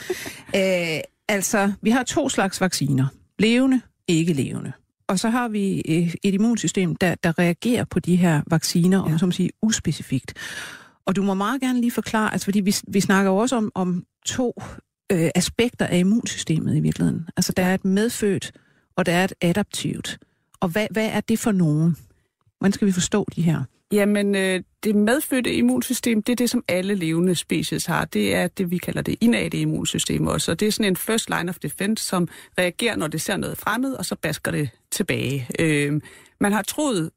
Øh, 0.57 1.01
altså, 1.29 1.73
vi 1.83 1.91
har 1.91 2.03
to 2.03 2.29
slags 2.29 2.61
vacciner. 2.61 3.07
Levende, 3.39 3.81
ikke 4.09 4.33
levende. 4.33 4.73
Og 5.09 5.19
så 5.19 5.29
har 5.29 5.49
vi 5.49 5.83
øh, 5.89 6.15
et 6.23 6.35
immunsystem, 6.35 6.97
der, 6.97 7.15
der 7.15 7.39
reagerer 7.39 7.85
på 7.85 8.01
de 8.01 8.17
her 8.17 8.43
vacciner, 8.47 9.05
ja. 9.09 9.15
og 9.15 9.21
som 9.21 9.33
siger 9.33 9.51
uspecifikt. 9.63 10.35
Og 11.07 11.17
du 11.17 11.23
må 11.23 11.35
meget 11.35 11.61
gerne 11.61 11.81
lige 11.81 11.91
forklare, 11.91 12.33
altså 12.33 12.45
fordi 12.45 12.61
vi, 12.61 12.75
vi 12.89 13.01
snakker 13.01 13.31
jo 13.31 13.37
også 13.37 13.57
om, 13.57 13.73
om 13.75 14.05
to 14.27 14.63
øh, 15.13 15.31
aspekter 15.35 15.87
af 15.87 15.99
immunsystemet 15.99 16.77
i 16.77 16.81
virkeligheden. 16.81 17.29
Altså 17.37 17.53
der 17.53 17.63
er 17.63 17.75
et 17.75 17.85
medfødt, 17.85 18.53
og 18.97 19.07
der 19.07 19.13
er 19.13 19.25
et 19.25 19.33
adaptivt. 19.41 20.19
Og 20.61 20.69
hvad, 20.69 20.87
hvad 20.91 21.07
er 21.13 21.21
det 21.21 21.39
for 21.39 21.53
nogen? 21.53 21.97
Hvordan 22.67 22.73
skal 22.73 22.87
vi 22.87 22.93
forstå 22.93 23.27
de 23.37 23.43
her? 23.43 23.63
Jamen, 23.93 24.35
øh, 24.35 24.61
det 24.85 24.95
medfødte 24.95 25.55
immunsystem, 25.55 26.23
det 26.23 26.33
er 26.33 26.37
det, 26.37 26.51
som 26.51 26.65
alle 26.69 26.95
levende 26.95 27.35
species 27.35 27.87
har. 27.87 28.05
Det 28.05 28.35
er 28.35 28.47
det, 28.47 28.71
vi 28.71 28.79
kalder 28.79 29.03
det 29.03 29.17
innate 29.21 29.59
immunsystem 29.59 30.27
også. 30.27 30.51
Og 30.51 30.61
det 30.61 30.69
er 30.69 30.73
sådan 30.73 30.93
en 30.93 30.97
first 30.97 31.31
line 31.31 31.49
of 31.49 31.59
defense, 31.59 32.05
som 32.05 32.29
reagerer, 32.59 32.97
når 32.97 33.07
det 33.07 33.21
ser 33.21 33.37
noget 33.37 33.59
fremmed, 33.59 33.95
og 33.95 34.05
så 34.05 34.17
basker 34.17 34.51
det 34.51 34.69
tilbage. 34.91 35.49
Øh, 35.59 36.01
man 36.41 36.53
har 36.53 36.63
troet 36.63 37.11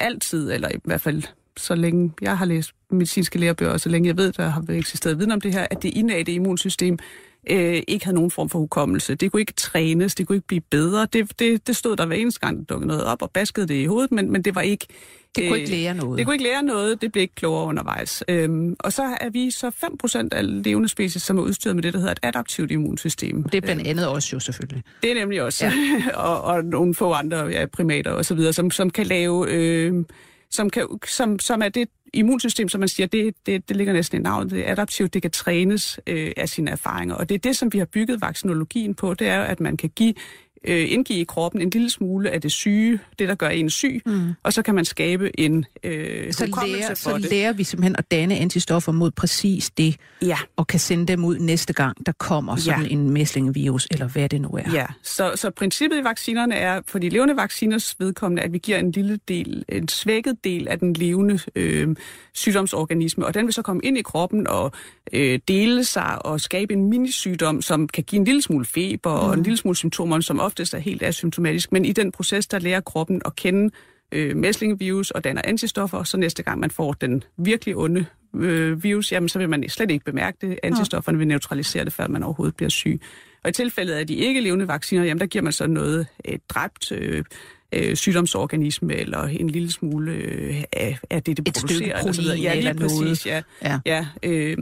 altid, 0.00 0.52
eller 0.52 0.68
i 0.68 0.78
hvert 0.84 1.00
fald 1.00 1.22
så 1.56 1.74
længe 1.74 2.12
jeg 2.20 2.38
har 2.38 2.44
læst 2.44 2.72
medicinske 2.90 3.38
lærebøger, 3.38 3.72
og 3.72 3.80
så 3.80 3.88
længe 3.88 4.08
jeg 4.08 4.16
ved, 4.16 4.32
der 4.32 4.48
har 4.48 4.64
eksisteret 4.68 5.18
viden 5.18 5.32
om 5.32 5.40
det 5.40 5.52
her, 5.52 5.66
at 5.70 5.82
det 5.82 5.88
innate 5.88 6.32
immunsystem 6.32 6.98
øh, 7.50 7.82
ikke 7.88 8.04
havde 8.04 8.14
nogen 8.14 8.30
form 8.30 8.48
for 8.48 8.58
hukommelse. 8.58 9.14
Det 9.14 9.32
kunne 9.32 9.40
ikke 9.40 9.52
trænes, 9.52 10.14
det 10.14 10.26
kunne 10.26 10.36
ikke 10.36 10.46
blive 10.46 10.60
bedre. 10.60 11.06
Det, 11.12 11.38
det, 11.38 11.66
det 11.66 11.76
stod 11.76 11.96
der 11.96 12.06
hver 12.06 12.16
eneste 12.16 12.40
gang, 12.40 12.58
der 12.58 12.64
dukkede 12.64 12.88
noget 12.88 13.04
op 13.04 13.22
og 13.22 13.30
baskede 13.30 13.68
det 13.68 13.74
i 13.74 13.84
hovedet, 13.84 14.12
men, 14.12 14.32
men 14.32 14.42
det 14.42 14.54
var 14.54 14.60
ikke... 14.60 14.86
Det 15.36 15.48
kunne 15.48 15.54
øh, 15.54 15.60
ikke 15.60 15.70
lære 15.70 15.94
noget. 15.94 16.18
Det 16.18 16.26
kunne 16.26 16.34
ikke 16.34 16.44
lære 16.44 16.62
noget, 16.62 17.02
det 17.02 17.12
blev 17.12 17.22
ikke 17.22 17.34
klogere 17.34 17.64
undervejs. 17.66 18.22
Øhm, 18.28 18.76
og 18.80 18.92
så 18.92 19.02
er 19.02 19.30
vi 19.30 19.50
så 19.50 19.68
5% 19.68 20.28
af 20.32 20.62
levende 20.64 20.88
species, 20.88 21.22
som 21.22 21.38
er 21.38 21.42
udstyret 21.42 21.76
med 21.76 21.82
det, 21.82 21.92
der 21.92 21.98
hedder 21.98 22.12
et 22.12 22.20
adaptivt 22.22 22.70
immunsystem. 22.70 23.42
Det 23.42 23.54
er 23.54 23.60
blandt 23.60 23.80
øhm, 23.80 23.90
andet 23.90 24.08
også 24.08 24.30
jo 24.32 24.40
selvfølgelig. 24.40 24.82
Det 25.02 25.10
er 25.10 25.14
nemlig 25.14 25.42
også. 25.42 25.66
Ja. 25.66 25.72
og, 26.28 26.40
og 26.42 26.64
nogle 26.64 26.94
få 26.94 27.12
andre 27.12 27.46
ja, 27.46 27.66
primater 27.66 28.10
og 28.10 28.24
så 28.24 28.34
videre, 28.34 28.52
som, 28.52 28.70
som 28.70 28.90
kan 28.90 29.06
lave... 29.06 29.46
Øh, 29.50 30.04
som, 30.54 30.70
kan, 30.70 30.86
som, 31.06 31.38
som 31.38 31.62
er 31.62 31.68
det 31.68 31.88
immunsystem, 32.12 32.68
som 32.68 32.80
man 32.80 32.88
siger, 32.88 33.06
det, 33.06 33.34
det, 33.46 33.68
det 33.68 33.76
ligger 33.76 33.92
næsten 33.92 34.20
i 34.20 34.22
navnet, 34.22 34.50
det 34.50 34.68
er 34.68 34.72
adaptivt, 34.72 35.14
det 35.14 35.22
kan 35.22 35.30
trænes 35.30 36.00
øh, 36.06 36.32
af 36.36 36.48
sine 36.48 36.70
erfaringer. 36.70 37.14
Og 37.14 37.28
det 37.28 37.34
er 37.34 37.38
det, 37.38 37.56
som 37.56 37.72
vi 37.72 37.78
har 37.78 37.84
bygget 37.84 38.20
vaccinologien 38.20 38.94
på, 38.94 39.14
det 39.14 39.28
er 39.28 39.42
at 39.42 39.60
man 39.60 39.76
kan 39.76 39.90
give 39.96 40.14
øh, 40.64 40.92
indgive 40.92 41.18
i 41.18 41.24
kroppen 41.24 41.60
en 41.60 41.70
lille 41.70 41.90
smule 41.90 42.30
af 42.30 42.40
det 42.40 42.52
syge, 42.52 42.98
det 43.18 43.28
der 43.28 43.34
gør 43.34 43.48
en 43.48 43.70
syg, 43.70 44.02
mm. 44.06 44.32
og 44.42 44.52
så 44.52 44.62
kan 44.62 44.74
man 44.74 44.84
skabe 44.84 45.40
en 45.40 45.64
øh, 45.84 46.32
så 46.32 46.46
lærer, 46.46 46.88
for 46.88 46.94
så 46.94 47.18
det. 47.18 47.30
lærer 47.30 47.52
vi 47.52 47.64
simpelthen 47.64 47.96
at 47.98 48.10
danne 48.10 48.36
antistoffer 48.36 48.92
mod 48.92 49.10
præcis 49.10 49.70
det, 49.70 49.96
Ja. 50.22 50.36
og 50.56 50.66
kan 50.66 50.80
sende 50.80 51.06
dem 51.06 51.24
ud 51.24 51.38
næste 51.38 51.72
gang, 51.72 52.06
der 52.06 52.12
kommer 52.12 52.56
sådan 52.56 52.82
Ja. 52.82 52.88
en 52.88 53.10
mæslingevirus, 53.10 53.88
eller 53.90 54.08
hvad 54.08 54.28
det 54.28 54.40
nu 54.40 54.48
er. 54.48 54.72
Ja, 54.72 54.86
så, 55.02 55.32
så 55.34 55.50
princippet 55.50 55.98
i 56.00 56.04
vaccinerne 56.04 56.54
er, 56.54 56.80
for 56.86 56.98
de 56.98 57.08
levende 57.08 57.36
vacciners 57.36 57.96
vedkommende, 57.98 58.42
at 58.42 58.52
vi 58.52 58.58
giver 58.58 58.78
en 58.78 58.90
lille 58.90 59.18
del, 59.28 59.64
en 59.68 59.88
svækket 59.88 60.44
del 60.44 60.68
af 60.68 60.78
den 60.78 60.92
levende 60.92 61.38
øh, 61.54 61.96
sygdomsorganisme, 62.34 63.26
og 63.26 63.34
den 63.34 63.44
vil 63.46 63.52
så 63.54 63.62
komme 63.62 63.82
ind 63.84 63.98
i 63.98 64.02
kroppen 64.02 64.46
og 64.46 64.72
øh, 65.12 65.38
dele 65.48 65.84
sig 65.84 66.26
og 66.26 66.40
skabe 66.40 66.72
en 66.74 66.90
minisygdom, 66.90 67.62
som 67.62 67.88
kan 67.88 68.04
give 68.04 68.18
en 68.18 68.24
lille 68.24 68.42
smule 68.42 68.64
feber 68.64 69.10
mm. 69.20 69.28
og 69.28 69.34
en 69.34 69.42
lille 69.42 69.56
smule 69.56 69.76
symptomer, 69.76 70.20
som 70.20 70.40
oftest 70.54 70.74
er 70.74 70.78
helt 70.78 71.02
asymptomatisk. 71.02 71.72
Men 71.72 71.84
i 71.84 71.92
den 71.92 72.12
proces, 72.12 72.46
der 72.46 72.58
lærer 72.58 72.80
kroppen 72.80 73.22
at 73.24 73.36
kende 73.36 73.74
øh, 74.12 74.36
mæslingevirus 74.36 75.10
og 75.10 75.24
danner 75.24 75.42
antistoffer, 75.44 76.04
så 76.04 76.16
næste 76.16 76.42
gang 76.42 76.60
man 76.60 76.70
får 76.70 76.92
den 76.92 77.22
virkelig 77.36 77.76
onde 77.76 78.06
øh, 78.34 78.82
virus, 78.82 79.12
jamen 79.12 79.28
så 79.28 79.38
vil 79.38 79.48
man 79.48 79.68
slet 79.68 79.90
ikke 79.90 80.04
bemærke 80.04 80.38
det. 80.40 80.58
Antistofferne 80.62 81.18
vil 81.18 81.28
neutralisere 81.28 81.84
det, 81.84 81.92
før 81.92 82.08
man 82.08 82.22
overhovedet 82.22 82.56
bliver 82.56 82.70
syg. 82.70 83.00
Og 83.44 83.50
i 83.50 83.52
tilfældet 83.52 83.94
af 83.94 84.06
de 84.06 84.14
ikke 84.14 84.40
levende 84.40 84.68
vacciner, 84.68 85.04
jamen 85.04 85.20
der 85.20 85.26
giver 85.26 85.42
man 85.42 85.52
så 85.52 85.66
noget 85.66 86.06
et 86.24 86.40
dræbt 86.48 86.92
øh, 86.92 87.24
øh, 87.72 87.96
sygdomsorganisme 87.96 88.94
eller 88.94 89.22
en 89.22 89.50
lille 89.50 89.70
smule 89.72 90.12
øh, 90.12 90.64
af, 90.72 90.98
af 91.10 91.22
det, 91.22 91.36
det 91.36 91.48
Et 91.48 91.56
stykke 91.56 91.74
producerer. 91.74 91.98
eller 91.98 92.12
så 92.12 92.20
videre. 92.20 92.36
protein 92.36 92.44
ja, 92.44 92.54
lige 92.54 92.68
eller 92.68 92.88
noget. 92.88 93.08
præcis, 93.08 93.26
ja. 93.26 93.42
Ja. 93.62 93.80
ja 93.86 94.06
øh, 94.22 94.56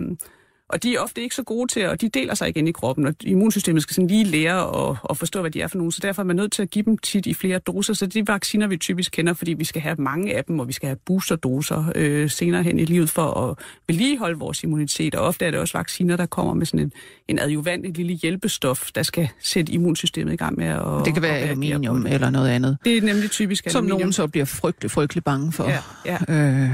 og 0.73 0.83
de 0.83 0.95
er 0.95 0.99
ofte 1.01 1.23
ikke 1.23 1.35
så 1.35 1.43
gode 1.43 1.73
til, 1.73 1.87
og 1.89 2.01
de 2.01 2.09
deler 2.09 2.35
sig 2.35 2.49
igen 2.49 2.69
i 2.69 2.73
kroppen, 2.73 3.07
og 3.07 3.15
immunsystemet 3.21 3.83
skal 3.83 3.95
sådan 3.95 4.09
lige 4.09 4.25
lære 4.25 4.89
at, 4.91 4.97
at 5.11 5.17
forstå, 5.17 5.41
hvad 5.41 5.51
de 5.51 5.61
er 5.61 5.67
for 5.67 5.79
nogle, 5.79 5.93
så 5.93 5.99
derfor 6.03 6.23
er 6.23 6.27
man 6.27 6.37
nødt 6.37 6.53
til 6.53 6.63
at 6.63 6.71
give 6.71 6.85
dem 6.85 6.99
tit 6.99 7.27
i 7.27 7.35
flere 7.35 7.59
doser. 7.59 7.95
Så 7.95 8.07
de 8.07 8.27
vacciner, 8.27 8.67
vi 8.67 8.77
typisk 8.77 9.13
kender, 9.13 9.35
fordi 9.35 9.53
vi 9.53 9.65
skal 9.65 9.83
have 9.83 9.97
mange 9.99 10.37
af 10.37 10.45
dem, 10.45 10.59
og 10.61 10.69
vi 10.69 10.73
skal 10.73 10.87
have 10.87 10.99
boosterdoser 11.07 11.93
øh, 11.95 12.31
senere 12.31 12.63
hen 12.63 12.79
i 12.79 12.85
livet 12.85 13.11
for 13.11 13.51
at 13.51 13.59
vedligeholde 13.89 14.39
vores 14.39 14.63
immunitet. 14.63 15.15
Og 15.15 15.27
ofte 15.27 15.45
er 15.45 15.51
det 15.51 15.61
også 15.61 15.79
vacciner, 15.79 16.17
der 16.17 16.27
kommer 16.27 16.55
med 16.55 16.67
sådan 16.67 16.81
en, 16.81 16.93
en 17.29 17.39
adjuvant, 17.39 17.87
et 17.87 17.97
lille 17.97 18.13
hjælpestof, 18.13 18.91
der 18.95 19.03
skal 19.03 19.29
sætte 19.41 19.73
immunsystemet 19.73 20.33
i 20.33 20.37
gang 20.37 20.59
med 20.59 20.67
at 20.67 20.83
Det 21.05 21.05
kan 21.05 21.17
at 21.17 21.23
være 21.23 21.39
aluminium 21.39 22.07
eller 22.07 22.31
noget 22.31 22.49
andet, 22.51 22.79
Det 22.85 22.97
er 22.97 23.03
nemlig 23.03 23.31
typisk 23.31 23.71
som 23.71 23.79
aluminium. 23.79 23.99
nogen 23.99 24.13
så 24.13 24.27
bliver 24.27 24.45
frygtelig, 24.45 24.91
frygtelig 24.91 25.25
bange 25.25 25.53
for. 25.53 25.69
Ja, 25.69 25.79
ja. 26.29 26.35
Øh, 26.35 26.71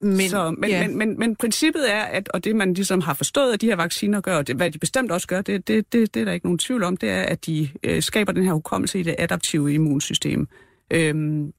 men, 0.00 0.28
så, 0.28 0.54
men, 0.58 0.70
ja. 0.70 0.88
men, 0.88 0.98
men, 0.98 1.18
men 1.18 1.36
princippet 1.36 1.92
er, 1.92 2.02
at, 2.02 2.28
og 2.28 2.44
det 2.44 2.56
man 2.56 2.74
ligesom 2.74 3.00
har 3.00 3.14
forstået, 3.14 3.52
at 3.52 3.60
de 3.60 3.66
her 3.66 3.76
vacciner 3.76 4.20
gør, 4.20 4.36
og 4.36 4.46
det, 4.46 4.56
hvad 4.56 4.70
de 4.70 4.78
bestemt 4.78 5.10
også 5.10 5.26
gør, 5.26 5.40
det, 5.40 5.68
det, 5.68 5.92
det, 5.92 6.14
det 6.14 6.20
er 6.20 6.24
der 6.24 6.32
ikke 6.32 6.46
nogen 6.46 6.58
tvivl 6.58 6.82
om, 6.82 6.96
det 6.96 7.10
er, 7.10 7.22
at 7.22 7.46
de 7.46 7.68
øh, 7.82 8.02
skaber 8.02 8.32
den 8.32 8.44
her 8.44 8.52
hukommelse 8.52 9.00
i 9.00 9.02
det 9.02 9.14
adaptive 9.18 9.74
immunsystem. 9.74 10.48
Øhm, 10.90 11.52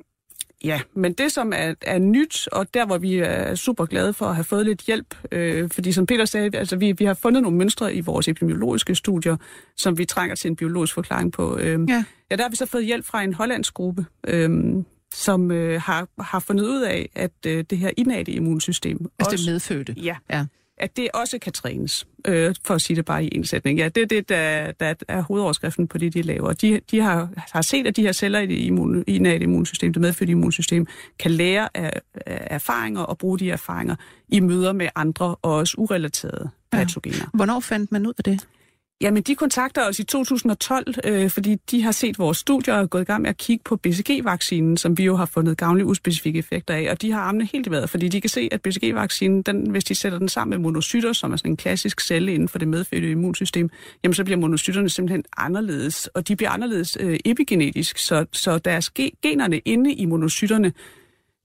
ja, 0.64 0.82
men 0.94 1.14
det 1.14 1.32
som 1.32 1.54
er, 1.56 1.74
er 1.82 2.00
nyt, 2.00 2.48
og 2.52 2.74
der 2.74 2.86
hvor 2.86 2.98
vi 2.98 3.18
er 3.18 3.56
super 3.56 3.86
glade 3.86 4.14
for 4.14 4.26
at 4.26 4.36
have 4.36 4.44
fået 4.44 4.66
lidt 4.66 4.82
hjælp, 4.82 5.16
øh, 5.32 5.70
fordi 5.70 5.92
som 5.92 6.06
Peter 6.06 6.26
sagde, 6.26 6.58
altså 6.58 6.76
vi, 6.76 6.92
vi 6.92 7.06
har 7.06 7.14
fundet 7.14 7.44
nogle 7.44 7.58
mønstre 7.58 7.96
i 7.96 8.02
vores 8.02 8.28
epidemiologiske 8.28 8.96
studier, 8.96 9.38
som 9.78 9.98
vi 9.98 10.06
trænger 10.06 10.36
til 10.36 10.50
en 10.50 10.56
biologisk 10.56 10.94
forklaring 10.94 11.32
på. 11.34 11.58
Øhm, 11.58 11.86
Ja. 11.86 12.04
ja, 12.32 12.36
der 12.36 12.44
har 12.44 12.50
vi 12.50 12.56
så 12.56 12.66
fået 12.66 12.86
hjælp 12.86 13.06
fra 13.06 13.24
en 13.24 13.34
hollandsk 13.34 13.74
gruppe, 13.74 14.06
øhm, 14.28 14.86
som 15.16 15.52
øh, 15.52 15.82
har, 15.82 16.08
har 16.20 16.40
fundet 16.40 16.64
ud 16.64 16.82
af, 16.82 17.10
at 17.16 17.32
øh, 17.48 17.64
det 17.70 17.78
her 17.78 17.92
indate 17.98 18.32
immunsystem 18.32 18.98
Altså 19.20 19.34
også, 19.34 19.46
det 19.46 19.52
medfødte. 19.54 19.94
ja, 19.98 20.16
Ja. 20.30 20.46
at 20.78 20.98
det 20.98 21.08
også 21.14 21.40
kan 21.40 21.54
trænes, 21.54 22.08
øh, 22.28 22.56
for 22.66 22.74
at 22.74 22.82
sige 22.82 22.98
det 22.98 23.06
bare 23.06 23.26
i 23.26 23.30
en 23.36 23.46
sætning. 23.46 23.80
Ja, 23.80 23.90
det 23.90 24.04
er 24.04 24.08
det, 24.08 24.30
der, 24.30 24.72
der 24.72 24.94
er 25.08 25.22
hovedoverskriften 25.22 25.88
på 25.88 25.98
det, 25.98 26.14
de 26.14 26.22
laver. 26.22 26.54
De, 26.54 26.82
de 26.92 27.00
har, 27.00 27.30
har 27.54 27.62
set, 27.62 27.88
at 27.88 27.96
de 27.96 28.02
her 28.02 28.12
celler 28.12 28.40
i 28.40 28.46
det 28.48 28.58
immun, 28.58 29.04
immunsystem, 29.08 29.94
det 29.94 30.02
medfødte 30.02 30.32
immunsystem, 30.32 30.88
kan 31.20 31.32
lære 31.32 31.70
af, 31.74 32.02
af 32.26 32.48
erfaringer 32.52 33.02
og 33.02 33.18
bruge 33.18 33.40
de 33.40 33.52
erfaringer 33.52 33.96
i 34.30 34.40
møder 34.40 34.74
med 34.74 34.88
andre 34.96 35.26
og 35.42 35.54
også 35.56 35.76
urelaterede 35.78 36.50
Ja. 36.74 36.78
patogener. 36.78 37.30
Hvornår 37.34 37.60
fandt 37.60 37.92
man 37.92 38.08
ud 38.08 38.14
af 38.18 38.24
det? 38.24 38.48
Jamen, 39.02 39.24
de 39.24 39.36
kontakter 39.36 39.88
os 39.88 40.00
i 40.00 40.04
2012, 40.04 40.94
øh, 41.04 41.30
fordi 41.30 41.56
de 41.72 41.84
har 41.84 41.92
set 41.92 42.20
vores 42.20 42.38
studier 42.38 42.74
og 42.74 42.82
er 42.82 42.86
gået 42.86 43.02
i 43.02 43.06
gang 43.06 43.22
med 43.22 43.30
at 43.30 43.38
kigge 43.38 43.64
på 43.64 43.76
BCG-vaccinen, 43.76 44.78
som 44.78 44.98
vi 44.98 45.04
jo 45.04 45.16
har 45.16 45.26
fundet 45.26 45.58
gavnlige 45.58 45.86
uspecifikke 45.86 46.40
effekter 46.40 46.74
af, 46.74 46.88
og 46.92 47.02
de 47.02 47.12
har 47.12 47.22
armene 47.22 47.46
helt 47.46 47.68
i 47.68 47.72
vejret, 47.72 47.90
fordi 47.90 48.08
de 48.08 48.22
kan 48.22 48.30
se, 48.30 48.50
at 48.52 48.62
BCG-vaccinen, 48.62 49.42
den, 49.42 49.70
hvis 49.70 49.84
de 49.84 49.96
sætter 49.96 50.20
den 50.20 50.30
sammen 50.30 50.50
med 50.50 50.64
monocytter, 50.64 51.14
som 51.14 51.34
er 51.34 51.38
sådan 51.38 51.52
en 51.52 51.58
klassisk 51.58 52.02
celle 52.02 52.34
inden 52.34 52.50
for 52.50 52.60
det 52.60 52.68
medfødte 52.68 53.12
immunsystem, 53.12 53.70
jamen 54.04 54.14
så 54.14 54.24
bliver 54.24 54.40
monocytterne 54.40 54.90
simpelthen 54.90 55.24
anderledes, 55.38 56.08
og 56.08 56.28
de 56.28 56.36
bliver 56.36 56.50
anderledes 56.50 56.98
øh, 57.00 57.20
epigenetisk, 57.26 57.98
så, 57.98 58.26
så 58.32 58.58
deres 58.58 58.90
generne 59.22 59.60
inde 59.60 59.94
i 59.94 60.06
monocytterne 60.06 60.74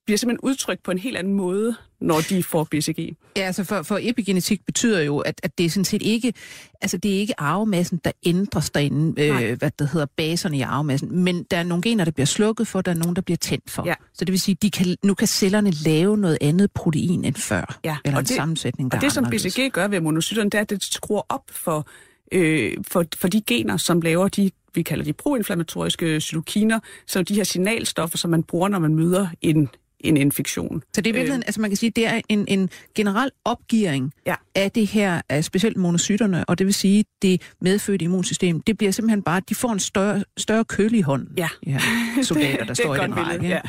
bliver 0.06 0.18
simpelthen 0.18 0.48
udtrykt 0.50 0.82
på 0.82 0.90
en 0.90 0.98
helt 0.98 1.16
anden 1.16 1.34
måde, 1.34 1.76
når 2.00 2.20
de 2.28 2.42
får 2.42 2.64
BCG. 2.70 3.16
Ja, 3.36 3.42
altså 3.42 3.64
for, 3.64 3.82
for 3.82 3.98
epigenetik 4.02 4.66
betyder 4.66 5.00
jo, 5.00 5.18
at, 5.18 5.40
at 5.42 5.58
det 5.58 5.66
er 5.66 5.70
sådan 5.70 5.84
set 5.84 6.02
ikke, 6.02 6.32
altså 6.80 6.96
det 6.96 7.14
er 7.14 7.18
ikke 7.18 7.40
arvemassen, 7.40 8.00
der 8.04 8.10
ændres 8.26 8.70
derinde, 8.70 9.28
Nej. 9.28 9.44
øh, 9.44 9.58
hvad 9.58 9.70
det 9.78 9.88
hedder, 9.88 10.06
baserne 10.16 10.58
i 10.58 10.60
arvemassen, 10.60 11.24
men 11.24 11.42
der 11.50 11.56
er 11.56 11.62
nogle 11.62 11.82
gener, 11.82 12.04
der 12.04 12.10
bliver 12.10 12.26
slukket 12.26 12.66
for, 12.68 12.80
der 12.80 12.90
er 12.90 12.96
nogen, 12.96 13.16
der 13.16 13.22
bliver 13.22 13.36
tændt 13.36 13.70
for. 13.70 13.86
Ja. 13.86 13.94
Så 14.14 14.24
det 14.24 14.32
vil 14.32 14.40
sige, 14.40 14.56
de 14.62 14.70
kan, 14.70 14.96
nu 15.04 15.14
kan 15.14 15.26
cellerne 15.26 15.70
lave 15.70 16.16
noget 16.18 16.38
andet 16.40 16.70
protein 16.72 17.24
end 17.24 17.34
før, 17.34 17.78
Ja, 17.84 17.96
eller 18.04 18.16
og 18.16 18.20
en 18.20 18.26
det- 18.26 18.36
sammensætning, 18.36 18.90
der 18.90 18.96
Og 18.96 19.00
det, 19.00 19.06
er 19.06 19.10
som. 19.12 19.24
BCG 19.24 19.70
gør 19.72 19.88
ved 19.88 20.00
monocytterne, 20.00 20.50
det 20.50 20.58
er, 20.58 20.62
at 20.62 20.70
det 20.70 20.84
skruer 20.84 21.22
op 21.28 21.42
for, 21.50 21.86
øh, 22.32 22.72
for, 22.88 23.04
for 23.16 23.28
de 23.28 23.40
gener, 23.46 23.76
som 23.76 24.00
laver 24.00 24.28
de, 24.28 24.50
vi 24.74 24.82
kalder 24.82 25.04
de 25.04 25.12
proinflammatoriske 25.12 26.20
cytokiner, 26.20 26.80
som 27.06 27.24
de 27.24 27.34
her 27.34 27.44
signalstoffer, 27.44 28.18
som 28.18 28.30
man 28.30 28.42
bruger, 28.42 28.68
når 28.68 28.78
man 28.78 28.94
møder 28.94 29.26
en, 29.42 29.68
en 30.00 30.16
infektion. 30.16 30.82
Så 30.94 31.00
det 31.00 31.06
er 31.06 31.10
i 31.10 31.16
virkeligheden, 31.16 31.42
øh, 31.42 31.46
altså 31.46 31.60
man 31.60 31.70
kan 31.70 31.76
sige, 31.76 31.90
det 31.90 32.06
er 32.06 32.20
en, 32.28 32.44
en 32.48 32.70
generel 32.94 33.30
opgearing 33.44 34.12
Ja. 34.26 34.34
af 34.54 34.70
det 34.70 34.86
her, 34.86 35.20
af 35.28 35.44
specielt 35.44 35.76
monocytterne, 35.76 36.44
og 36.44 36.58
det 36.58 36.66
vil 36.66 36.74
sige, 36.74 37.04
det 37.22 37.42
medfødte 37.60 38.04
immunsystem, 38.04 38.60
det 38.60 38.78
bliver 38.78 38.92
simpelthen 38.92 39.22
bare, 39.22 39.40
de 39.48 39.54
får 39.54 39.72
en 39.72 39.78
større, 39.78 40.24
større 40.36 40.64
køl 40.64 40.94
i 40.94 41.00
hånden. 41.00 41.28
Ja. 41.36 41.48
De 41.64 41.70
her 41.72 41.80
soldater, 42.22 42.56
der 42.58 42.64
det 42.64 42.76
står 42.76 42.94
er 42.96 43.00
i 43.00 43.02
den 43.06 43.16
række. 43.16 43.38
billede, 43.40 43.60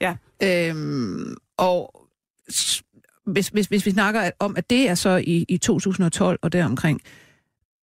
ja. 0.00 0.14
ja. 0.42 0.68
Øhm, 0.70 1.36
og 1.58 2.08
hvis, 3.26 3.48
hvis, 3.48 3.66
hvis 3.66 3.86
vi 3.86 3.90
snakker 3.90 4.30
om, 4.38 4.56
at 4.56 4.70
det 4.70 4.88
er 4.88 4.94
så 4.94 5.16
i, 5.26 5.44
i 5.48 5.58
2012 5.58 6.38
og 6.42 6.52
deromkring, 6.52 7.00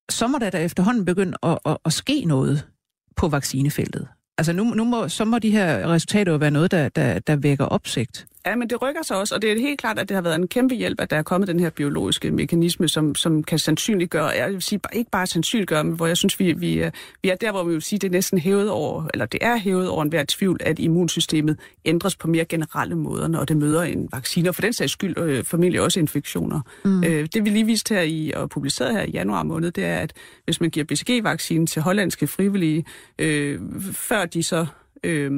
så 0.10 0.28
må 0.28 0.38
der 0.38 0.50
da 0.50 0.64
efterhånden 0.64 1.06
begynde 1.06 1.38
at, 1.44 1.60
at, 1.66 1.78
at 1.86 1.94
ske 1.94 2.26
noget 2.26 2.68
på 3.16 3.28
vaccinefeltet. 3.28 4.08
Altså 4.40 4.54
nu, 4.54 4.64
nu 4.64 4.84
må, 4.84 5.08
så 5.08 5.26
må 5.26 5.40
de 5.40 5.52
her 5.52 5.88
resultater 5.88 6.32
jo 6.32 6.38
være 6.38 6.52
noget, 6.52 6.72
der, 6.72 6.90
der, 6.90 7.20
der 7.20 7.36
vækker 7.36 7.66
opsigt. 7.66 8.26
Ja, 8.50 8.56
men 8.56 8.70
det 8.70 8.82
rykker 8.82 9.02
sig 9.04 9.18
også, 9.18 9.36
og 9.36 9.42
det 9.42 9.52
er 9.52 9.60
helt 9.60 9.80
klart, 9.80 10.00
at 10.00 10.10
det 10.10 10.16
har 10.16 10.22
været 10.22 10.36
en 10.36 10.48
kæmpe 10.48 10.76
hjælp, 10.76 11.02
at 11.02 11.10
der 11.10 11.18
er 11.18 11.24
kommet 11.24 11.48
den 11.48 11.60
her 11.60 11.70
biologiske 11.70 12.32
mekanisme, 12.32 12.88
som, 12.88 13.16
som 13.16 13.44
kan 13.44 13.60
sandsynliggøre, 13.60 14.26
jeg 14.26 14.52
vil 14.52 14.62
sige, 14.62 14.80
ikke 14.94 15.12
bare 15.12 15.28
sandsynliggøre, 15.28 15.84
men 15.84 15.94
hvor 15.94 16.08
jeg 16.08 16.18
synes, 16.18 16.40
vi, 16.40 16.54
vi, 16.54 16.80
er, 16.80 16.92
vi 17.22 17.30
er 17.30 17.36
der, 17.36 17.52
hvor 17.52 17.64
vi 17.64 17.74
vil 17.74 17.82
sige, 17.82 18.00
det 18.00 18.08
er 18.08 18.12
næsten 18.12 18.40
hævet 18.40 18.70
over, 18.70 19.08
eller 19.14 19.26
det 19.26 19.40
er 19.44 19.58
hævet 19.58 19.90
over 19.90 20.02
enhver 20.02 20.26
tvivl, 20.28 20.58
at 20.60 20.80
immunsystemet 20.80 21.60
ændres 21.86 22.16
på 22.16 22.28
mere 22.28 22.46
generelle 22.46 22.96
måder, 22.96 23.28
når 23.28 23.46
det 23.46 23.58
møder 23.58 23.82
en 23.82 24.10
vaccine, 24.12 24.50
og 24.50 24.56
for 24.56 24.62
den 24.62 24.74
sags 24.74 24.92
skyld 24.92 25.18
øh, 25.18 25.44
formentlig 25.44 25.82
også 25.82 26.00
infektioner. 26.00 26.62
Mm. 26.86 27.04
Øh, 27.04 27.28
det 27.34 27.46
vi 27.46 27.50
lige 27.50 27.66
viste 27.66 27.96
her 27.96 28.02
i, 28.02 28.32
og 28.36 28.50
publiceret 28.50 28.94
her 28.94 29.02
i 29.02 29.12
januar 29.12 29.44
måned, 29.44 29.72
det 29.72 29.86
er, 29.86 29.98
at 29.98 30.14
hvis 30.46 30.62
man 30.62 30.70
giver 30.70 30.86
BCG-vaccinen 30.86 31.68
til 31.68 31.82
hollandske 31.82 32.28
frivillige, 32.28 32.86
øh, 33.20 33.60
før 33.94 34.26
de 34.26 34.44
så... 34.44 34.66
Øh, 35.04 35.32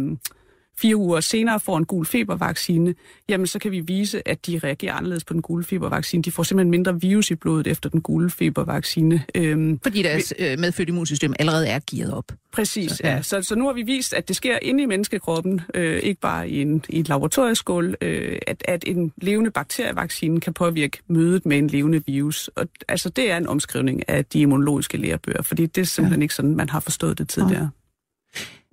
fire 0.78 0.96
uger 0.96 1.20
senere 1.20 1.60
får 1.60 1.78
en 1.78 1.86
gul 1.86 2.06
febervaccine, 2.06 2.96
jamen 3.30 3.48
så 3.48 3.60
kan 3.60 3.72
vi 3.72 3.80
vise, 3.80 4.28
at 4.28 4.46
de 4.48 4.60
reagerer 4.64 4.94
anderledes 4.94 5.24
på 5.24 5.34
den 5.34 5.42
gule 5.42 5.64
febervaccine. 5.64 6.24
De 6.24 6.32
får 6.32 6.44
simpelthen 6.44 6.72
mindre 6.72 7.02
virus 7.02 7.32
i 7.32 7.36
blodet 7.36 7.68
efter 7.68 7.90
den 7.90 8.02
gule 8.02 8.30
febervaccine. 8.30 9.24
Øhm, 9.36 9.80
Fordi 9.84 10.02
deres 10.02 10.34
øh, 10.40 10.60
medfødte 10.60 10.90
immunsystem 10.90 11.34
allerede 11.40 11.68
er 11.68 11.80
gearet 11.92 12.14
op. 12.14 12.32
præcis, 12.54 12.92
Så, 12.92 13.02
ja. 13.04 13.16
ja. 13.16 13.22
Så, 13.22 13.42
så 13.42 13.56
nu 13.56 13.66
har 13.66 13.74
vi 13.74 13.82
vist, 13.82 14.14
at 14.14 14.28
det 14.28 14.36
sker 14.36 14.58
inde 14.62 14.84
i 14.84 14.86
menneskekroppen, 14.86 15.62
øh, 15.74 16.00
ikke 16.00 16.22
bare 16.22 16.50
i, 16.50 16.62
en, 16.62 16.84
i 16.90 17.00
et 17.00 17.10
laboratorieskål, 17.10 17.96
øh, 18.02 18.38
at, 18.48 18.64
at 18.68 18.84
en 18.88 19.14
levende 19.22 19.52
bakterievaccine 19.52 20.40
kan 20.40 20.54
påvirke 20.54 20.98
mødet 21.08 21.46
med 21.46 21.58
en 21.58 21.68
levende 21.68 22.04
virus. 22.06 22.48
Og 22.48 22.68
altså 22.88 23.10
det 23.10 23.32
er 23.32 23.38
en 23.38 23.48
omskrivning 23.48 24.10
af 24.10 24.26
de 24.26 24.40
immunologiske 24.40 24.98
lærebøger, 24.98 25.42
fordi 25.42 25.66
det 25.66 25.82
er 25.82 25.86
simpelthen 25.86 26.22
ja. 26.22 26.24
ikke 26.24 26.36
sådan, 26.36 26.56
man 26.56 26.70
har 26.70 26.80
forstået 26.80 27.18
det 27.18 27.30
tidligere. 27.30 27.70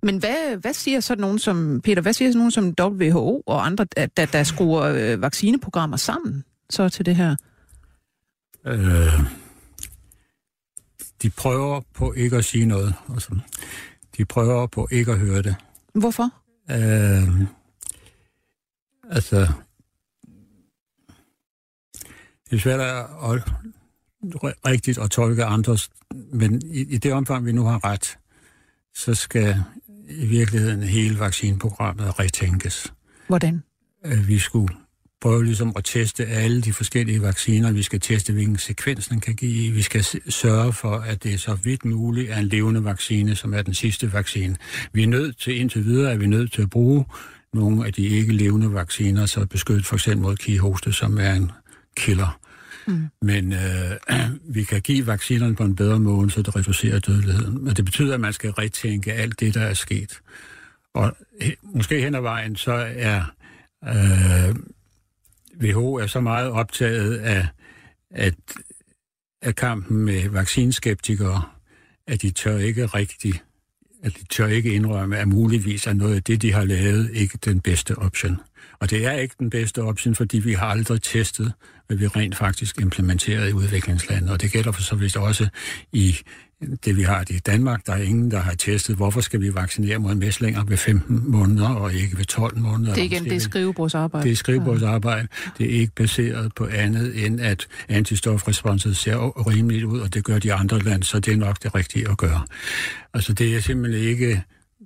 Men 0.02 0.18
hvad, 0.18 0.56
hvad 0.56 0.72
siger 0.72 1.00
så 1.00 1.14
nogen 1.14 1.38
som, 1.38 1.80
Peter, 1.84 2.02
hvad 2.02 2.12
siger 2.12 2.32
så 2.32 2.38
nogen 2.38 2.50
som 2.50 2.74
WHO 2.80 3.42
og 3.46 3.66
andre, 3.66 3.86
der, 4.16 4.26
der, 4.26 4.42
skruer 4.42 4.82
øh, 4.82 5.22
vaccineprogrammer 5.22 5.96
sammen 5.96 6.44
så 6.70 6.88
til 6.88 7.06
det 7.06 7.16
her? 7.16 7.36
Øh, 8.66 9.20
de 11.22 11.30
prøver 11.30 11.80
på 11.94 12.12
ikke 12.12 12.36
at 12.36 12.44
sige 12.44 12.66
noget. 12.66 12.94
Altså, 13.14 13.38
de 14.16 14.24
prøver 14.24 14.66
på 14.66 14.88
ikke 14.90 15.12
at 15.12 15.18
høre 15.18 15.42
det. 15.42 15.56
Hvorfor? 15.94 16.30
Øh, 16.70 17.46
altså, 19.10 19.48
det 22.50 22.56
er 22.56 22.60
svært 22.60 22.80
at, 22.80 22.96
at 22.96 23.42
rigtigt 24.66 24.98
at 24.98 25.10
tolke 25.10 25.44
andres, 25.44 25.90
men 26.32 26.62
i, 26.64 26.80
i 26.80 26.98
det 26.98 27.12
omfang, 27.12 27.46
vi 27.46 27.52
nu 27.52 27.64
har 27.64 27.84
ret, 27.84 28.18
så 28.94 29.14
skal 29.14 29.64
i 30.08 30.26
virkeligheden 30.26 30.82
hele 30.82 31.18
vaccineprogrammet 31.18 32.18
retænkes. 32.18 32.92
Hvordan? 33.26 33.62
Vi 34.26 34.38
skulle 34.38 34.74
prøve 35.20 35.44
ligesom 35.44 35.72
at 35.76 35.84
teste 35.84 36.26
alle 36.26 36.62
de 36.62 36.72
forskellige 36.72 37.22
vacciner. 37.22 37.72
Vi 37.72 37.82
skal 37.82 38.00
teste, 38.00 38.32
hvilken 38.32 38.58
sekvens 38.58 39.08
den 39.08 39.20
kan 39.20 39.34
give. 39.34 39.72
Vi 39.72 39.82
skal 39.82 40.04
sørge 40.28 40.72
for, 40.72 40.96
at 40.96 41.22
det 41.22 41.34
er 41.34 41.38
så 41.38 41.54
vidt 41.54 41.84
muligt 41.84 42.30
er 42.30 42.38
en 42.38 42.46
levende 42.46 42.84
vaccine, 42.84 43.34
som 43.34 43.54
er 43.54 43.62
den 43.62 43.74
sidste 43.74 44.12
vaccine. 44.12 44.56
Vi 44.92 45.02
er 45.02 45.06
nødt 45.06 45.38
til, 45.40 45.60
indtil 45.60 45.84
videre, 45.84 46.12
at 46.12 46.20
vi 46.20 46.24
er 46.24 46.28
nødt 46.28 46.52
til 46.52 46.62
at 46.62 46.70
bruge 46.70 47.04
nogle 47.54 47.86
af 47.86 47.92
de 47.92 48.06
ikke 48.06 48.32
levende 48.32 48.72
vacciner, 48.72 49.26
så 49.26 49.46
beskyttet 49.46 49.86
for 49.86 49.96
eksempel 49.96 50.22
mod 50.22 50.36
kihoste, 50.36 50.92
som 50.92 51.18
er 51.18 51.32
en 51.32 51.50
killer. 51.96 52.40
Mm. 52.88 53.08
Men 53.22 53.52
øh, 53.52 53.90
vi 54.54 54.64
kan 54.64 54.80
give 54.80 55.06
vaccinerne 55.06 55.54
på 55.54 55.64
en 55.64 55.76
bedre 55.76 55.98
måde, 55.98 56.30
så 56.30 56.42
det 56.42 56.56
reducerer 56.56 56.98
dødeligheden. 56.98 57.64
Men 57.64 57.74
det 57.76 57.84
betyder, 57.84 58.14
at 58.14 58.20
man 58.20 58.32
skal 58.32 58.50
retænke 58.50 59.12
alt 59.12 59.40
det, 59.40 59.54
der 59.54 59.60
er 59.60 59.74
sket. 59.74 60.20
Og 60.94 61.16
måske 61.62 62.00
hen 62.00 62.14
ad 62.14 62.20
vejen, 62.20 62.56
så 62.56 62.72
er 62.96 63.22
øh, 63.84 64.56
WHO 65.62 65.94
er 65.94 66.06
så 66.06 66.20
meget 66.20 66.50
optaget 66.50 67.16
af, 67.16 67.48
at, 68.10 68.34
af 69.42 69.56
kampen 69.56 69.96
med 69.96 70.28
vaccinskeptikere, 70.28 71.42
at 72.06 72.22
de 72.22 72.30
tør 72.30 72.58
ikke 72.58 72.86
rigtigt, 72.86 73.44
at 74.02 74.12
de 74.20 74.24
tør 74.24 74.46
ikke 74.46 74.74
indrømme, 74.74 75.18
at 75.18 75.28
muligvis 75.28 75.86
er 75.86 75.92
noget 75.92 76.14
af 76.16 76.22
det, 76.22 76.42
de 76.42 76.52
har 76.52 76.64
lavet, 76.64 77.10
ikke 77.12 77.38
den 77.44 77.60
bedste 77.60 77.98
option. 77.98 78.40
Og 78.80 78.90
det 78.90 79.06
er 79.06 79.12
ikke 79.12 79.34
den 79.38 79.50
bedste 79.50 79.82
option, 79.82 80.14
fordi 80.14 80.38
vi 80.38 80.52
har 80.52 80.66
aldrig 80.66 81.02
testet, 81.02 81.52
hvad 81.86 81.96
vi 81.96 82.06
rent 82.06 82.36
faktisk 82.36 82.80
implementeret 82.80 83.50
i 83.50 83.52
udviklingslandet. 83.52 84.30
Og 84.30 84.40
det 84.40 84.52
gælder 84.52 84.72
for 84.72 84.82
så 84.82 84.96
vidt 84.96 85.16
også 85.16 85.48
i 85.92 86.16
det, 86.84 86.96
vi 86.96 87.02
har 87.02 87.24
i 87.30 87.38
Danmark. 87.38 87.86
Der 87.86 87.92
er 87.92 88.02
ingen, 88.02 88.30
der 88.30 88.38
har 88.38 88.54
testet, 88.54 88.96
hvorfor 88.96 89.20
skal 89.20 89.40
vi 89.40 89.54
vaccinere 89.54 89.98
mod 89.98 90.14
mæslinger 90.14 90.64
ved 90.64 90.76
15 90.76 91.30
måneder 91.30 91.68
og 91.68 91.94
ikke 91.94 92.18
ved 92.18 92.24
12 92.24 92.58
måneder. 92.58 92.94
Det 92.94 93.00
er 93.00 93.04
igen, 93.04 93.24
det 93.24 93.32
er 93.32 93.40
skrivebordsarbejde. 93.40 94.24
Det 94.24 94.32
er 94.32 94.36
skrivebordsarbejde. 94.36 95.28
Det 95.58 95.66
er 95.66 95.80
ikke 95.80 95.92
baseret 95.94 96.52
på 96.54 96.66
andet, 96.66 97.26
end 97.26 97.40
at 97.40 97.66
antistofresponset 97.88 98.96
ser 98.96 99.48
rimeligt 99.50 99.84
ud, 99.84 100.00
og 100.00 100.14
det 100.14 100.24
gør 100.24 100.38
de 100.38 100.52
andre 100.52 100.78
lande, 100.78 101.04
så 101.04 101.20
det 101.20 101.32
er 101.32 101.36
nok 101.36 101.62
det 101.62 101.74
rigtige 101.74 102.10
at 102.10 102.16
gøre. 102.16 102.42
Altså, 103.14 103.32
det 103.32 103.56
er 103.56 103.60
simpelthen 103.60 104.08
ikke 104.08 104.42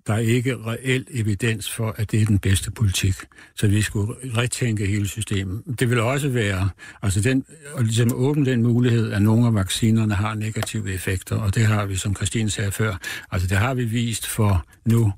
der 0.07 0.15
er 0.15 0.19
ikke 0.19 0.57
reel 0.57 1.07
evidens 1.11 1.71
for, 1.71 1.95
at 1.97 2.11
det 2.11 2.23
er 2.23 2.27
den 2.27 2.39
bedste 2.39 2.71
politik. 2.71 3.15
Så 3.57 3.67
vi 3.67 3.83
skulle 3.83 4.15
retænke 4.37 4.87
hele 4.87 5.09
systemet. 5.09 5.63
Det 5.81 5.91
vil 5.91 6.01
også 6.01 6.29
være, 6.29 6.71
altså 7.03 7.21
den, 7.21 7.45
og 7.75 7.85
ligesom 7.85 8.13
åbne 8.15 8.47
den 8.47 8.63
mulighed, 8.63 9.13
at 9.13 9.23
nogle 9.23 9.47
af 9.47 9.55
vaccinerne 9.55 10.15
har 10.15 10.35
negative 10.35 10.93
effekter, 10.93 11.37
og 11.37 11.55
det 11.55 11.67
har 11.67 11.87
vi, 11.87 11.97
som 11.97 12.17
Christine 12.17 12.51
sagde 12.51 12.73
før, 12.73 12.95
altså 13.31 13.49
det 13.49 13.59
har 13.59 13.75
vi 13.75 13.85
vist 13.85 14.27
for 14.27 14.67
nu 14.85 15.13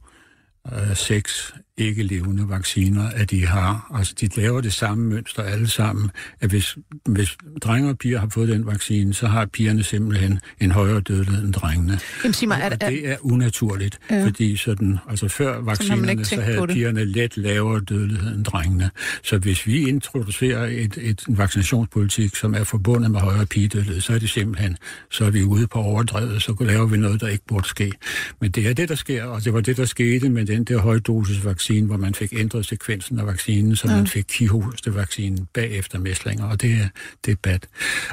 øh, 0.72 0.96
seks 0.96 1.54
ikke 1.78 2.02
levende 2.02 2.48
vacciner, 2.48 3.08
at 3.08 3.30
de 3.30 3.46
har. 3.46 3.90
Altså, 3.94 4.14
de 4.20 4.28
laver 4.36 4.60
det 4.60 4.72
samme 4.72 5.04
mønster 5.04 5.42
alle 5.42 5.68
sammen, 5.68 6.10
at 6.40 6.50
hvis, 6.50 6.76
hvis 7.08 7.36
drenge 7.62 7.90
og 7.90 7.98
piger 7.98 8.18
har 8.18 8.28
fået 8.28 8.48
den 8.48 8.66
vaccine, 8.66 9.14
så 9.14 9.26
har 9.26 9.46
pigerne 9.46 9.82
simpelthen 9.82 10.40
en 10.60 10.70
højere 10.70 11.00
dødelighed 11.00 11.44
end 11.44 11.52
drengene. 11.52 11.98
Jamen, 12.24 12.34
sig 12.34 12.48
mig, 12.48 12.60
er, 12.62 12.70
og 12.70 12.80
det 12.80 13.08
er 13.08 13.16
unaturligt, 13.20 13.98
ja. 14.10 14.26
fordi 14.26 14.56
sådan, 14.56 14.98
altså 15.08 15.28
før 15.28 15.60
vaccinerne, 15.60 16.24
så, 16.24 16.34
så 16.34 16.40
havde 16.40 16.66
pigerne 16.66 17.04
let 17.04 17.36
lavere 17.36 17.80
dødelighed 17.80 18.34
end 18.34 18.44
drengene. 18.44 18.90
Så 19.22 19.38
hvis 19.38 19.66
vi 19.66 19.88
introducerer 19.88 20.66
et, 20.66 20.98
et, 21.00 21.24
en 21.28 21.38
vaccinationspolitik, 21.38 22.36
som 22.36 22.54
er 22.54 22.64
forbundet 22.64 23.10
med 23.10 23.20
højere 23.20 23.46
pigedødelighed, 23.46 24.00
så 24.00 24.12
er 24.12 24.18
det 24.18 24.30
simpelthen, 24.30 24.76
så 25.10 25.24
er 25.24 25.30
vi 25.30 25.42
ude 25.42 25.66
på 25.66 25.78
overdrevet, 25.78 26.42
så 26.42 26.56
laver 26.60 26.86
vi 26.86 26.96
noget, 26.96 27.20
der 27.20 27.28
ikke 27.28 27.44
burde 27.48 27.68
ske. 27.68 27.92
Men 28.40 28.50
det 28.50 28.68
er 28.68 28.74
det, 28.74 28.88
der 28.88 28.94
sker, 28.94 29.24
og 29.24 29.44
det 29.44 29.52
var 29.52 29.60
det, 29.60 29.76
der 29.76 29.84
skete 29.84 30.28
med 30.28 30.44
den 30.46 30.64
der 30.64 30.78
højdosis 30.78 31.44
vaccine 31.44 31.63
vaccine, 31.64 31.86
hvor 31.86 31.96
man 31.96 32.14
fik 32.14 32.32
ændret 32.32 32.66
sekvensen 32.66 33.18
af 33.18 33.26
vaccinen, 33.26 33.76
så 33.76 33.88
ja. 33.88 33.96
man 33.96 34.06
fik 34.06 34.24
kihoste-vaccinen 34.28 35.48
bagefter 35.54 35.98
mæslinger, 35.98 36.44
og 36.44 36.62
det 36.62 36.70
er, 36.70 36.88
det 37.24 37.38
bad. 37.40 37.58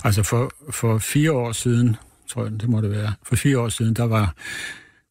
Altså 0.04 0.24
for, 0.24 0.52
for 0.70 0.97
fire 0.97 1.32
år 1.32 1.52
siden, 1.52 1.95
tror 2.28 2.43
jeg, 2.43 2.52
det 2.52 2.70
må 2.70 2.82
det 2.82 2.91
være, 2.91 3.14
for 3.24 3.36
fire 3.36 3.60
år 3.60 3.70
siden, 3.70 3.93
der 3.93 4.04
var 4.04 4.36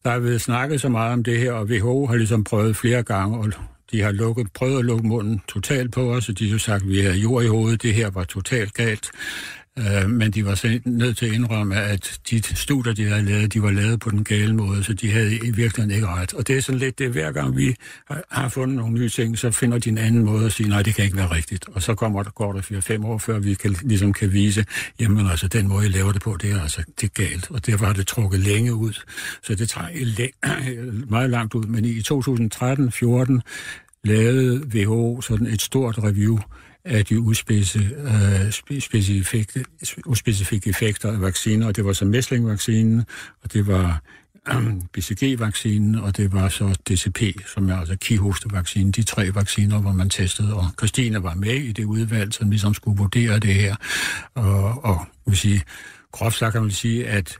der 0.03 0.11
er 0.11 0.19
blevet 0.19 0.41
snakket 0.41 0.81
så 0.81 0.89
meget 0.89 1.13
om 1.13 1.23
det 1.23 1.39
her, 1.39 1.51
og 1.51 1.65
WHO 1.65 2.05
har 2.05 2.15
ligesom 2.15 2.43
prøvet 2.43 2.75
flere 2.75 3.03
gange, 3.03 3.37
og 3.37 3.51
de 3.91 4.01
har 4.01 4.11
lukket, 4.11 4.47
prøvet 4.53 4.79
at 4.79 4.85
lukke 4.85 5.07
munden 5.07 5.41
totalt 5.47 5.91
på 5.91 6.13
os, 6.13 6.29
og 6.29 6.39
de 6.39 6.51
har 6.51 6.57
sagt, 6.57 6.83
at 6.83 6.89
vi 6.89 6.99
er 6.99 7.13
jord 7.13 7.43
i 7.43 7.47
hovedet, 7.47 7.81
det 7.81 7.93
her 7.93 8.09
var 8.09 8.23
totalt 8.23 8.73
galt. 8.73 9.11
Øh, 9.79 10.09
men 10.09 10.31
de 10.31 10.45
var 10.45 10.79
nødt 10.85 11.17
til 11.17 11.25
at 11.25 11.31
indrømme, 11.31 11.75
at 11.75 12.19
de 12.29 12.55
studier, 12.55 12.93
de 12.93 13.05
havde 13.05 13.21
lavet, 13.21 13.53
de 13.53 13.61
var 13.61 13.71
lavet 13.71 13.99
på 13.99 14.09
den 14.09 14.23
gale 14.23 14.53
måde, 14.53 14.83
så 14.83 14.93
de 14.93 15.11
havde 15.11 15.35
i 15.35 15.51
virkeligheden 15.51 15.91
ikke 15.91 16.07
ret. 16.07 16.33
Og 16.33 16.47
det 16.47 16.57
er 16.57 16.61
sådan 16.61 16.79
lidt 16.79 16.99
det, 16.99 17.09
hver 17.09 17.31
gang 17.31 17.57
vi 17.57 17.75
har, 18.31 18.49
fundet 18.49 18.77
nogle 18.77 18.93
nye 18.93 19.09
ting, 19.09 19.37
så 19.37 19.51
finder 19.51 19.77
de 19.77 19.89
en 19.89 19.97
anden 19.97 20.25
måde 20.25 20.45
at 20.45 20.51
sige, 20.51 20.69
nej, 20.69 20.83
det 20.83 20.95
kan 20.95 21.05
ikke 21.05 21.17
være 21.17 21.31
rigtigt. 21.31 21.65
Og 21.69 21.81
så 21.81 21.95
kommer 21.95 22.23
der, 22.23 22.29
går 22.29 22.53
der 22.53 22.61
4-5 23.01 23.05
år, 23.05 23.17
før 23.17 23.39
vi 23.39 23.53
kan, 23.53 23.75
ligesom 23.81 24.13
kan 24.13 24.33
vise, 24.33 24.65
jamen 24.99 25.27
altså, 25.27 25.47
den 25.47 25.67
måde, 25.67 25.85
I 25.85 25.89
laver 25.89 26.11
det 26.11 26.21
på, 26.21 26.37
det 26.41 26.51
er 26.51 26.61
altså 26.61 26.83
det 27.01 27.03
er 27.03 27.23
galt. 27.23 27.51
Og 27.51 27.65
derfor 27.65 27.85
har 27.85 27.93
det 27.93 28.07
trukket 28.07 28.39
længe 28.39 28.73
ud. 28.73 28.93
Så 29.43 29.55
det 29.55 29.69
tager 29.69 30.27
meget 31.15 31.29
langt 31.29 31.53
ud. 31.53 31.65
Men 31.65 31.85
i 31.85 31.99
2013-14 31.99 33.39
lavede 34.03 34.65
WHO 34.73 35.21
sådan 35.21 35.47
et 35.47 35.61
stort 35.61 35.97
review 35.97 36.39
af 36.85 37.05
de 37.05 37.19
uspecifikke, 37.19 39.59
øh, 39.59 39.65
uspecifikke 40.05 40.69
effekter 40.69 41.11
af 41.11 41.21
vacciner, 41.21 41.67
og 41.67 41.75
det 41.75 41.85
var 41.85 41.93
så 41.93 42.05
mæslingvaccinen, 42.05 43.03
og 43.43 43.53
det 43.53 43.67
var 43.67 44.01
BCG-vaccinen, 44.93 45.95
og 45.95 46.17
det 46.17 46.33
var 46.33 46.49
så 46.49 46.79
DCP, 46.89 47.21
som 47.53 47.69
er 47.69 47.77
altså 47.77 47.95
kihostevaccinen, 47.95 48.91
de 48.91 49.03
tre 49.03 49.35
vacciner, 49.35 49.81
hvor 49.81 49.91
man 49.91 50.09
testede, 50.09 50.55
og 50.55 50.65
Christine 50.79 51.23
var 51.23 51.35
med 51.35 51.55
i 51.55 51.71
det 51.71 51.85
udvalg, 51.85 52.33
som 52.33 52.49
ligesom 52.49 52.73
skulle 52.73 52.97
vurdere 52.97 53.39
det 53.39 53.53
her, 53.53 53.75
og, 54.35 54.85
og 54.85 55.05
vil 55.25 55.37
sige, 55.37 55.61
groft 56.11 56.37
sagt 56.37 56.51
kan 56.51 56.61
man 56.61 56.71
sige, 56.71 57.07
at 57.07 57.39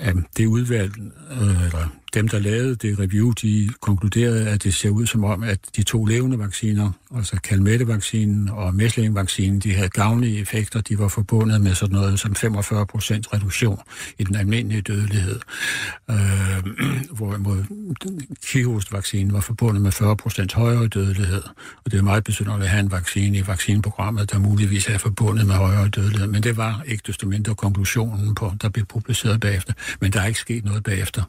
at 0.00 0.16
det 0.36 0.46
udvalg, 0.46 0.92
øh, 1.30 1.64
eller 1.64 1.88
dem, 2.14 2.28
der 2.28 2.38
lavede 2.38 2.74
det 2.76 2.98
review, 2.98 3.32
de 3.32 3.68
konkluderede, 3.80 4.48
at 4.48 4.62
det 4.62 4.74
ser 4.74 4.90
ud 4.90 5.06
som 5.06 5.24
om, 5.24 5.42
at 5.42 5.58
de 5.76 5.82
to 5.82 6.04
levende 6.04 6.38
vacciner, 6.38 6.92
altså 7.16 7.36
Calmette-vaccinen 7.36 8.48
og 8.48 8.74
mæslingvaccinen, 8.74 9.60
de 9.60 9.74
havde 9.74 9.88
gavnlige 9.88 10.40
effekter. 10.40 10.80
De 10.80 10.98
var 10.98 11.08
forbundet 11.08 11.60
med 11.60 11.74
sådan 11.74 11.96
noget 11.96 12.20
som 12.20 12.34
45 12.34 12.86
procent 12.86 13.32
reduktion 13.32 13.80
i 14.18 14.24
den 14.24 14.36
almindelige 14.36 14.82
dødelighed. 14.82 15.40
Øh, 16.10 16.16
hvorimod 17.18 17.64
Kihost-vaccinen 18.46 19.32
var 19.32 19.40
forbundet 19.40 19.82
med 19.82 19.92
40 19.92 20.16
procent 20.16 20.52
højere 20.52 20.88
dødelighed. 20.88 21.42
Og 21.84 21.90
det 21.90 21.98
er 21.98 22.02
meget 22.02 22.24
besynderligt 22.24 22.64
at 22.64 22.70
have 22.70 22.80
en 22.80 22.90
vaccine 22.90 23.38
i 23.38 23.46
vaccineprogrammet, 23.46 24.32
der 24.32 24.38
muligvis 24.38 24.88
er 24.88 24.98
forbundet 24.98 25.46
med 25.46 25.54
højere 25.54 25.88
dødelighed. 25.88 26.26
Men 26.26 26.42
det 26.42 26.56
var 26.56 26.82
ikke 26.86 27.02
desto 27.06 27.26
mindre 27.28 27.54
konklusionen 27.54 28.34
på, 28.34 28.52
der 28.62 28.68
blev 28.68 28.84
publiceret 28.86 29.40
bagefter. 29.40 29.72
Men 30.00 30.12
der 30.12 30.20
er 30.20 30.26
ikke 30.26 30.40
sket 30.40 30.64
noget 30.64 30.82
bagefter. 30.82 31.22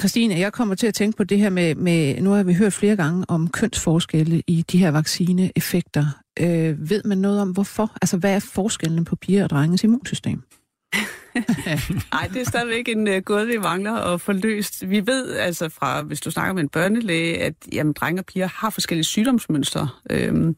Christine, 0.00 0.38
jeg 0.38 0.52
kommer 0.52 0.74
til 0.74 0.86
at 0.86 0.94
tænke 0.94 1.16
på 1.16 1.24
det 1.24 1.38
her 1.38 1.50
med, 1.50 1.74
med 1.74 2.20
nu 2.20 2.30
har 2.30 2.42
vi 2.42 2.54
hørt 2.54 2.72
flere 2.72 2.96
gange 2.96 3.24
om 3.28 3.48
kønsforskelle 3.48 4.42
i 4.46 4.64
de 4.72 4.78
her 4.78 4.90
vaccineeffekter. 4.90 6.06
Øh, 6.40 6.90
ved 6.90 7.02
man 7.04 7.18
noget 7.18 7.40
om, 7.40 7.50
hvorfor? 7.50 7.96
Altså, 8.02 8.16
hvad 8.16 8.34
er 8.34 8.38
forskellen 8.38 9.04
på 9.04 9.16
piger 9.16 9.44
og 9.44 9.50
drenges 9.50 9.84
immunsystem? 9.84 10.42
Nej, 12.12 12.28
det 12.32 12.40
er 12.40 12.44
stadigvæk 12.48 12.88
en 12.88 13.08
øh, 13.08 13.16
uh, 13.16 13.22
gåde, 13.22 13.46
vi 13.46 13.58
mangler 13.58 13.92
at 13.92 14.20
få 14.20 14.32
løst. 14.32 14.90
Vi 14.90 15.06
ved 15.06 15.36
altså 15.36 15.68
fra, 15.68 16.02
hvis 16.02 16.20
du 16.20 16.30
snakker 16.30 16.52
med 16.54 16.62
en 16.62 16.68
børnelæge, 16.68 17.42
at 17.42 17.54
jamen, 17.72 17.92
drenge 17.92 18.20
og 18.20 18.26
piger 18.26 18.46
har 18.46 18.70
forskellige 18.70 19.04
sygdomsmønstre. 19.04 19.88
Øhm, 20.10 20.56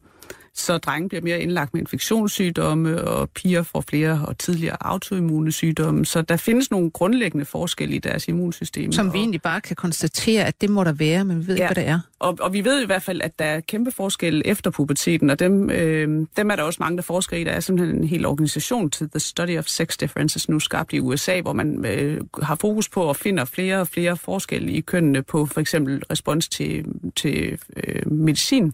så 0.55 0.77
drenge 0.77 1.09
bliver 1.09 1.21
mere 1.21 1.39
indlagt 1.39 1.73
med 1.73 1.81
infektionssygdomme, 1.81 3.03
og 3.03 3.29
piger 3.29 3.63
får 3.63 3.83
flere 3.89 4.21
og 4.27 4.37
tidligere 4.37 4.77
autoimmune 4.81 5.51
sygdomme. 5.51 6.05
Så 6.05 6.21
der 6.21 6.37
findes 6.37 6.71
nogle 6.71 6.91
grundlæggende 6.91 7.45
forskelle 7.45 7.95
i 7.95 7.99
deres 7.99 8.27
immunsystem. 8.27 8.91
Som 8.91 9.13
vi 9.13 9.17
egentlig 9.17 9.41
bare 9.41 9.61
kan 9.61 9.75
konstatere, 9.75 10.45
at 10.45 10.61
det 10.61 10.69
må 10.69 10.83
der 10.83 10.91
være, 10.91 11.25
men 11.25 11.41
vi 11.41 11.47
ved 11.47 11.55
ja. 11.55 11.63
ikke, 11.63 11.73
hvad 11.73 11.83
det 11.83 11.89
er. 11.89 11.99
Og, 12.19 12.37
og 12.41 12.53
vi 12.53 12.65
ved 12.65 12.83
i 12.83 12.85
hvert 12.85 13.03
fald, 13.03 13.21
at 13.21 13.39
der 13.39 13.45
er 13.45 13.59
kæmpe 13.59 13.91
forskelle 13.91 14.47
efter 14.47 14.71
puberteten, 14.71 15.29
og 15.29 15.39
dem, 15.39 15.69
øh, 15.69 16.27
dem 16.37 16.49
er 16.51 16.55
der 16.55 16.63
også 16.63 16.77
mange, 16.79 16.97
der 16.97 17.03
forsker 17.03 17.37
i. 17.37 17.43
Der 17.43 17.51
er 17.51 17.59
simpelthen 17.59 17.97
en 17.97 18.07
hel 18.07 18.25
organisation 18.25 18.89
til 18.89 19.09
The 19.09 19.19
Study 19.19 19.57
of 19.57 19.65
Sex 19.65 19.97
Differences, 19.97 20.49
nu 20.49 20.59
skabt 20.59 20.93
i 20.93 20.99
USA, 20.99 21.41
hvor 21.41 21.53
man 21.53 21.85
øh, 21.85 22.21
har 22.43 22.55
fokus 22.55 22.89
på 22.89 23.09
at 23.09 23.17
finde 23.17 23.45
flere 23.45 23.79
og 23.79 23.87
flere 23.87 24.17
forskelle 24.17 24.71
i 24.71 24.81
kønnene 24.81 25.23
på 25.23 25.45
for 25.45 25.61
eksempel 25.61 26.03
respons 26.11 26.49
til, 26.49 26.85
til 27.15 27.59
øh, 27.77 28.11
medicin. 28.11 28.73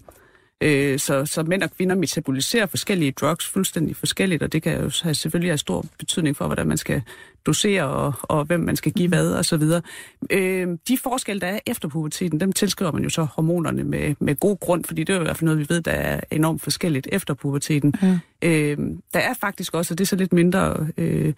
Øh, 0.61 0.99
så, 0.99 1.25
så 1.25 1.43
mænd 1.43 1.63
og 1.63 1.71
kvinder 1.71 1.95
metaboliserer 1.95 2.65
forskellige 2.65 3.11
drugs 3.11 3.47
fuldstændig 3.47 3.95
forskelligt, 3.95 4.43
og 4.43 4.53
det 4.53 4.63
kan 4.63 4.81
jo 4.81 4.91
have, 5.03 5.15
selvfølgelig 5.15 5.51
have 5.51 5.57
stor 5.57 5.85
betydning 5.99 6.37
for, 6.37 6.45
hvordan 6.45 6.67
man 6.67 6.77
skal 6.77 7.01
dosere, 7.45 7.83
og, 7.83 8.13
og 8.21 8.45
hvem 8.45 8.59
man 8.59 8.75
skal 8.75 8.91
give 8.91 9.07
mm. 9.07 9.13
hvad, 9.13 9.31
og 9.31 9.45
så 9.45 9.57
videre. 9.57 9.81
Øh, 10.29 10.67
de 10.87 10.97
forskelle, 10.97 11.41
der 11.41 11.47
er 11.47 11.59
efter 11.65 11.89
puberteten, 11.89 12.39
dem 12.39 12.51
tilskriver 12.51 12.91
man 12.91 13.03
jo 13.03 13.09
så 13.09 13.23
hormonerne 13.23 13.83
med, 13.83 14.15
med 14.19 14.35
god 14.35 14.57
grund, 14.59 14.85
fordi 14.85 15.03
det 15.03 15.13
er 15.13 15.17
jo 15.17 15.21
i 15.21 15.23
hvert 15.23 15.37
fald 15.37 15.45
noget, 15.45 15.59
vi 15.59 15.65
ved, 15.69 15.81
der 15.81 15.91
er 15.91 16.19
enormt 16.31 16.61
forskelligt 16.61 17.07
efter 17.11 17.33
puberteten. 17.33 17.93
Mm. 18.01 18.19
Øh, 18.41 18.77
der 19.13 19.19
er 19.19 19.33
faktisk 19.41 19.73
også, 19.73 19.93
og 19.93 19.97
det 19.97 20.03
er 20.03 20.07
så 20.07 20.15
lidt 20.15 20.33
mindre... 20.33 20.87
Øh, 20.97 21.33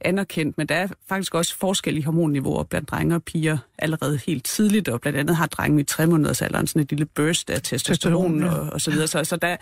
anerkendt, 0.00 0.58
men 0.58 0.66
der 0.66 0.74
er 0.74 0.88
faktisk 1.08 1.34
også 1.34 1.56
forskellige 1.58 2.04
hormonniveauer 2.04 2.62
blandt 2.62 2.90
drenge 2.90 3.14
og 3.14 3.22
piger 3.22 3.58
allerede 3.78 4.20
helt 4.26 4.44
tidligt, 4.44 4.88
og 4.88 5.00
blandt 5.00 5.18
andet 5.18 5.36
har 5.36 5.46
drenge 5.46 5.80
i 5.80 5.84
tre 5.84 6.06
måneders 6.06 6.42
alderen 6.42 6.66
sådan 6.66 6.82
et 6.82 6.90
lille 6.90 7.06
burst 7.06 7.50
af 7.50 7.62
testosteron 7.62 8.42
ja. 8.42 8.54
og, 8.54 8.72
og 8.72 8.80
så 8.80 8.90
videre. 8.90 9.06
Så, 9.06 9.24
så 9.24 9.36
der, 9.36 9.56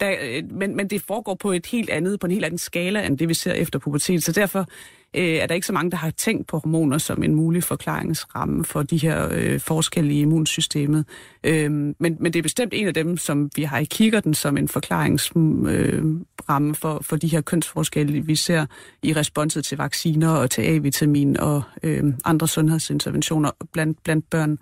der, 0.00 0.42
men, 0.50 0.76
men 0.76 0.90
det 0.90 1.02
foregår 1.02 1.34
på 1.34 1.52
et 1.52 1.66
helt 1.66 1.90
andet, 1.90 2.20
på 2.20 2.26
en 2.26 2.30
helt 2.30 2.44
anden 2.44 2.58
skala, 2.58 3.06
end 3.06 3.18
det 3.18 3.28
vi 3.28 3.34
ser 3.34 3.52
efter 3.52 3.78
pubertet. 3.78 4.24
Så 4.24 4.32
derfor 4.32 4.68
øh, 5.16 5.22
er 5.22 5.46
der 5.46 5.54
ikke 5.54 5.66
så 5.66 5.72
mange, 5.72 5.90
der 5.90 5.96
har 5.96 6.10
tænkt 6.10 6.46
på 6.46 6.58
hormoner 6.58 6.98
som 6.98 7.22
en 7.22 7.34
mulig 7.34 7.64
forklaringsramme 7.64 8.64
for 8.64 8.82
de 8.82 8.96
her 8.96 9.28
øh, 9.32 9.60
forskelle 9.60 10.12
i 10.12 10.20
immunsystemet. 10.20 11.04
Øh, 11.44 11.70
men, 11.72 11.96
men 11.98 12.32
det 12.32 12.36
er 12.36 12.42
bestemt 12.42 12.74
en 12.74 12.86
af 12.86 12.94
dem, 12.94 13.16
som 13.16 13.50
vi 13.56 13.62
har 13.62 13.78
i 13.78 13.84
kikkerten 13.84 14.34
som 14.34 14.56
en 14.56 14.68
forklaringsramme 14.68 15.72
øh, 15.72 16.74
for, 16.74 16.98
for 17.02 17.16
de 17.16 17.28
her 17.28 17.40
kønsforskelle, 17.40 18.20
vi 18.20 18.36
ser 18.36 18.66
i 19.02 19.12
responset 19.12 19.64
til 19.64 19.78
vacciner 19.78 20.30
og 20.30 20.50
til 20.50 20.62
A-vitamin 20.62 21.36
og 21.36 21.62
øh, 21.82 22.04
andre 22.24 22.48
sundhedsinterventioner 22.48 23.50
blandt, 23.72 24.02
blandt 24.04 24.30
børn. 24.30 24.58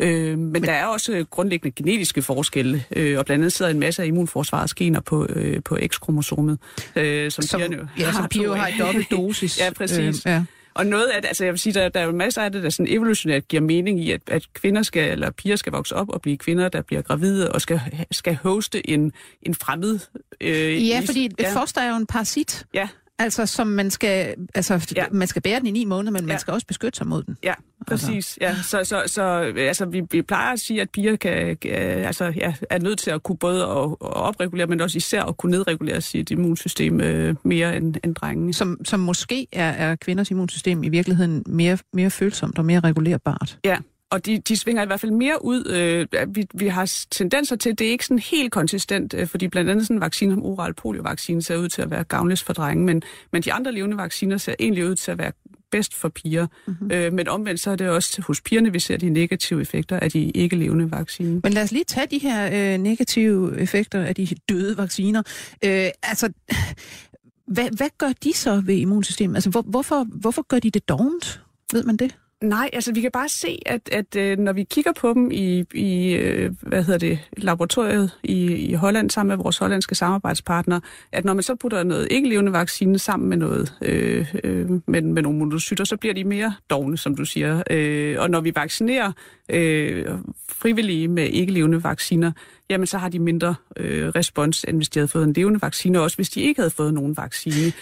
Øh, 0.00 0.38
men, 0.38 0.52
men 0.52 0.62
der 0.62 0.72
er 0.72 0.86
også 0.86 1.24
grundlæggende 1.30 1.74
genetiske 1.76 2.22
forskelle, 2.22 2.84
øh, 2.96 3.18
og 3.18 3.26
blandt 3.26 3.42
andet 3.42 3.52
sidder 3.52 3.70
en 3.70 3.80
masse 3.80 4.02
af 4.02 4.06
immunforsvarets 4.06 4.74
gener 4.74 5.00
på, 5.00 5.26
øh, 5.28 5.62
på 5.62 5.78
X-kromosomet, 5.86 6.58
øh, 6.96 7.30
som, 7.30 7.42
som 7.42 7.60
pigerne 7.60 7.88
ja, 7.98 8.12
som 8.12 8.28
piger 8.28 8.54
har 8.54 8.68
i 8.68 8.72
dobbelt 8.78 9.10
dosis. 9.16 9.60
ja, 9.60 9.70
præcis. 9.70 10.26
Øh, 10.26 10.30
ja. 10.30 10.44
Og 10.74 10.86
noget 10.86 11.06
af 11.06 11.22
det, 11.22 11.28
altså 11.28 11.44
jeg 11.44 11.52
vil 11.52 11.60
sige, 11.60 11.72
der, 11.72 11.88
der 11.88 12.00
er 12.00 12.04
jo 12.04 12.12
masser 12.12 12.42
af 12.42 12.52
det, 12.52 12.62
der 12.62 12.70
sådan 12.70 12.92
evolutionært 12.92 13.48
giver 13.48 13.62
mening 13.62 14.04
i, 14.04 14.10
at, 14.10 14.20
at 14.26 14.52
kvinder 14.52 14.82
skal, 14.82 15.10
eller 15.12 15.30
piger 15.30 15.56
skal 15.56 15.72
vokse 15.72 15.96
op 15.96 16.08
og 16.08 16.22
blive 16.22 16.38
kvinder, 16.38 16.68
der 16.68 16.82
bliver 16.82 17.02
gravide 17.02 17.52
og 17.52 17.60
skal, 17.60 17.80
skal 18.10 18.38
hoste 18.42 18.90
en, 18.90 19.12
en 19.42 19.54
fremmed... 19.54 19.98
Øh, 20.40 20.88
ja, 20.88 21.02
fordi 21.06 21.24
et 21.24 21.34
ja. 21.40 21.60
foster 21.60 21.80
er 21.80 21.90
jo 21.90 21.96
en 21.96 22.06
parasit. 22.06 22.66
Ja. 22.74 22.88
Altså, 23.18 23.46
som 23.46 23.66
man 23.66 23.90
skal, 23.90 24.34
altså, 24.54 24.92
ja. 24.96 25.04
man 25.12 25.28
skal 25.28 25.42
bære 25.42 25.58
den 25.58 25.66
i 25.66 25.70
ni 25.70 25.84
måneder, 25.84 26.12
men 26.12 26.20
ja. 26.20 26.26
man 26.26 26.38
skal 26.38 26.54
også 26.54 26.66
beskytte 26.66 26.96
sig 26.96 27.06
mod 27.06 27.22
den. 27.22 27.36
Ja, 27.42 27.54
altså. 27.90 28.06
præcis. 28.06 28.38
Ja. 28.40 28.54
Så, 28.62 28.84
så, 28.84 29.02
så 29.06 29.22
altså, 29.56 29.86
vi, 29.86 30.02
vi 30.10 30.22
plejer 30.22 30.52
at 30.52 30.60
sige, 30.60 30.80
at 30.80 30.90
piger 30.90 31.16
kan, 31.16 31.58
altså, 31.64 32.32
ja, 32.36 32.54
er 32.70 32.78
nødt 32.78 32.98
til 32.98 33.10
at 33.10 33.22
kunne 33.22 33.38
både 33.38 33.62
at, 33.62 33.90
at 33.90 33.96
opregulere, 34.00 34.66
men 34.66 34.80
også 34.80 34.96
især 34.96 35.22
at 35.22 35.36
kunne 35.36 35.50
nedregulere 35.50 36.00
sit 36.00 36.30
immunsystem 36.30 37.00
øh, 37.00 37.34
mere 37.42 37.76
end, 37.76 37.94
end 38.04 38.14
drenge. 38.14 38.54
Som, 38.54 38.84
som 38.84 39.00
måske 39.00 39.46
er, 39.52 39.70
er 39.70 39.96
kvinders 39.96 40.30
immunsystem 40.30 40.82
i 40.82 40.88
virkeligheden 40.88 41.42
mere, 41.46 41.78
mere 41.92 42.10
følsomt 42.10 42.58
og 42.58 42.64
mere 42.64 42.80
regulerbart. 42.80 43.58
Ja, 43.64 43.76
og 44.12 44.26
de, 44.26 44.38
de 44.38 44.56
svinger 44.56 44.82
i 44.82 44.86
hvert 44.86 45.00
fald 45.00 45.12
mere 45.12 45.44
ud. 45.44 45.66
Øh, 45.66 46.34
vi, 46.34 46.46
vi 46.54 46.66
har 46.66 46.92
tendenser 47.10 47.56
til, 47.56 47.78
det 47.78 47.86
er 47.86 47.90
ikke 47.90 48.04
sådan 48.04 48.18
helt 48.18 48.52
konsistent, 48.52 49.14
øh, 49.14 49.26
fordi 49.26 49.48
blandt 49.48 49.70
andet 49.70 49.86
sådan 49.86 49.96
en 49.96 50.00
vaccine 50.00 50.32
som 50.32 50.42
oral 50.44 50.74
poliovaccine 50.74 51.42
ser 51.42 51.56
ud 51.56 51.68
til 51.68 51.82
at 51.82 51.90
være 51.90 52.04
gavnligst 52.04 52.44
for 52.44 52.52
drenge, 52.52 52.84
men, 52.84 53.02
men 53.32 53.42
de 53.42 53.52
andre 53.52 53.72
levende 53.72 53.96
vacciner 53.96 54.36
ser 54.36 54.54
egentlig 54.58 54.86
ud 54.86 54.94
til 54.94 55.10
at 55.10 55.18
være 55.18 55.32
bedst 55.70 55.94
for 55.94 56.08
piger. 56.08 56.46
Mm-hmm. 56.66 56.90
Øh, 56.92 57.12
men 57.12 57.28
omvendt 57.28 57.60
så 57.60 57.70
er 57.70 57.76
det 57.76 57.88
også 57.88 58.22
hos 58.22 58.40
pigerne, 58.40 58.72
vi 58.72 58.78
ser 58.78 58.96
de 58.96 59.10
negative 59.10 59.60
effekter 59.60 60.00
af 60.00 60.10
de 60.10 60.30
ikke 60.30 60.56
levende 60.56 60.90
vacciner. 60.90 61.40
Men 61.42 61.52
lad 61.52 61.62
os 61.62 61.72
lige 61.72 61.84
tage 61.84 62.06
de 62.10 62.18
her 62.18 62.74
øh, 62.74 62.78
negative 62.78 63.60
effekter 63.60 64.02
af 64.02 64.14
de 64.14 64.28
døde 64.48 64.76
vacciner. 64.76 65.22
Øh, 65.64 65.88
altså, 66.02 66.32
hvad, 67.54 67.68
hvad 67.76 67.88
gør 67.98 68.12
de 68.24 68.32
så 68.32 68.62
ved 68.66 68.74
immunsystemet? 68.74 69.36
Altså, 69.36 69.50
hvor, 69.50 69.62
hvorfor, 69.62 70.04
hvorfor 70.04 70.42
gør 70.42 70.58
de 70.58 70.70
det 70.70 70.88
dovent? 70.88 71.40
Ved 71.72 71.84
man 71.84 71.96
det? 71.96 72.16
Nej, 72.42 72.70
altså 72.72 72.92
vi 72.92 73.00
kan 73.00 73.10
bare 73.10 73.28
se, 73.28 73.58
at, 73.66 73.88
at 73.92 74.16
øh, 74.16 74.38
når 74.38 74.52
vi 74.52 74.62
kigger 74.62 74.92
på 74.92 75.14
dem 75.14 75.30
i, 75.30 75.64
i 75.74 76.12
øh, 76.12 76.54
hvad 76.60 76.82
hedder 76.82 76.98
det, 76.98 77.18
laboratoriet 77.36 78.18
i, 78.22 78.54
i 78.54 78.74
Holland 78.74 79.10
sammen 79.10 79.36
med 79.36 79.44
vores 79.44 79.58
hollandske 79.58 79.94
samarbejdspartnere, 79.94 80.80
at 81.12 81.24
når 81.24 81.34
man 81.34 81.42
så 81.42 81.54
putter 81.54 81.82
noget 81.82 82.08
ikke-levende 82.10 82.52
vaccine 82.52 82.98
sammen 82.98 83.28
med 83.28 83.36
noget 83.36 83.74
øh, 83.82 84.34
øh, 84.44 84.70
med, 84.86 85.02
med 85.02 85.22
nogle 85.22 85.38
monocytter, 85.38 85.84
så 85.84 85.96
bliver 85.96 86.14
de 86.14 86.24
mere 86.24 86.54
dogne, 86.70 86.98
som 86.98 87.14
du 87.14 87.24
siger. 87.24 87.62
Øh, 87.70 88.16
og 88.18 88.30
når 88.30 88.40
vi 88.40 88.52
vaccinerer 88.54 89.12
øh, 89.48 90.06
frivillige 90.48 91.08
med 91.08 91.28
ikke-levende 91.28 91.84
vacciner, 91.84 92.32
jamen 92.70 92.86
så 92.86 92.98
har 92.98 93.08
de 93.08 93.18
mindre 93.18 93.54
øh, 93.76 94.08
respons, 94.08 94.64
end 94.68 94.76
hvis 94.76 94.88
de 94.88 94.98
havde 94.98 95.08
fået 95.08 95.24
en 95.24 95.32
levende 95.32 95.62
vaccine, 95.62 96.00
også 96.00 96.16
hvis 96.16 96.30
de 96.30 96.40
ikke 96.40 96.60
havde 96.60 96.70
fået 96.70 96.94
nogen 96.94 97.16
vaccine. 97.16 97.72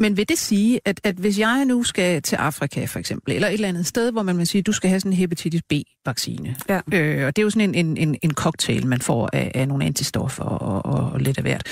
Men 0.00 0.16
vil 0.16 0.28
det 0.28 0.38
sige, 0.38 0.80
at, 0.84 1.00
at 1.04 1.14
hvis 1.14 1.38
jeg 1.38 1.64
nu 1.64 1.82
skal 1.82 2.22
til 2.22 2.36
Afrika 2.36 2.84
for 2.84 2.98
eksempel, 2.98 3.34
eller 3.34 3.48
et 3.48 3.54
eller 3.54 3.68
andet 3.68 3.86
sted, 3.86 4.12
hvor 4.12 4.22
man 4.22 4.38
vil 4.38 4.46
sige, 4.46 4.60
at 4.60 4.66
du 4.66 4.72
skal 4.72 4.90
have 4.90 5.00
sådan 5.00 5.12
en 5.12 5.18
hepatitis 5.18 5.62
B-vaccine, 5.62 6.56
ja. 6.68 6.80
øh, 6.92 7.26
og 7.26 7.36
det 7.36 7.42
er 7.42 7.44
jo 7.44 7.50
sådan 7.50 7.74
en, 7.74 7.96
en, 7.96 8.16
en 8.22 8.34
cocktail, 8.34 8.86
man 8.86 9.00
får 9.00 9.30
af, 9.32 9.52
af 9.54 9.68
nogle 9.68 9.84
antistoffer 9.84 10.44
og, 10.44 10.84
og, 10.84 11.12
og 11.12 11.20
lidt 11.20 11.38
af 11.38 11.44
hvert. 11.44 11.66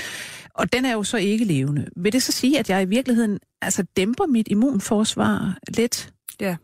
Og 0.55 0.73
den 0.73 0.85
er 0.85 0.93
jo 0.93 1.03
så 1.03 1.17
ikke 1.17 1.45
levende. 1.45 1.87
Vil 1.97 2.13
det 2.13 2.23
så 2.23 2.33
sige, 2.33 2.59
at 2.59 2.71
jeg 2.71 2.83
i 2.83 2.87
virkeligheden 2.87 3.39
altså 3.63 3.85
dæmper 3.97 4.27
mit 4.27 4.49
immunforsvar 4.51 5.59
lidt? 5.77 6.13
Ja. 6.41 6.57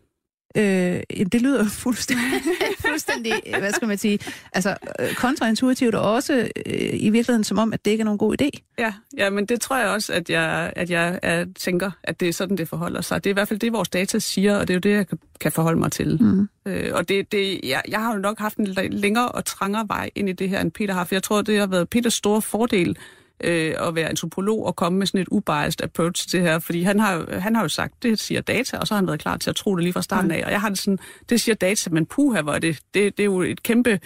Øh, 0.57 1.01
det 1.31 1.41
lyder 1.41 1.69
fuldstændig, 1.83 2.25
fuldstændig, 2.87 3.33
hvad 3.59 3.71
skal 3.71 3.87
man 3.87 3.97
sige, 3.97 4.19
altså 4.53 4.75
øh, 4.99 5.13
kontraintuitivt, 5.15 5.95
og 5.95 6.11
også 6.11 6.49
øh, 6.65 6.89
i 6.93 7.09
virkeligheden 7.09 7.43
som 7.43 7.57
om, 7.57 7.73
at 7.73 7.85
det 7.85 7.91
ikke 7.91 8.01
er 8.01 8.05
nogen 8.05 8.17
god 8.17 8.41
idé. 8.41 8.49
Ja, 8.79 8.93
ja 9.17 9.29
men 9.29 9.45
det 9.45 9.61
tror 9.61 9.77
jeg 9.77 9.87
også, 9.87 10.13
at 10.13 10.29
jeg, 10.29 10.73
at 10.75 10.89
jeg 10.89 11.19
at 11.21 11.47
tænker, 11.55 11.91
at 12.03 12.19
det 12.19 12.29
er 12.29 12.33
sådan, 12.33 12.57
det 12.57 12.69
forholder 12.69 13.01
sig. 13.01 13.23
Det 13.23 13.29
er 13.29 13.33
i 13.33 13.33
hvert 13.33 13.47
fald 13.47 13.59
det, 13.59 13.73
vores 13.73 13.89
data 13.89 14.19
siger, 14.19 14.57
og 14.57 14.67
det 14.67 14.73
er 14.73 14.75
jo 14.75 14.79
det, 14.79 14.91
jeg 14.91 15.05
kan 15.39 15.51
forholde 15.51 15.79
mig 15.79 15.91
til. 15.91 16.23
Mm. 16.23 16.49
Øh, 16.65 16.91
og 16.93 17.09
det, 17.09 17.31
det, 17.31 17.59
jeg, 17.63 17.81
jeg 17.87 17.99
har 17.99 18.13
jo 18.13 18.19
nok 18.19 18.39
haft 18.39 18.57
en 18.57 18.67
længere 18.91 19.29
og 19.29 19.45
trangere 19.45 19.85
vej 19.87 20.09
ind 20.15 20.29
i 20.29 20.33
det 20.33 20.49
her, 20.49 20.61
end 20.61 20.71
Peter 20.71 20.93
har, 20.93 21.03
for 21.03 21.15
jeg 21.15 21.23
tror, 21.23 21.41
det 21.41 21.59
har 21.59 21.67
været 21.67 21.89
Peters 21.89 22.13
store 22.13 22.41
fordel, 22.41 22.97
øh, 23.43 23.75
at 23.79 23.95
være 23.95 24.09
antropolog 24.09 24.65
og 24.65 24.75
komme 24.75 24.99
med 24.99 25.07
sådan 25.07 25.21
et 25.21 25.27
ubiased 25.31 25.81
approach 25.81 26.27
til 26.27 26.39
det 26.39 26.47
her, 26.47 26.59
fordi 26.59 26.81
han 26.81 26.99
har, 26.99 27.39
han 27.39 27.55
har 27.55 27.61
jo 27.61 27.69
sagt, 27.69 28.03
det 28.03 28.19
siger 28.19 28.41
data, 28.41 28.77
og 28.77 28.87
så 28.87 28.93
har 28.93 28.99
han 28.99 29.07
været 29.07 29.19
klar 29.19 29.37
til 29.37 29.49
at 29.49 29.55
tro 29.55 29.75
det 29.75 29.83
lige 29.83 29.93
fra 29.93 30.01
starten 30.01 30.31
af, 30.31 30.43
og 30.45 30.51
jeg 30.51 30.61
har 30.61 30.69
det 30.69 30.77
sådan, 30.77 30.99
det 31.29 31.41
siger 31.41 31.55
data, 31.55 31.89
men 31.89 32.05
puha, 32.05 32.41
hvor 32.41 32.53
er 32.53 32.59
det, 32.59 32.79
det, 32.93 33.17
det 33.17 33.23
er 33.23 33.25
jo 33.25 33.41
et 33.41 33.63
kæmpe 33.63 33.99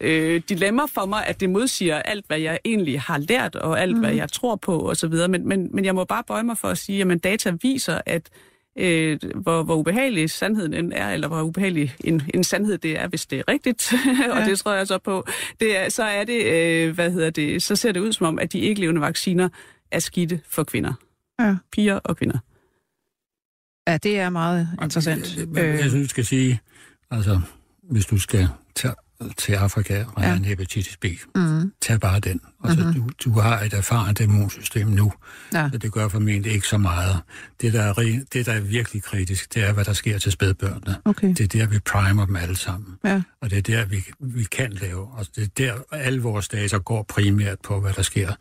øh, 0.00 0.42
dilemma 0.48 0.82
for 0.84 1.06
mig, 1.06 1.26
at 1.26 1.40
det 1.40 1.50
modsiger 1.50 1.96
alt, 1.96 2.26
hvad 2.26 2.38
jeg 2.38 2.58
egentlig 2.64 3.00
har 3.00 3.18
lært, 3.18 3.56
og 3.56 3.80
alt, 3.80 3.94
mm. 3.94 4.00
hvad 4.00 4.14
jeg 4.14 4.32
tror 4.32 4.56
på, 4.56 4.90
osv., 4.90 5.14
men, 5.28 5.48
men, 5.48 5.68
men 5.72 5.84
jeg 5.84 5.94
må 5.94 6.04
bare 6.04 6.24
bøje 6.26 6.42
mig 6.42 6.58
for 6.58 6.68
at 6.68 6.78
sige, 6.78 7.12
at 7.12 7.24
data 7.24 7.52
viser, 7.62 8.00
at 8.06 8.30
øh, 8.78 9.18
hvor, 9.34 9.62
hvor 9.62 9.74
ubehagelig 9.74 10.30
sandheden 10.30 10.92
er, 10.92 11.10
eller 11.10 11.28
hvor 11.28 11.42
ubehagelig 11.42 11.94
en, 12.04 12.22
en 12.34 12.44
sandhed 12.44 12.78
det 12.78 12.98
er, 12.98 13.08
hvis 13.08 13.26
det 13.26 13.38
er 13.38 13.42
rigtigt, 13.48 13.92
og 14.32 14.38
ja. 14.38 14.44
det 14.44 14.58
tror 14.58 14.74
jeg 14.74 14.86
så 14.86 14.98
på, 14.98 15.26
det 15.60 15.78
er, 15.78 15.88
så 15.88 16.02
er 16.02 16.24
det, 16.24 16.44
øh, 16.44 16.94
hvad 16.94 17.10
hedder 17.10 17.30
det, 17.30 17.62
så 17.62 17.76
ser 17.76 17.92
det 17.92 18.00
ud 18.00 18.12
som 18.12 18.26
om, 18.26 18.38
at 18.38 18.52
de 18.52 18.58
ikke 18.58 18.80
levende 18.80 19.00
vacciner 19.00 19.48
er 19.90 19.98
skidte 19.98 20.40
for 20.48 20.64
kvinder. 20.64 20.92
Ja. 21.40 21.56
Piger 21.72 21.94
og 22.04 22.16
kvinder. 22.16 22.38
Ja, 23.88 23.96
det 23.96 24.18
er 24.18 24.30
meget 24.30 24.68
interessant. 24.82 25.36
Jeg, 25.36 25.48
jeg, 25.56 25.80
jeg 25.80 25.90
synes, 25.90 26.08
du 26.08 26.08
skal 26.08 26.24
sige, 26.24 26.60
altså, 27.10 27.40
hvis 27.82 28.06
du 28.06 28.18
skal 28.18 28.48
tage 28.74 28.94
til 29.36 29.52
Afrika 29.52 30.04
og 30.14 30.22
ja. 30.22 30.36
en 30.36 30.44
hepatitis 30.44 30.96
B. 30.96 31.04
Mm. 31.34 31.72
Tag 31.82 32.00
bare 32.00 32.20
den. 32.20 32.40
Altså, 32.64 32.84
mm-hmm. 32.84 33.02
du, 33.02 33.30
du 33.30 33.40
har 33.40 33.60
et 33.60 33.72
erfarent 33.72 34.20
immunsystem 34.20 34.86
nu, 34.86 35.12
ja. 35.52 35.68
så 35.72 35.78
det 35.78 35.92
gør 35.92 36.08
formentlig 36.08 36.52
ikke 36.52 36.66
så 36.66 36.78
meget. 36.78 37.20
Det 37.60 37.72
der, 37.72 37.82
er, 37.82 38.20
det, 38.32 38.46
der 38.46 38.52
er 38.52 38.60
virkelig 38.60 39.02
kritisk, 39.02 39.54
det 39.54 39.64
er, 39.64 39.72
hvad 39.72 39.84
der 39.84 39.92
sker 39.92 40.18
til 40.18 40.32
spædbørnene. 40.32 40.96
Okay. 41.04 41.28
Det 41.28 41.40
er 41.40 41.58
der, 41.58 41.66
vi 41.66 41.78
primer 41.78 42.26
dem 42.26 42.36
alle 42.36 42.56
sammen. 42.56 42.94
Ja. 43.04 43.22
Og 43.40 43.50
det 43.50 43.58
er 43.58 43.62
der, 43.62 43.84
vi, 43.84 44.04
vi 44.20 44.44
kan 44.44 44.72
lave. 44.72 45.08
Altså, 45.18 45.32
det 45.36 45.44
er 45.44 45.74
der, 45.74 45.96
alle 45.96 46.22
vores 46.22 46.48
data 46.48 46.76
går 46.76 47.02
primært 47.02 47.58
på, 47.64 47.80
hvad 47.80 47.92
der 47.92 48.02
sker 48.02 48.32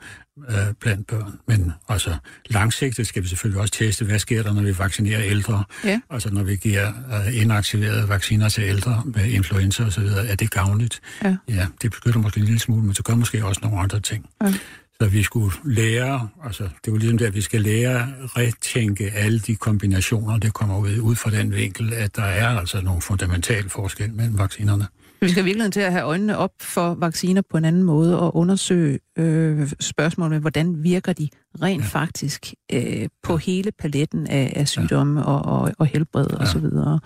øh, 0.50 0.74
blandt 0.80 1.08
børn. 1.08 1.40
Men 1.48 1.72
altså, 1.90 2.16
langsigtet 2.46 3.08
skal 3.08 3.24
vi 3.24 3.28
selvfølgelig 3.28 3.62
også 3.62 3.74
teste, 3.74 4.06
hvad 4.06 4.20
sker 4.20 4.44
der, 4.44 4.54
når 4.54 4.62
vi 4.62 4.78
vaccinerer 4.78 5.24
ældre. 5.24 5.64
Ja. 5.84 6.00
Altså, 6.10 6.30
når 6.30 6.44
vi 6.44 6.56
giver 6.56 6.88
øh, 6.88 7.42
inaktiverede 7.42 8.10
vacciner 8.10 8.50
til 8.50 8.64
ældre 8.64 9.04
med 9.06 9.26
influenza 9.26 9.84
osv., 9.84 10.04
er 10.28 10.36
det 10.36 10.52
gavnligt? 10.52 11.02
Ja. 11.24 11.36
ja, 11.50 11.68
det 11.82 11.92
beskytter 11.92 12.20
måske 12.20 12.40
en 12.40 12.46
lille 12.46 12.60
smule, 12.60 12.82
men 12.82 12.92
det 12.92 13.06
gør 13.06 13.16
måske 13.16 13.46
også 13.46 13.62
nogle 13.64 13.80
andre 13.80 14.00
ting. 14.00 14.26
Ja. 14.44 14.54
Så 15.02 15.10
vi 15.10 15.24
skulle 15.24 15.56
lære, 15.66 16.30
altså 16.44 16.64
det 16.64 16.88
er 16.88 16.92
jo 16.92 16.96
ligesom 16.96 17.18
det, 17.18 17.26
at 17.26 17.36
vi 17.36 17.42
skal 17.42 17.62
lære 17.62 17.96
at 18.24 18.38
retænke 18.38 19.12
alle 19.12 19.40
de 19.40 19.56
kombinationer, 19.56 20.38
der 20.38 20.50
kommer 20.50 20.78
ud, 20.78 20.98
ud 20.98 21.16
fra 21.16 21.32
den 21.32 21.56
vinkel, 21.56 21.94
at 21.94 22.16
der 22.16 22.24
er 22.24 22.60
altså 22.60 22.82
nogle 22.82 23.02
fundamentale 23.02 23.70
forskel 23.70 24.14
mellem 24.14 24.38
vaccinerne. 24.38 24.88
Vi 25.24 25.30
skal 25.30 25.46
virkelig 25.46 25.74
til 25.74 25.80
at 25.80 25.92
have 25.92 26.04
øjnene 26.04 26.38
op 26.38 26.52
for 26.62 26.94
vacciner 26.94 27.42
på 27.50 27.58
en 27.58 27.66
anden 27.66 27.84
måde 27.84 28.20
og 28.20 28.36
undersøge 28.36 29.00
øh, 29.18 29.72
spørgsmålet, 29.80 30.42
hvordan 30.42 30.84
virker 30.84 31.14
de 31.14 31.30
rent 31.62 31.86
faktisk 31.86 32.54
øh, 32.74 33.08
på 33.24 33.38
hele 33.38 33.72
paletten 33.72 34.28
af, 34.28 34.54
af 34.56 34.68
sygdomme 34.68 35.26
og, 35.26 35.62
og, 35.62 35.72
og 35.78 35.86
helbred 35.86 36.28
ja. 36.30 36.36
osv. 36.36 36.62
Så, 36.62 37.00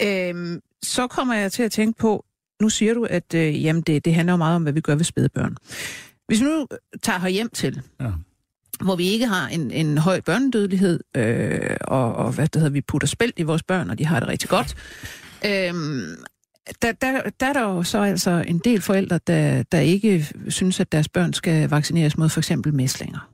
ja. 0.00 0.28
øhm, 0.30 0.60
så 0.82 1.06
kommer 1.06 1.34
jeg 1.34 1.52
til 1.52 1.62
at 1.62 1.72
tænke 1.72 1.98
på, 1.98 2.24
nu 2.62 2.68
siger 2.68 2.94
du, 2.94 3.04
at 3.04 3.34
øh, 3.34 3.64
jamen 3.64 3.82
det, 3.82 4.04
det 4.04 4.14
handler 4.14 4.32
jo 4.32 4.36
meget 4.36 4.56
om, 4.56 4.62
hvad 4.62 4.72
vi 4.72 4.80
gør 4.80 4.94
ved 4.94 5.04
spædbørn. 5.04 5.56
Hvis 6.26 6.40
vi 6.40 6.44
nu 6.44 6.66
tager 7.02 7.18
her 7.18 7.28
hjem 7.28 7.50
til, 7.54 7.82
ja. 8.00 8.10
hvor 8.80 8.96
vi 8.96 9.08
ikke 9.08 9.26
har 9.26 9.48
en, 9.48 9.70
en 9.70 9.98
høj 9.98 10.20
børnedødelighed, 10.20 11.00
øh, 11.16 11.76
og, 11.80 12.14
og 12.14 12.32
hvad 12.32 12.48
det 12.48 12.56
hedder, 12.60 12.72
vi 12.72 12.80
putter 12.80 13.08
spæld 13.08 13.32
i 13.36 13.42
vores 13.42 13.62
børn, 13.62 13.90
og 13.90 13.98
de 13.98 14.06
har 14.06 14.20
det 14.20 14.28
rigtig 14.28 14.48
godt, 14.48 14.76
øh, 15.46 15.74
der, 16.82 16.92
der, 16.92 17.30
der 17.40 17.46
er 17.46 17.52
der 17.52 17.62
jo 17.62 17.82
så 17.82 17.98
altså 17.98 18.44
en 18.48 18.58
del 18.58 18.80
forældre, 18.80 19.20
der, 19.26 19.62
der 19.62 19.78
ikke 19.78 20.26
synes, 20.48 20.80
at 20.80 20.92
deres 20.92 21.08
børn 21.08 21.32
skal 21.32 21.70
vaccineres 21.70 22.18
mod 22.18 22.28
for 22.28 22.40
eksempel 22.40 22.74
mæslinger. 22.74 23.30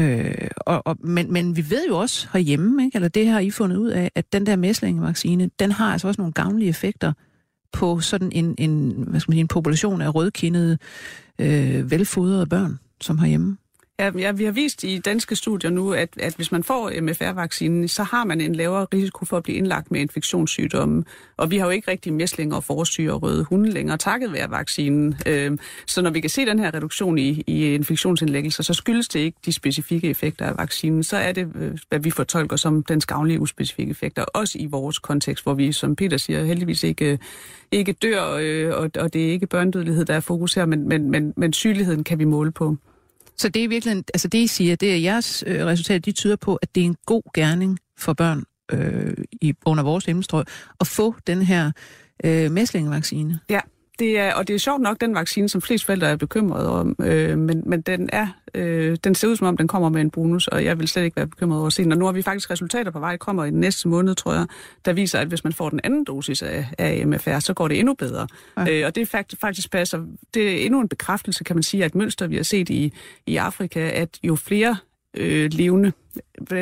Øh, 0.00 0.48
og, 0.56 0.86
og, 0.86 0.96
men, 1.00 1.32
men 1.32 1.56
vi 1.56 1.70
ved 1.70 1.86
jo 1.88 1.98
også 1.98 2.28
herhjemme, 2.32 2.84
ikke? 2.84 2.96
eller 2.96 3.08
det 3.08 3.28
har 3.28 3.40
I 3.40 3.50
fundet 3.50 3.76
ud 3.76 3.88
af, 3.88 4.10
at 4.14 4.32
den 4.32 4.46
der 4.46 4.56
mæslingevaccine, 4.56 5.50
den 5.58 5.72
har 5.72 5.92
altså 5.92 6.08
også 6.08 6.20
nogle 6.20 6.32
gavnlige 6.32 6.68
effekter 6.68 7.12
på 7.72 8.00
sådan 8.00 8.32
en, 8.32 8.54
en, 8.58 8.90
hvad 8.90 9.20
skal 9.20 9.30
man 9.30 9.34
sige, 9.34 9.40
en 9.40 9.48
population 9.48 10.02
af 10.02 10.14
rødkindede, 10.14 10.78
øh, 11.38 11.90
velfodrede 11.90 12.46
børn, 12.46 12.78
som 13.00 13.18
herhjemme. 13.18 13.56
Ja, 13.98 14.10
ja, 14.18 14.32
vi 14.32 14.44
har 14.44 14.52
vist 14.52 14.84
i 14.84 14.98
danske 14.98 15.36
studier 15.36 15.70
nu, 15.70 15.92
at, 15.92 16.08
at 16.18 16.34
hvis 16.34 16.52
man 16.52 16.64
får 16.64 16.92
MFR-vaccinen, 17.00 17.88
så 17.88 18.02
har 18.02 18.24
man 18.24 18.40
en 18.40 18.54
lavere 18.54 18.86
risiko 18.94 19.24
for 19.24 19.36
at 19.36 19.42
blive 19.42 19.58
indlagt 19.58 19.90
med 19.90 20.00
infektionssygdomme. 20.00 21.04
Og 21.36 21.50
vi 21.50 21.58
har 21.58 21.66
jo 21.66 21.70
ikke 21.70 21.90
rigtig 21.90 22.12
mæslinger, 22.12 22.60
forsyre 22.60 23.12
og 23.12 23.22
røde 23.22 23.44
hunde 23.44 23.70
længere, 23.70 23.96
takket 23.96 24.32
være 24.32 24.50
vaccinen. 24.50 25.14
Øhm, 25.26 25.58
så 25.86 26.02
når 26.02 26.10
vi 26.10 26.20
kan 26.20 26.30
se 26.30 26.46
den 26.46 26.58
her 26.58 26.74
reduktion 26.74 27.18
i, 27.18 27.44
i 27.46 27.74
infektionsindlæggelser, 27.74 28.62
så 28.62 28.74
skyldes 28.74 29.08
det 29.08 29.20
ikke 29.20 29.38
de 29.46 29.52
specifikke 29.52 30.10
effekter 30.10 30.46
af 30.46 30.56
vaccinen. 30.58 31.02
Så 31.02 31.16
er 31.16 31.32
det, 31.32 31.52
øh, 31.54 31.78
hvad 31.88 31.98
vi 31.98 32.10
fortolker 32.10 32.56
som 32.56 32.82
den 32.82 33.00
skavnlige 33.00 33.40
uspecifikke 33.40 33.90
effekter, 33.90 34.24
også 34.24 34.58
i 34.58 34.66
vores 34.66 34.98
kontekst, 34.98 35.44
hvor 35.44 35.54
vi, 35.54 35.72
som 35.72 35.96
Peter 35.96 36.16
siger, 36.16 36.44
heldigvis 36.44 36.82
ikke, 36.82 37.18
ikke 37.72 37.92
dør, 37.92 38.38
øh, 38.40 38.74
og, 38.74 38.90
og 38.98 39.12
det 39.12 39.26
er 39.26 39.30
ikke 39.30 39.46
børnedødelighed, 39.46 40.04
der 40.04 40.14
er 40.14 40.20
fokus 40.20 40.54
her, 40.54 40.66
men, 40.66 40.88
men, 40.88 41.10
men, 41.10 41.32
men 41.36 41.52
sygeligheden 41.52 42.04
kan 42.04 42.18
vi 42.18 42.24
måle 42.24 42.52
på. 42.52 42.76
Så 43.38 43.48
det 43.48 43.64
er 43.64 43.68
virkelig, 43.68 43.96
altså 43.96 44.28
det 44.28 44.38
I 44.38 44.46
siger, 44.46 44.76
det 44.76 44.92
er 44.92 44.96
jeres 44.96 45.44
øh, 45.46 45.66
resultat, 45.66 46.04
de 46.04 46.12
tyder 46.12 46.36
på, 46.36 46.56
at 46.56 46.74
det 46.74 46.80
er 46.80 46.84
en 46.84 46.96
god 47.06 47.22
gerning 47.34 47.78
for 47.98 48.12
børn 48.12 48.44
øh, 48.72 49.14
i, 49.32 49.54
under 49.66 49.84
vores 49.84 50.04
himmelstrøg 50.04 50.44
at 50.80 50.86
få 50.86 51.14
den 51.26 51.42
her 51.42 51.72
øh, 52.24 52.50
mæslingevaccine. 52.50 53.40
Ja, 53.50 53.60
det 53.98 54.18
er, 54.18 54.34
og 54.34 54.48
det 54.48 54.54
er 54.54 54.58
sjovt 54.58 54.82
nok 54.82 55.00
den 55.00 55.14
vaccine, 55.14 55.48
som 55.48 55.62
flest 55.62 55.84
forældre 55.84 56.08
er 56.08 56.16
bekymrede 56.16 56.70
om, 56.70 56.96
øh, 57.00 57.38
men, 57.38 57.62
men 57.66 57.80
den, 57.80 58.10
er, 58.12 58.26
øh, 58.54 58.96
den 59.04 59.14
ser 59.14 59.28
ud 59.28 59.36
som 59.36 59.46
om, 59.46 59.56
den 59.56 59.68
kommer 59.68 59.88
med 59.88 60.00
en 60.00 60.10
bonus, 60.10 60.46
og 60.46 60.64
jeg 60.64 60.78
vil 60.78 60.88
slet 60.88 61.04
ikke 61.04 61.16
være 61.16 61.26
bekymret 61.26 61.58
over 61.58 61.66
at 61.66 61.72
se 61.72 61.82
den. 61.82 61.92
Og 61.92 61.98
nu 61.98 62.04
har 62.04 62.12
vi 62.12 62.22
faktisk 62.22 62.50
resultater 62.50 62.90
på 62.90 63.00
vej, 63.00 63.16
kommer 63.16 63.44
i 63.44 63.50
den 63.50 63.60
næste 63.60 63.88
måned, 63.88 64.14
tror 64.14 64.32
jeg, 64.32 64.46
der 64.84 64.92
viser, 64.92 65.18
at 65.18 65.28
hvis 65.28 65.44
man 65.44 65.52
får 65.52 65.68
den 65.68 65.80
anden 65.84 66.04
dosis 66.04 66.42
af, 66.42 66.66
af 66.78 67.06
MFR, 67.06 67.38
så 67.38 67.54
går 67.54 67.68
det 67.68 67.78
endnu 67.78 67.94
bedre. 67.94 68.26
Ja. 68.56 68.70
Øh, 68.70 68.86
og 68.86 68.94
det 68.94 69.08
faktisk, 69.08 69.40
faktisk 69.40 69.70
passer, 69.70 70.04
det 70.34 70.52
er 70.52 70.64
endnu 70.64 70.80
en 70.80 70.88
bekræftelse, 70.88 71.44
kan 71.44 71.56
man 71.56 71.62
sige, 71.62 71.84
at 71.84 71.94
mønster, 71.94 72.26
vi 72.26 72.36
har 72.36 72.42
set 72.42 72.68
i, 72.68 72.92
i 73.26 73.36
Afrika, 73.36 73.90
at 73.94 74.18
jo 74.22 74.36
flere 74.36 74.76
øh, 75.16 75.50
levende. 75.52 75.92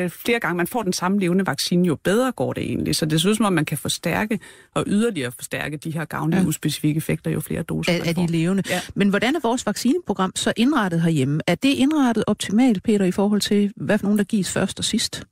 Flere 0.09 0.39
gange 0.39 0.57
man 0.57 0.67
får 0.67 0.83
den 0.83 0.93
samme 0.93 1.19
levende 1.19 1.45
vaccine, 1.45 1.87
jo 1.87 1.95
bedre 1.95 2.31
går 2.31 2.53
det 2.53 2.63
egentlig. 2.63 2.95
Så 2.95 3.05
det 3.05 3.19
synes 3.19 3.37
som 3.37 3.45
om, 3.45 3.53
man 3.53 3.65
kan 3.65 3.77
forstærke 3.77 4.39
og 4.73 4.83
yderligere 4.87 5.31
forstærke 5.31 5.77
de 5.77 5.91
her 5.91 6.05
gavnlige 6.05 6.41
ja. 6.41 6.47
uspecifikke 6.47 6.97
effekter, 6.97 7.31
jo 7.31 7.39
flere 7.39 7.63
doser 7.63 7.93
er, 7.93 7.97
man 7.97 8.15
får. 8.15 8.21
Er 8.21 8.27
de 8.27 8.31
levende. 8.31 8.63
Ja. 8.69 8.81
Men 8.95 9.09
hvordan 9.09 9.35
er 9.35 9.39
vores 9.39 9.65
vaccineprogram 9.65 10.31
så 10.35 10.53
indrettet 10.57 11.01
herhjemme? 11.01 11.41
Er 11.47 11.55
det 11.55 11.69
indrettet 11.73 12.23
optimalt, 12.27 12.83
Peter, 12.83 13.05
i 13.05 13.11
forhold 13.11 13.41
til, 13.41 13.73
hvad 13.75 13.97
for 13.97 14.05
nogen, 14.05 14.17
der 14.17 14.23
gives 14.23 14.51
først 14.51 14.79
og 14.79 14.85
sidst? 14.85 15.27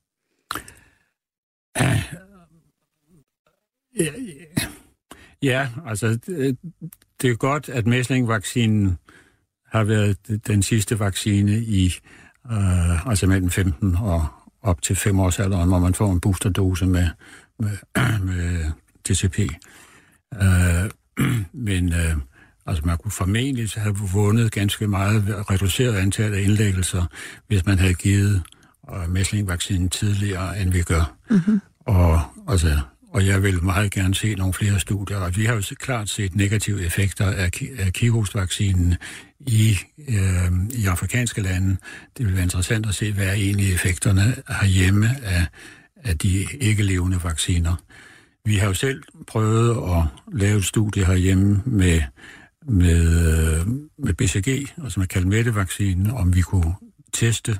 Ja, 1.80 2.04
ja, 4.00 4.12
ja 5.42 5.70
altså 5.88 6.08
det, 6.08 6.58
det 7.22 7.30
er 7.30 7.36
godt, 7.36 7.70
at 7.70 7.88
mæslingvaccinen 7.88 8.98
har 9.68 9.84
været 9.84 10.48
den 10.48 10.64
sidste 10.64 11.00
vaccine 11.00 11.52
i 11.52 11.94
øh, 12.52 13.08
altså 13.08 13.28
mellem 13.28 13.50
15 13.50 13.96
og 13.96 14.28
op 14.62 14.82
til 14.82 14.96
5 14.96 15.20
års 15.20 15.40
alderen, 15.40 15.70
hvor 15.70 15.80
man 15.80 15.94
får 15.94 16.12
en 16.12 16.20
boosterdose 16.20 16.86
med, 16.86 17.08
med, 17.60 17.78
med 18.30 18.72
DCP. 19.08 19.40
Øh, 20.42 20.90
men 21.68 21.94
øh, 21.94 22.16
altså 22.66 22.86
man 22.86 22.98
kunne 22.98 23.12
formentlig 23.12 23.70
have 23.76 23.96
vundet 24.14 24.52
ganske 24.52 24.88
meget 24.88 25.46
reduceret 25.50 25.96
antal 25.96 26.34
af 26.34 26.42
indlæggelser, 26.42 27.06
hvis 27.48 27.66
man 27.66 27.80
havde 27.80 27.94
givet 27.94 28.44
øh, 28.94 29.10
mæslingvaccinen 29.10 29.90
tidligere, 29.90 30.62
end 30.62 30.72
vi 30.72 30.82
gør. 30.82 31.16
Mm-hmm. 31.30 31.62
Og 31.80 32.22
altså, 32.48 32.80
og 33.14 33.26
jeg 33.26 33.44
vil 33.44 33.64
meget 33.64 33.92
gerne 33.92 34.16
se 34.16 34.36
nogle 34.36 34.54
flere 34.54 34.80
studier. 34.80 35.18
Og 35.18 35.38
vi 35.38 35.46
har 35.46 35.54
jo 35.54 35.62
klart 35.80 36.10
set 36.10 36.36
negative 36.36 36.86
effekter 36.86 37.26
af, 37.26 37.50
af 37.78 37.94
kirosvaccinen 37.94 38.96
i, 39.48 39.78
øh, 40.10 40.52
i 40.70 40.86
afrikanske 40.86 41.42
lande. 41.42 41.78
Det 42.18 42.26
vil 42.26 42.34
være 42.34 42.44
interessant 42.44 42.86
at 42.86 42.96
se, 42.96 43.14
hvad 43.14 43.26
er 43.26 43.34
egentlig 43.34 43.74
effekterne 43.74 44.36
herhjemme 44.62 45.10
af, 45.24 45.46
af 46.04 46.18
de 46.18 46.48
ikke-levende 46.60 47.24
vacciner. 47.24 47.76
Vi 48.46 48.56
har 48.56 48.68
jo 48.68 48.74
selv 48.74 49.04
prøvet 49.28 49.92
at 49.92 50.04
lave 50.34 50.58
et 50.58 50.66
studie 50.66 51.06
herhjemme 51.06 51.62
med, 51.66 52.02
med, 52.68 53.02
øh, 53.60 53.68
med 53.98 54.14
BCG, 54.14 54.74
altså 54.84 55.00
med 55.00 55.08
kalmettevaccinen, 55.08 56.12
om 56.12 56.36
vi 56.36 56.42
kunne 56.42 56.76
teste, 57.14 57.60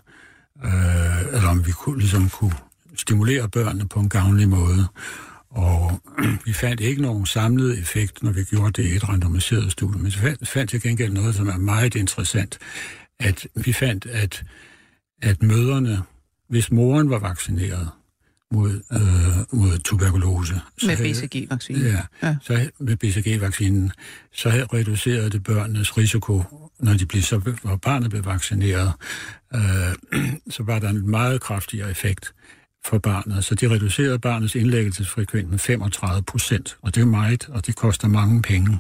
øh, 0.66 1.26
eller 1.34 1.50
om 1.50 1.66
vi 1.66 1.72
kunne, 1.72 2.00
ligesom 2.00 2.30
kunne 2.30 2.56
stimulere 2.96 3.50
børnene 3.50 3.88
på 3.88 4.00
en 4.00 4.10
gavnlig 4.10 4.50
måde. 4.50 4.88
Og 5.54 6.02
vi 6.46 6.54
fandt 6.54 6.82
ikke 6.82 7.02
nogen 7.02 7.26
samlet 7.26 7.80
effekt, 7.80 8.24
når 8.24 8.32
vi 8.32 8.44
gjorde 8.44 8.82
det 8.82 8.90
i 8.90 8.96
et 8.96 9.10
randomiseret 9.10 9.72
studie, 9.72 10.02
men 10.02 10.06
vi 10.06 10.12
fandt, 10.12 10.48
fandt 10.48 10.70
til 10.70 10.82
gengæld 10.82 11.14
noget, 11.14 11.36
som 11.36 11.48
er 11.48 11.58
meget 11.58 11.96
interessant, 11.96 12.60
at 13.20 13.48
vi 13.56 13.74
fandt, 13.74 14.06
at, 14.06 14.44
at 15.22 15.44
møderne, 15.44 16.02
hvis 16.50 16.72
moren 16.72 17.10
var 17.10 17.20
vaccineret 17.20 17.90
mod, 18.52 18.82
øh, 18.92 19.60
mod 19.60 19.80
tuberkulose... 19.80 20.62
Med 20.86 20.98
BCG-vaccinen? 20.98 21.82
Ja, 21.82 22.02
ja, 22.24 22.36
så 22.42 22.70
med 22.80 22.96
BCG-vaccinen, 22.96 23.92
så 24.32 24.50
havde 24.50 24.66
reduceret 24.74 25.32
det 25.32 25.44
børnenes 25.44 25.98
risiko, 25.98 26.44
når 26.80 26.94
de 26.94 27.06
blev, 27.06 27.22
så, 27.22 27.56
når 27.64 27.76
barnet 27.76 28.10
blev 28.10 28.26
vaccineret, 28.26 28.92
øh, 29.56 30.22
så 30.56 30.64
var 30.64 30.80
der 30.80 30.90
en 30.90 31.10
meget 31.10 31.42
kraftigere 31.42 31.92
effekt 31.92 32.34
for 32.86 32.98
barnet. 32.98 33.46
Så 33.46 33.56
de 33.56 33.70
reducerede 33.70 34.20
barnets 34.20 34.56
indlæggelsesfrekvens 34.56 35.50
med 35.50 35.60
35 35.60 36.24
procent, 36.24 36.78
og 36.82 36.96
det 36.96 37.02
er 37.02 37.06
meget, 37.06 37.50
og 37.50 37.66
det 37.66 37.76
koster 37.76 38.08
mange 38.08 38.42
penge. 38.42 38.80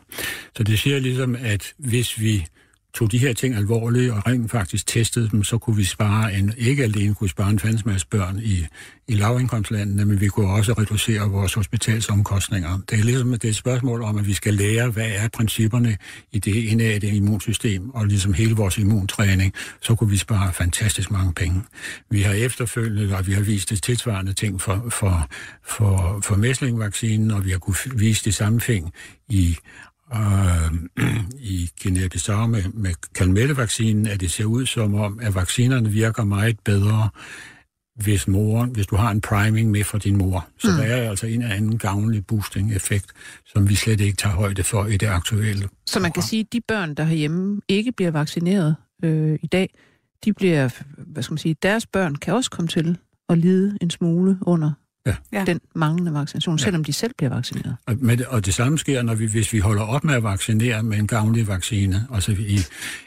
Så 0.58 0.64
det 0.64 0.80
siger 0.80 1.00
ligesom, 1.00 1.36
at 1.36 1.74
hvis 1.78 2.20
vi 2.20 2.46
tog 2.94 3.12
de 3.12 3.18
her 3.18 3.34
ting 3.34 3.56
alvorligt 3.56 4.12
og 4.12 4.28
rent 4.28 4.52
faktisk 4.52 4.88
testede 4.88 5.30
dem, 5.30 5.44
så 5.44 5.58
kunne 5.58 5.76
vi 5.76 5.84
spare 5.84 6.34
en, 6.34 6.54
ikke 6.58 6.84
alene 6.84 7.16
kunne 7.16 7.26
vi 7.26 7.30
spare 7.30 7.50
en 7.50 7.60
fandens 7.60 8.06
børn 8.06 8.40
i, 8.44 8.66
i 9.08 9.14
lavindkomstlandene, 9.14 10.06
men 10.06 10.22
vi 10.22 10.28
kunne 10.28 10.50
også 10.50 10.74
reducere 10.74 11.30
vores 11.30 11.54
hospitalsomkostninger. 11.54 12.80
Det 12.90 13.00
er 13.00 13.04
ligesom 13.04 13.32
det 13.32 13.46
er 13.46 13.50
et 13.50 13.56
spørgsmål 13.56 14.02
om, 14.02 14.18
at 14.18 14.28
vi 14.28 14.34
skal 14.34 14.54
lære, 14.54 14.90
hvad 14.90 15.10
er 15.16 15.28
principperne 15.28 15.98
i 16.32 16.40
det 16.40 16.56
indadte 16.56 17.08
immunsystem, 17.08 17.90
og 17.90 18.08
ligesom 18.08 18.34
hele 18.34 18.56
vores 18.56 18.78
immuntræning, 18.78 19.54
så 19.82 19.96
kunne 19.96 20.10
vi 20.10 20.18
spare 20.18 20.54
fantastisk 20.54 21.12
mange 21.12 21.34
penge. 21.34 21.62
Vi 22.10 22.22
har 22.22 22.34
efterfølgende, 22.34 23.18
og 23.18 23.28
vi 23.28 23.34
har 23.34 23.42
vist 23.42 23.70
det 23.70 23.84
tilsvarende 23.84 24.34
ting 24.34 24.62
for, 24.62 24.88
for, 24.90 25.30
for, 25.66 26.20
for 26.24 26.36
mæslingvaccinen, 26.36 27.32
og 27.32 27.46
vi 27.46 27.52
har 27.52 27.58
kunne 27.58 27.76
vise 27.96 28.26
det 28.26 28.34
samme 28.34 28.60
ting 28.60 28.94
i 29.30 29.58
øh, 30.16 30.74
i 31.56 31.70
Guinea-Bissau 31.82 32.48
med, 32.48 32.64
med 32.74 32.94
Calmette-vaccinen, 33.18 34.08
at 34.08 34.22
det 34.22 34.32
ser 34.32 34.46
ud 34.46 34.66
som 34.66 34.96
om, 34.96 35.20
at 35.22 35.36
vaccinerne 35.36 35.90
virker 35.90 36.24
meget 36.24 36.60
bedre, 36.60 37.10
hvis 37.96 38.28
moren, 38.28 38.70
hvis 38.70 38.88
du 38.88 38.96
har 38.96 39.12
en 39.12 39.22
priming 39.22 39.72
med 39.72 39.84
for 39.84 39.98
din 39.98 40.18
mor. 40.18 40.48
Så 40.60 40.72
mm. 40.72 40.78
der 40.78 40.84
er 40.84 41.10
altså 41.10 41.28
en 41.28 41.42
eller 41.42 41.56
anden 41.56 41.78
gavnlig 41.78 42.26
boosting-effekt, 42.26 43.06
som 43.46 43.70
vi 43.70 43.76
slet 43.76 44.02
ikke 44.02 44.18
tager 44.18 44.36
højde 44.36 44.64
for 44.64 44.86
i 44.86 44.98
det 44.98 45.08
aktuelle. 45.08 45.70
Så 45.86 46.00
man 46.00 46.12
kan 46.12 46.24
sige, 46.24 46.40
at 46.40 46.54
de 46.54 46.62
børn, 46.68 46.96
der 46.96 47.04
herhjemme 47.04 47.62
ikke 47.68 47.92
bliver 47.92 48.12
vaccineret 48.12 48.76
øh, 49.04 49.40
i 49.42 49.48
dag, 49.48 49.74
de 50.26 50.34
bliver, 50.34 50.70
hvad 50.98 51.24
skal 51.24 51.34
man 51.34 51.38
sige, 51.38 51.56
deres 51.64 51.86
børn 51.86 52.16
kan 52.16 52.34
også 52.34 52.50
komme 52.50 52.68
til 52.68 52.98
at 53.30 53.38
lide 53.38 53.78
en 53.82 53.90
smule 53.90 54.38
under 54.42 54.72
ja. 55.06 55.46
den 55.46 55.60
manglende 55.76 56.14
vaccination, 56.14 56.58
ja. 56.58 56.64
selvom 56.64 56.84
de 56.84 56.94
selv 56.94 57.14
bliver 57.18 57.30
vaccineret. 57.30 57.76
Og, 57.86 57.96
med 58.00 58.18
det, 58.18 58.26
og 58.26 58.46
det 58.46 58.54
samme 58.54 58.78
sker, 58.78 59.02
når 59.02 59.16
vi, 59.16 59.26
hvis 59.26 59.54
vi 59.54 59.60
holder 59.60 59.84
op 59.84 60.04
med 60.04 60.16
at 60.16 60.24
vaccinere 60.24 60.84
med 60.84 60.98
en 60.98 61.08
gavnlig 61.08 61.48
vaccine. 61.48 62.08
Altså 62.14 62.32
i, 62.32 62.60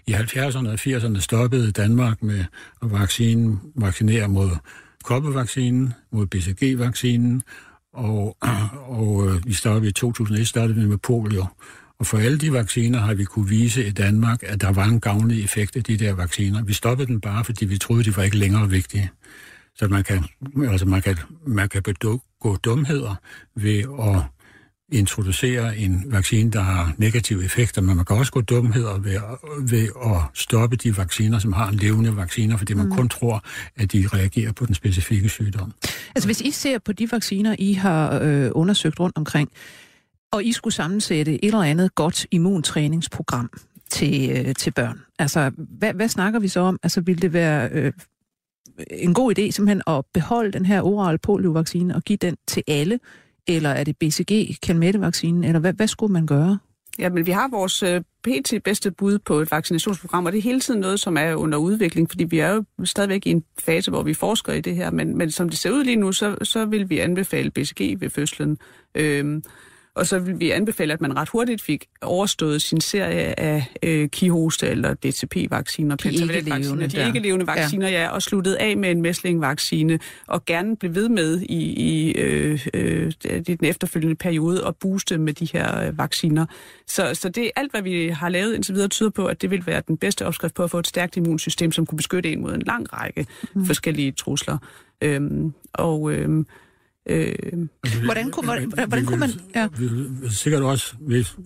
i 0.06 0.14
70'erne 0.14 0.68
og 0.68 0.74
80'erne 0.74 1.20
stoppede 1.20 1.72
Danmark 1.72 2.22
med 2.22 2.44
at 2.82 2.92
vaccine, 2.92 3.58
vaccinere 3.74 4.28
mod 4.28 4.50
koppevaccinen, 5.04 5.92
mod 6.12 6.26
BCG-vaccinen, 6.26 7.42
og, 7.92 8.36
og 8.98 9.28
øh, 9.28 9.46
vi 9.46 9.52
startede 9.52 9.88
i 9.88 9.92
2001 9.92 10.48
startede 10.48 10.80
vi 10.80 10.86
med 10.86 10.98
polio. 10.98 11.46
Og 11.98 12.06
for 12.06 12.18
alle 12.18 12.38
de 12.38 12.52
vacciner 12.52 12.98
har 12.98 13.14
vi 13.14 13.24
kunne 13.24 13.48
vise 13.48 13.86
i 13.86 13.90
Danmark, 13.90 14.42
at 14.42 14.60
der 14.60 14.72
var 14.72 14.84
en 14.84 15.00
gavnlig 15.00 15.44
effekt 15.44 15.76
af 15.76 15.84
de 15.84 15.96
der 15.96 16.12
vacciner. 16.12 16.62
Vi 16.62 16.72
stoppede 16.72 17.06
den 17.06 17.20
bare, 17.20 17.44
fordi 17.44 17.64
vi 17.64 17.78
troede, 17.78 18.04
de 18.04 18.16
var 18.16 18.22
ikke 18.22 18.36
længere 18.36 18.70
vigtige. 18.70 19.10
Så 19.76 19.88
man 19.88 20.04
kan, 20.04 20.24
altså 20.70 20.86
man 20.86 21.02
kan, 21.02 21.16
man 21.46 21.68
kan 21.68 21.82
begå 21.82 22.56
dumheder 22.56 23.14
ved 23.54 23.78
at 23.78 24.22
introducere 24.92 25.76
en 25.76 26.04
vaccine, 26.06 26.50
der 26.50 26.60
har 26.60 26.92
negative 26.98 27.44
effekter, 27.44 27.82
men 27.82 27.96
man 27.96 28.04
kan 28.04 28.16
også 28.16 28.32
gå 28.32 28.40
dumheder 28.40 28.98
ved, 28.98 29.20
ved 29.70 29.88
at 30.04 30.20
stoppe 30.34 30.76
de 30.76 30.96
vacciner, 30.96 31.38
som 31.38 31.52
har 31.52 31.68
en 31.68 31.74
levende 31.74 32.16
vacciner, 32.16 32.56
fordi 32.56 32.74
man 32.74 32.86
mm. 32.86 32.92
kun 32.92 33.08
tror, 33.08 33.44
at 33.76 33.92
de 33.92 34.08
reagerer 34.12 34.52
på 34.52 34.66
den 34.66 34.74
specifikke 34.74 35.28
sygdom. 35.28 35.72
Altså 36.14 36.28
hvis 36.28 36.40
I 36.40 36.50
ser 36.50 36.78
på 36.78 36.92
de 36.92 37.12
vacciner, 37.12 37.56
I 37.58 37.72
har 37.72 38.20
øh, 38.22 38.50
undersøgt 38.54 39.00
rundt 39.00 39.16
omkring, 39.16 39.50
og 40.32 40.44
I 40.44 40.52
skulle 40.52 40.74
sammensætte 40.74 41.44
et 41.44 41.48
eller 41.48 41.62
andet 41.62 41.94
godt 41.94 42.26
immuntræningsprogram 42.30 43.50
til, 43.90 44.30
øh, 44.30 44.54
til 44.54 44.70
børn, 44.70 45.00
altså 45.18 45.50
hvad, 45.56 45.94
hvad 45.94 46.08
snakker 46.08 46.40
vi 46.40 46.48
så 46.48 46.60
om? 46.60 46.78
Altså 46.82 47.00
vil 47.00 47.22
det 47.22 47.32
være... 47.32 47.68
Øh, 47.72 47.92
en 48.90 49.14
god 49.14 49.38
idé 49.38 49.50
simpelthen 49.50 49.82
at 49.86 50.04
beholde 50.14 50.52
den 50.52 50.66
her 50.66 50.82
oral 50.82 51.18
poliovaccine 51.18 51.94
og 51.94 52.02
give 52.02 52.16
den 52.16 52.36
til 52.46 52.62
alle? 52.66 52.98
Eller 53.46 53.70
er 53.70 53.84
det 53.84 53.96
BCG, 53.96 54.60
kalmettevaccinen, 54.62 55.44
eller 55.44 55.58
hvad, 55.60 55.72
hvad 55.72 55.86
skulle 55.86 56.12
man 56.12 56.26
gøre? 56.26 56.58
Ja, 56.98 57.08
men 57.08 57.26
vi 57.26 57.30
har 57.30 57.48
vores 57.48 57.82
øh, 57.82 58.02
pt. 58.24 58.54
bedste 58.64 58.90
bud 58.90 59.18
på 59.18 59.38
et 59.38 59.50
vaccinationsprogram, 59.50 60.26
og 60.26 60.32
det 60.32 60.38
er 60.38 60.42
hele 60.42 60.60
tiden 60.60 60.80
noget, 60.80 61.00
som 61.00 61.16
er 61.16 61.34
under 61.34 61.58
udvikling, 61.58 62.10
fordi 62.10 62.24
vi 62.24 62.38
er 62.38 62.52
jo 62.52 62.64
stadigvæk 62.84 63.26
i 63.26 63.30
en 63.30 63.44
fase, 63.58 63.90
hvor 63.90 64.02
vi 64.02 64.14
forsker 64.14 64.52
i 64.52 64.60
det 64.60 64.76
her, 64.76 64.90
men, 64.90 65.18
men 65.18 65.30
som 65.30 65.48
det 65.48 65.58
ser 65.58 65.70
ud 65.70 65.84
lige 65.84 65.96
nu, 65.96 66.12
så, 66.12 66.36
så 66.42 66.64
vil 66.64 66.90
vi 66.90 66.98
anbefale 66.98 67.50
BCG 67.50 68.00
ved 68.00 68.10
fødslen. 68.10 68.58
Øhm, 68.94 69.42
og 69.96 70.06
så 70.06 70.18
vil 70.18 70.40
vi 70.40 70.50
anbefale, 70.50 70.92
at 70.92 71.00
man 71.00 71.16
ret 71.16 71.28
hurtigt 71.28 71.62
fik 71.62 71.84
overstået 72.02 72.62
sin 72.62 72.80
serie 72.80 73.40
af 73.40 73.74
øh, 73.82 74.08
kihoste 74.08 74.68
eller 74.68 74.94
DTP-vacciner, 74.94 75.96
de 75.96 76.08
ikke-levende, 76.08 76.86
de 76.88 77.06
ikke-levende 77.06 77.46
vacciner, 77.46 77.88
ja. 77.88 78.02
ja, 78.02 78.08
og 78.08 78.22
sluttet 78.22 78.54
af 78.54 78.76
med 78.76 78.90
en 78.90 79.02
mæsling-vaccine, 79.02 79.98
og 80.26 80.44
gerne 80.44 80.76
blive 80.76 80.94
ved 80.94 81.08
med 81.08 81.40
i, 81.40 81.62
i 81.72 82.12
øh, 82.12 82.66
øh, 82.74 83.12
den 83.46 83.58
efterfølgende 83.62 84.16
periode 84.16 84.64
og 84.64 84.76
booste 84.76 85.18
med 85.18 85.32
de 85.32 85.48
her 85.52 85.86
øh, 85.86 85.98
vacciner. 85.98 86.46
Så, 86.86 87.14
så 87.14 87.28
det 87.28 87.44
er 87.44 87.50
alt, 87.56 87.70
hvad 87.70 87.82
vi 87.82 88.08
har 88.08 88.28
lavet 88.28 88.54
indtil 88.54 88.74
videre, 88.74 88.88
tyder 88.88 89.10
på, 89.10 89.26
at 89.26 89.42
det 89.42 89.50
vil 89.50 89.66
være 89.66 89.82
den 89.88 89.96
bedste 89.96 90.26
opskrift 90.26 90.54
på 90.54 90.64
at 90.64 90.70
få 90.70 90.78
et 90.78 90.86
stærkt 90.86 91.16
immunsystem, 91.16 91.72
som 91.72 91.86
kunne 91.86 91.96
beskytte 91.96 92.32
en 92.32 92.40
mod 92.40 92.54
en 92.54 92.62
lang 92.62 92.92
række 92.92 93.26
mm. 93.54 93.66
forskellige 93.66 94.12
trusler. 94.12 94.58
Øhm, 95.00 95.52
og 95.72 96.12
øhm, 96.12 96.46
Øh, 97.06 97.32
hvordan 98.04 98.30
kunne 98.30 98.46
man... 98.46 98.72
Hvordan 98.86 99.06
kunne 99.06 99.20
man 99.20 99.30
ja. 99.54 99.68
Sikkert 100.28 100.62
også, 100.62 100.94
hvis, 101.00 101.36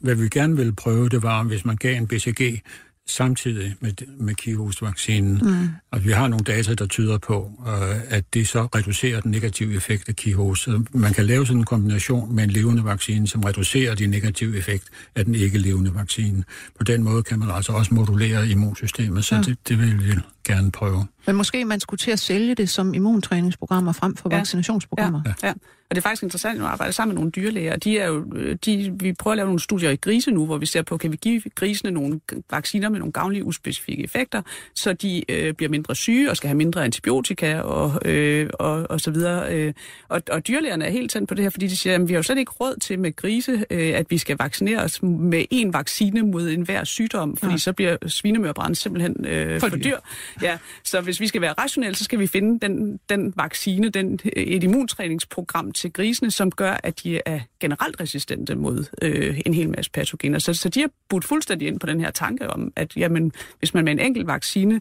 hvad 0.00 0.14
vi 0.14 0.28
gerne 0.28 0.56
ville 0.56 0.72
prøve, 0.72 1.08
det 1.08 1.22
var, 1.22 1.42
hvis 1.42 1.64
man 1.64 1.76
gav 1.76 1.96
en 1.96 2.06
BCG 2.06 2.62
samtidig 3.06 3.76
med, 3.80 3.92
med 4.18 4.34
Kihos-vaccinen. 4.34 5.40
Mm. 5.42 5.68
Og 5.90 6.04
vi 6.04 6.10
har 6.10 6.28
nogle 6.28 6.44
data, 6.44 6.74
der 6.74 6.86
tyder 6.86 7.18
på, 7.18 7.50
øh, 7.68 7.96
at 8.08 8.24
det 8.34 8.48
så 8.48 8.62
reducerer 8.62 9.20
den 9.20 9.30
negative 9.30 9.74
effekt 9.74 10.08
af 10.08 10.16
Kihos. 10.16 10.68
Man 10.92 11.12
kan 11.12 11.26
lave 11.26 11.46
sådan 11.46 11.60
en 11.60 11.64
kombination 11.64 12.34
med 12.34 12.44
en 12.44 12.50
levende 12.50 12.84
vaccine, 12.84 13.26
som 13.28 13.44
reducerer 13.44 13.94
de 13.94 14.06
negative 14.06 14.58
effekt 14.58 14.84
af 15.14 15.24
den 15.24 15.34
ikke-levende 15.34 15.94
vaccine. 15.94 16.44
På 16.78 16.84
den 16.84 17.02
måde 17.02 17.22
kan 17.22 17.38
man 17.38 17.50
altså 17.50 17.72
også 17.72 17.94
modulere 17.94 18.48
immunsystemet, 18.48 19.24
så 19.24 19.34
ja. 19.34 19.42
det, 19.42 19.58
det 19.68 19.78
vil 19.78 20.04
vi 20.04 20.12
gerne 20.44 20.72
prøve. 20.72 21.06
Men 21.26 21.36
måske 21.36 21.64
man 21.64 21.80
skulle 21.80 21.98
til 21.98 22.10
at 22.10 22.18
sælge 22.18 22.54
det 22.54 22.70
som 22.70 22.94
immuntræningsprogrammer 22.94 23.92
frem 23.92 24.16
for 24.16 24.28
ja. 24.32 24.36
vaccinationsprogrammer. 24.36 25.22
Ja. 25.26 25.48
Ja. 25.48 25.52
Og 25.90 25.96
det 25.96 25.98
er 25.98 26.02
faktisk 26.02 26.22
interessant 26.22 26.60
at 26.60 26.66
arbejde 26.66 26.92
sammen 26.92 27.14
med 27.14 27.20
nogle 27.20 27.30
dyrlæger. 27.30 27.76
De 27.76 27.98
er 27.98 28.06
jo, 28.06 28.24
de, 28.64 28.94
vi 29.00 29.12
prøver 29.12 29.32
at 29.32 29.36
lave 29.36 29.46
nogle 29.46 29.60
studier 29.60 29.90
i 29.90 29.96
grise 29.96 30.30
nu, 30.30 30.46
hvor 30.46 30.58
vi 30.58 30.66
ser 30.66 30.82
på, 30.82 30.96
kan 30.96 31.12
vi 31.12 31.16
give 31.16 31.42
grisene 31.54 31.90
nogle 31.90 32.20
vacciner 32.50 32.88
med 32.88 32.98
nogle 32.98 33.12
gavnlige 33.12 33.44
uspecifikke 33.44 34.04
effekter, 34.04 34.42
så 34.74 34.92
de 34.92 35.24
øh, 35.28 35.54
bliver 35.54 35.70
mindre 35.70 35.94
syge 35.94 36.30
og 36.30 36.36
skal 36.36 36.48
have 36.48 36.56
mindre 36.56 36.84
antibiotika 36.84 37.60
og, 37.60 38.08
øh, 38.08 38.50
og, 38.54 38.86
og 38.90 39.00
så 39.00 39.10
videre. 39.10 39.54
Øh. 39.54 39.72
Og, 40.08 40.22
og 40.30 40.48
dyrlægerne 40.48 40.84
er 40.84 40.90
helt 40.90 41.10
tændt 41.10 41.28
på 41.28 41.34
det 41.34 41.42
her, 41.42 41.50
fordi 41.50 41.66
de 41.66 41.76
siger, 41.76 41.94
at 41.94 42.08
vi 42.08 42.12
har 42.12 42.18
jo 42.18 42.22
slet 42.22 42.38
ikke 42.38 42.52
råd 42.52 42.80
til 42.80 42.98
med 42.98 43.16
grise, 43.16 43.64
øh, 43.70 43.98
at 43.98 44.06
vi 44.10 44.18
skal 44.18 44.36
vaccinere 44.38 44.82
os 44.82 45.02
med 45.02 45.44
én 45.54 45.70
vaccine 45.72 46.22
mod 46.22 46.50
enhver 46.50 46.84
sygdom, 46.84 47.36
fordi 47.36 47.52
ja. 47.52 47.58
så 47.58 47.72
bliver 47.72 47.96
svinemørbrand 48.06 48.74
simpelthen 48.74 49.26
øh, 49.26 49.60
for, 49.60 49.68
for 49.68 49.76
dyr. 49.76 49.96
Ja, 50.42 50.58
så 50.84 51.00
hvis 51.00 51.20
vi 51.20 51.26
skal 51.26 51.40
være 51.40 51.52
rationelle, 51.52 51.96
så 51.96 52.04
skal 52.04 52.18
vi 52.18 52.26
finde 52.26 52.60
den, 52.66 53.00
den 53.08 53.32
vaccine, 53.36 53.88
den, 53.88 54.20
øh, 54.24 54.42
et 54.42 54.64
immuntræningsprogram 54.64 55.72
til 55.72 55.92
grisene, 55.92 56.30
som 56.30 56.50
gør, 56.50 56.76
at 56.82 57.02
de 57.02 57.20
er 57.26 57.40
generelt 57.60 58.00
resistente 58.00 58.54
mod 58.54 58.84
øh, 59.02 59.40
en 59.46 59.54
hel 59.54 59.70
masse 59.70 59.90
patogener. 59.90 60.38
Så, 60.38 60.54
så 60.54 60.68
de 60.68 60.80
har 60.80 60.90
budt 61.08 61.24
fuldstændig 61.24 61.68
ind 61.68 61.80
på 61.80 61.86
den 61.86 62.00
her 62.00 62.10
tanke 62.10 62.50
om, 62.50 62.72
at 62.76 62.96
jamen, 62.96 63.32
hvis 63.58 63.74
man 63.74 63.84
med 63.84 63.92
en 63.92 63.98
enkelt 63.98 64.26
vaccine 64.26 64.80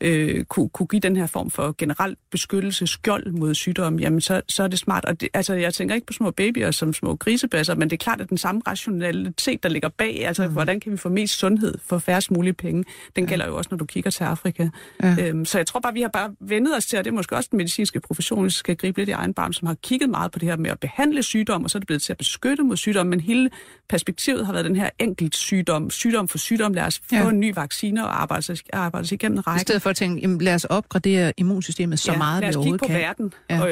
øh, 0.00 0.44
kunne, 0.44 0.68
kunne 0.68 0.86
give 0.86 1.00
den 1.00 1.16
her 1.16 1.26
form 1.26 1.50
for 1.50 1.74
generel 1.78 2.16
beskyttelse, 2.30 2.86
skjold 2.86 3.32
mod 3.32 3.54
sygdom, 3.54 3.98
jamen 3.98 4.20
så, 4.20 4.40
så 4.48 4.62
er 4.62 4.68
det 4.68 4.78
smart. 4.78 5.04
Og 5.04 5.20
det, 5.20 5.28
altså, 5.34 5.54
jeg 5.54 5.74
tænker 5.74 5.94
ikke 5.94 6.06
på 6.06 6.12
små 6.12 6.30
babyer 6.30 6.70
som 6.70 6.92
små 6.92 7.16
grisebasser, 7.16 7.74
men 7.74 7.90
det 7.90 7.96
er 7.96 8.04
klart, 8.04 8.20
at 8.20 8.28
den 8.28 8.38
samme 8.38 8.62
rationalitet, 8.66 9.62
der 9.62 9.68
ligger 9.68 9.88
bag, 9.88 10.26
altså 10.26 10.46
mm. 10.46 10.52
hvordan 10.52 10.80
kan 10.80 10.92
vi 10.92 10.96
få 10.96 11.08
mest 11.08 11.38
sundhed 11.38 11.74
for 11.86 11.98
færrest 11.98 12.30
mulige 12.30 12.52
penge, 12.52 12.84
den 13.16 13.24
ja. 13.24 13.30
gælder 13.30 13.46
jo 13.46 13.56
også, 13.56 13.68
når 13.70 13.78
du 13.78 13.84
kigger 13.84 14.10
til 14.10 14.24
Afrika. 14.24 14.68
Ja. 15.02 15.16
Øhm, 15.20 15.44
så 15.44 15.58
jeg 15.58 15.66
tror 15.66 15.80
bare, 15.80 15.92
vi 15.92 16.00
har 16.00 16.08
bare 16.08 16.34
vendet 16.40 16.76
os 16.76 16.86
til, 16.86 16.98
og 16.98 17.04
det 17.04 17.10
er 17.10 17.14
måske 17.14 17.36
også 17.36 17.48
den 17.50 17.56
medicinske 17.56 18.00
profession, 18.00 18.50
skal 18.50 18.76
gribe 18.76 18.98
lidt 18.98 19.08
i 19.08 19.12
egen 19.12 19.34
barm, 19.34 19.52
som 19.52 19.66
har 19.66 19.76
kigget 19.82 20.10
meget 20.10 20.32
på 20.32 20.38
det 20.38 20.48
her 20.48 20.56
med 20.56 20.70
at 20.70 20.80
behandle 20.80 21.22
sygdom, 21.22 21.64
og 21.64 21.70
så 21.70 21.78
er 21.78 21.80
det 21.80 21.86
blevet 21.86 22.02
til 22.02 22.12
at 22.12 22.18
beskytte 22.18 22.62
mod 22.62 22.76
sygdom, 22.76 23.06
men 23.06 23.20
hele 23.20 23.50
perspektivet 23.88 24.46
har 24.46 24.52
været 24.52 24.64
den 24.64 24.76
her 24.76 24.90
enkelt 24.98 25.36
sygdom, 25.36 25.90
sygdom 25.90 26.28
for 26.28 26.38
sygdom, 26.38 26.72
lad 26.74 26.82
os 26.82 27.00
få 27.08 27.14
ja. 27.16 27.28
en 27.28 27.40
ny 27.40 27.54
vaccine 27.54 28.04
og 28.04 28.22
arbejde 28.22 28.56
arbejde 28.72 29.06
sig 29.06 29.14
igennem 29.14 29.38
rækken. 29.38 29.60
At 29.90 29.96
tænke, 29.96 30.20
jamen, 30.20 30.40
lad 30.40 30.54
os 30.54 30.64
opgradere 30.64 31.32
immunsystemet 31.36 31.98
så 31.98 32.12
ja, 32.12 32.18
meget, 32.18 32.42
vi 32.42 32.54
overhovedet 32.56 32.80
kan. 32.80 32.90
lad 32.90 33.08
os 33.08 33.16
kigge 33.16 33.30
på 33.30 33.32
verden. 33.32 33.32
Ja. 33.50 33.64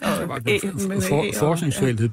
Ja. 0.00 0.98
for, 1.00 1.24
forskningsfeltet 1.38 2.12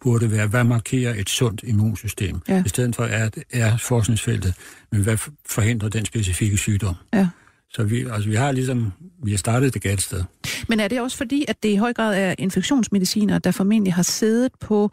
burde 0.00 0.30
være, 0.30 0.46
hvad 0.46 0.64
markerer 0.64 1.14
et 1.14 1.28
sundt 1.28 1.62
immunsystem? 1.66 2.40
Ja. 2.48 2.62
I 2.66 2.68
stedet 2.68 2.96
for 2.96 3.04
er, 3.04 3.30
er 3.52 3.76
forskningsfeltet, 3.76 4.54
men 4.92 5.02
hvad 5.02 5.16
forhindrer 5.46 5.88
den 5.88 6.04
specifikke 6.04 6.56
sygdom? 6.56 6.94
Ja. 7.14 7.28
Så 7.70 7.84
vi, 7.84 8.06
altså, 8.12 8.28
vi 8.28 8.34
har 8.34 8.52
ligesom, 8.52 8.92
vi 9.24 9.30
har 9.30 9.38
startet 9.38 9.74
det 9.74 9.82
galt 9.82 10.02
sted. 10.02 10.24
Men 10.68 10.80
er 10.80 10.88
det 10.88 11.00
også 11.00 11.16
fordi, 11.16 11.44
at 11.48 11.62
det 11.62 11.68
i 11.68 11.76
høj 11.76 11.92
grad 11.92 12.16
er 12.16 12.34
infektionsmediciner, 12.38 13.38
der 13.38 13.50
formentlig 13.50 13.94
har 13.94 14.02
siddet 14.02 14.52
på 14.60 14.90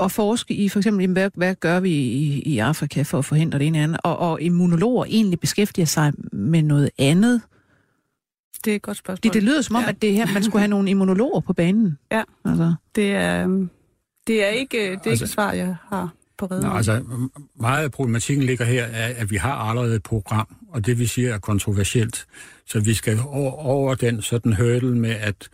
at 0.00 0.12
forske 0.12 0.54
i, 0.54 0.68
for 0.68 0.78
eksempel, 0.78 1.12
hvad, 1.12 1.30
hvad 1.34 1.54
gør 1.54 1.80
vi 1.80 1.90
i, 1.90 2.42
i 2.42 2.58
Afrika 2.58 3.02
for 3.02 3.18
at 3.18 3.24
forhindre 3.24 3.58
det 3.58 3.66
ene 3.66 3.78
andet, 3.78 4.00
og, 4.04 4.18
og 4.18 4.42
immunologer 4.42 5.04
egentlig 5.04 5.40
beskæftiger 5.40 5.86
sig 5.86 6.12
med 6.32 6.62
noget 6.62 6.90
andet? 6.98 7.42
Det 8.64 8.70
er 8.70 8.76
et 8.76 8.82
godt 8.82 8.96
spørgsmål. 8.96 9.22
Det, 9.22 9.34
det 9.34 9.42
lyder 9.42 9.62
som 9.62 9.76
om, 9.76 9.82
ja. 9.82 9.88
at 9.88 10.02
det 10.02 10.14
her, 10.14 10.26
man 10.34 10.42
skulle 10.42 10.60
have 10.60 10.70
nogle 10.70 10.90
immunologer 10.90 11.40
på 11.40 11.52
banen. 11.52 11.98
Ja, 12.12 12.22
altså. 12.44 12.74
det, 12.94 13.12
er, 13.14 13.66
det 14.26 14.44
er 14.44 14.48
ikke 14.48 14.78
det 14.78 14.86
er 14.86 14.92
altså, 14.92 15.10
ikke 15.10 15.24
et 15.24 15.30
svar, 15.30 15.52
jeg 15.52 15.76
har 15.88 16.10
på 16.38 16.46
redden. 16.46 16.72
Altså, 16.72 17.04
meget 17.60 17.84
af 17.84 17.90
problematikken 17.90 18.46
ligger 18.46 18.64
her, 18.64 18.84
er, 18.84 19.14
at 19.16 19.30
vi 19.30 19.36
har 19.36 19.54
allerede 19.54 19.96
et 19.96 20.02
program, 20.02 20.56
og 20.68 20.86
det 20.86 20.98
vi 20.98 21.06
siger 21.06 21.34
er 21.34 21.38
kontroversielt. 21.38 22.26
Så 22.66 22.80
vi 22.80 22.94
skal 22.94 23.18
over, 23.26 23.52
over 23.52 23.94
den 23.94 24.22
sådan 24.22 24.52
hurdle 24.52 24.96
med, 24.96 25.10
at 25.10 25.48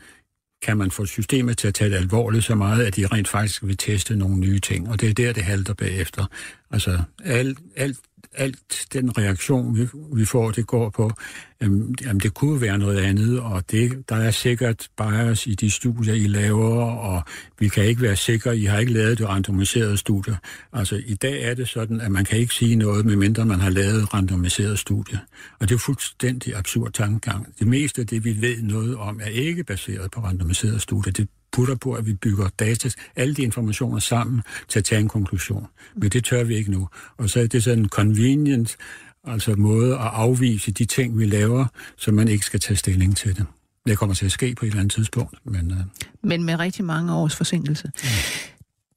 kan 0.63 0.77
man 0.77 0.91
få 0.91 1.07
systemet 1.07 1.59
til 1.59 1.69
at 1.69 1.75
tage 1.75 1.91
det 1.91 1.97
alvorligt 1.97 2.45
så 2.45 2.55
meget, 2.55 2.85
at 2.87 2.97
de 2.97 3.07
rent 3.07 3.29
faktisk 3.29 3.67
vil 3.67 3.77
teste 3.77 4.17
nogle 4.17 4.37
nye 4.37 4.59
ting. 4.59 4.89
Og 4.89 5.01
det 5.01 5.09
er 5.09 5.15
der, 5.15 5.33
det 5.33 5.43
halter 5.43 5.75
bagefter. 5.75 6.27
Altså, 6.71 7.03
alt, 7.25 7.59
alt 7.77 7.99
alt 8.35 8.87
den 8.93 9.19
reaktion, 9.19 9.77
vi, 9.77 9.89
vi 10.15 10.25
får, 10.25 10.51
det 10.51 10.67
går 10.67 10.91
på, 10.91 11.13
øhm, 11.61 11.95
jamen 12.03 12.21
det 12.21 12.35
kunne 12.35 12.61
være 12.61 12.79
noget 12.79 12.99
andet, 12.99 13.41
og 13.41 13.71
det, 13.71 14.09
der 14.09 14.17
er 14.17 14.31
sikkert 14.31 14.89
bias 14.97 15.47
i 15.47 15.55
de 15.55 15.71
studier, 15.71 16.15
I 16.15 16.27
laver, 16.27 16.85
og 16.85 17.23
vi 17.59 17.69
kan 17.69 17.85
ikke 17.85 18.03
være 18.03 18.17
sikre, 18.17 18.59
I 18.59 18.65
har 18.65 18.79
ikke 18.79 18.93
lavet 18.93 19.19
det 19.19 19.29
randomiserede 19.29 19.97
studier. 19.97 20.37
Altså 20.73 21.03
i 21.07 21.15
dag 21.15 21.43
er 21.43 21.55
det 21.55 21.69
sådan, 21.69 22.01
at 22.01 22.11
man 22.11 22.25
kan 22.25 22.39
ikke 22.39 22.55
sige 22.55 22.77
noget, 22.77 23.07
medmindre 23.07 23.45
man 23.45 23.61
har 23.61 23.71
lavet 23.71 24.15
randomiserede 24.15 24.77
studier. 24.77 25.19
Og 25.61 25.69
det 25.69 25.75
er 25.75 25.79
fuldstændig 25.79 26.57
absurd 26.57 26.93
tankegang. 26.93 27.47
Det 27.59 27.67
meste 27.67 28.01
af 28.01 28.07
det, 28.07 28.25
vi 28.25 28.41
ved 28.41 28.63
noget 28.63 28.97
om, 28.97 29.21
er 29.23 29.31
ikke 29.31 29.65
baseret 29.65 30.11
på 30.11 30.21
randomiserede 30.21 30.81
studier. 30.81 31.13
Det 31.13 31.29
putter 31.53 31.75
på, 31.75 31.93
at 31.93 32.07
vi 32.07 32.15
bygger 32.15 32.49
data, 32.59 32.91
alle 33.17 33.35
de 33.35 33.43
informationer 33.43 33.99
sammen 33.99 34.43
til 34.69 34.79
at 34.79 34.85
tage 34.85 35.01
en 35.01 35.09
konklusion. 35.09 35.67
Men 35.97 36.11
det 36.11 36.25
tør 36.25 36.45
vi 36.45 36.57
ikke 36.57 36.71
nu. 36.71 36.89
Og 37.17 37.31
så 37.31 37.41
er 37.41 37.47
det 37.47 37.65
sådan 37.65 37.79
en 37.79 37.89
convenient 37.89 38.77
altså 39.25 39.55
måde 39.55 39.95
at 39.95 40.11
afvise 40.13 40.73
de 40.73 40.85
ting, 40.85 41.19
vi 41.19 41.27
laver, 41.27 41.67
så 41.97 42.13
man 42.13 42.29
ikke 42.29 42.45
skal 42.45 42.61
tage 42.61 42.77
stilling 42.77 43.17
til 43.17 43.37
det. 43.37 43.47
Det 43.87 43.99
kommer 43.99 44.15
til 44.15 44.25
at 44.25 44.33
ske 44.33 44.55
på 44.55 44.65
et 44.65 44.69
eller 44.69 44.81
andet 44.81 44.93
tidspunkt. 44.93 45.39
Men, 45.45 45.71
uh... 45.71 45.77
men 46.23 46.45
med 46.45 46.59
rigtig 46.59 46.85
mange 46.85 47.15
års 47.15 47.37
forsinkelse. 47.37 47.91
Ja. 48.05 48.09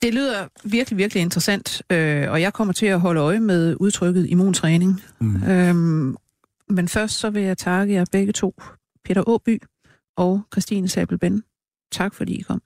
Det 0.01 0.13
lyder 0.13 0.47
virkelig, 0.63 0.97
virkelig 0.97 1.21
interessant, 1.21 1.81
øh, 1.89 2.31
og 2.31 2.41
jeg 2.41 2.53
kommer 2.53 2.73
til 2.73 2.85
at 2.85 2.99
holde 2.99 3.21
øje 3.21 3.39
med 3.39 3.75
udtrykket 3.79 4.29
immuntræning. 4.29 5.01
Mm. 5.19 5.43
Øhm, 5.43 6.15
men 6.69 6.87
først 6.87 7.19
så 7.19 7.29
vil 7.29 7.43
jeg 7.43 7.57
takke 7.57 7.93
jer 7.93 8.05
begge 8.11 8.33
to, 8.33 8.61
Peter 9.05 9.29
Åby 9.29 9.61
og 10.17 10.41
Christine 10.53 10.87
Sabelben. 10.87 11.43
Tak 11.91 12.13
fordi 12.13 12.39
I 12.39 12.41
kom. 12.41 12.61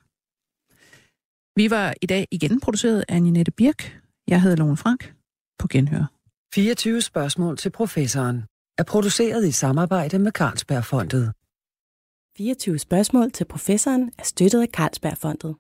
Vi 1.56 1.70
var 1.70 1.94
i 2.02 2.06
dag 2.06 2.28
igen 2.32 2.60
produceret 2.60 3.06
af 3.10 3.22
Ninette 3.24 3.52
Birk. 3.52 4.02
Jeg 4.28 4.42
hedder 4.42 4.58
Lone 4.58 4.78
Frank. 4.78 5.14
På 5.60 5.68
genhør. 5.68 6.06
24 6.54 7.02
spørgsmål 7.02 7.58
til 7.58 7.70
professoren 7.70 8.44
er 8.78 8.84
produceret 8.84 9.48
i 9.48 9.52
samarbejde 9.52 10.20
med 10.20 10.32
Carlsbergfondet. 10.32 11.34
24 12.38 12.80
spørgsmål 12.80 13.32
til 13.32 13.46
professoren 13.46 14.12
er 14.18 14.24
støttet 14.24 14.62
af 14.62 14.68
Carlsbergfondet. 14.68 15.56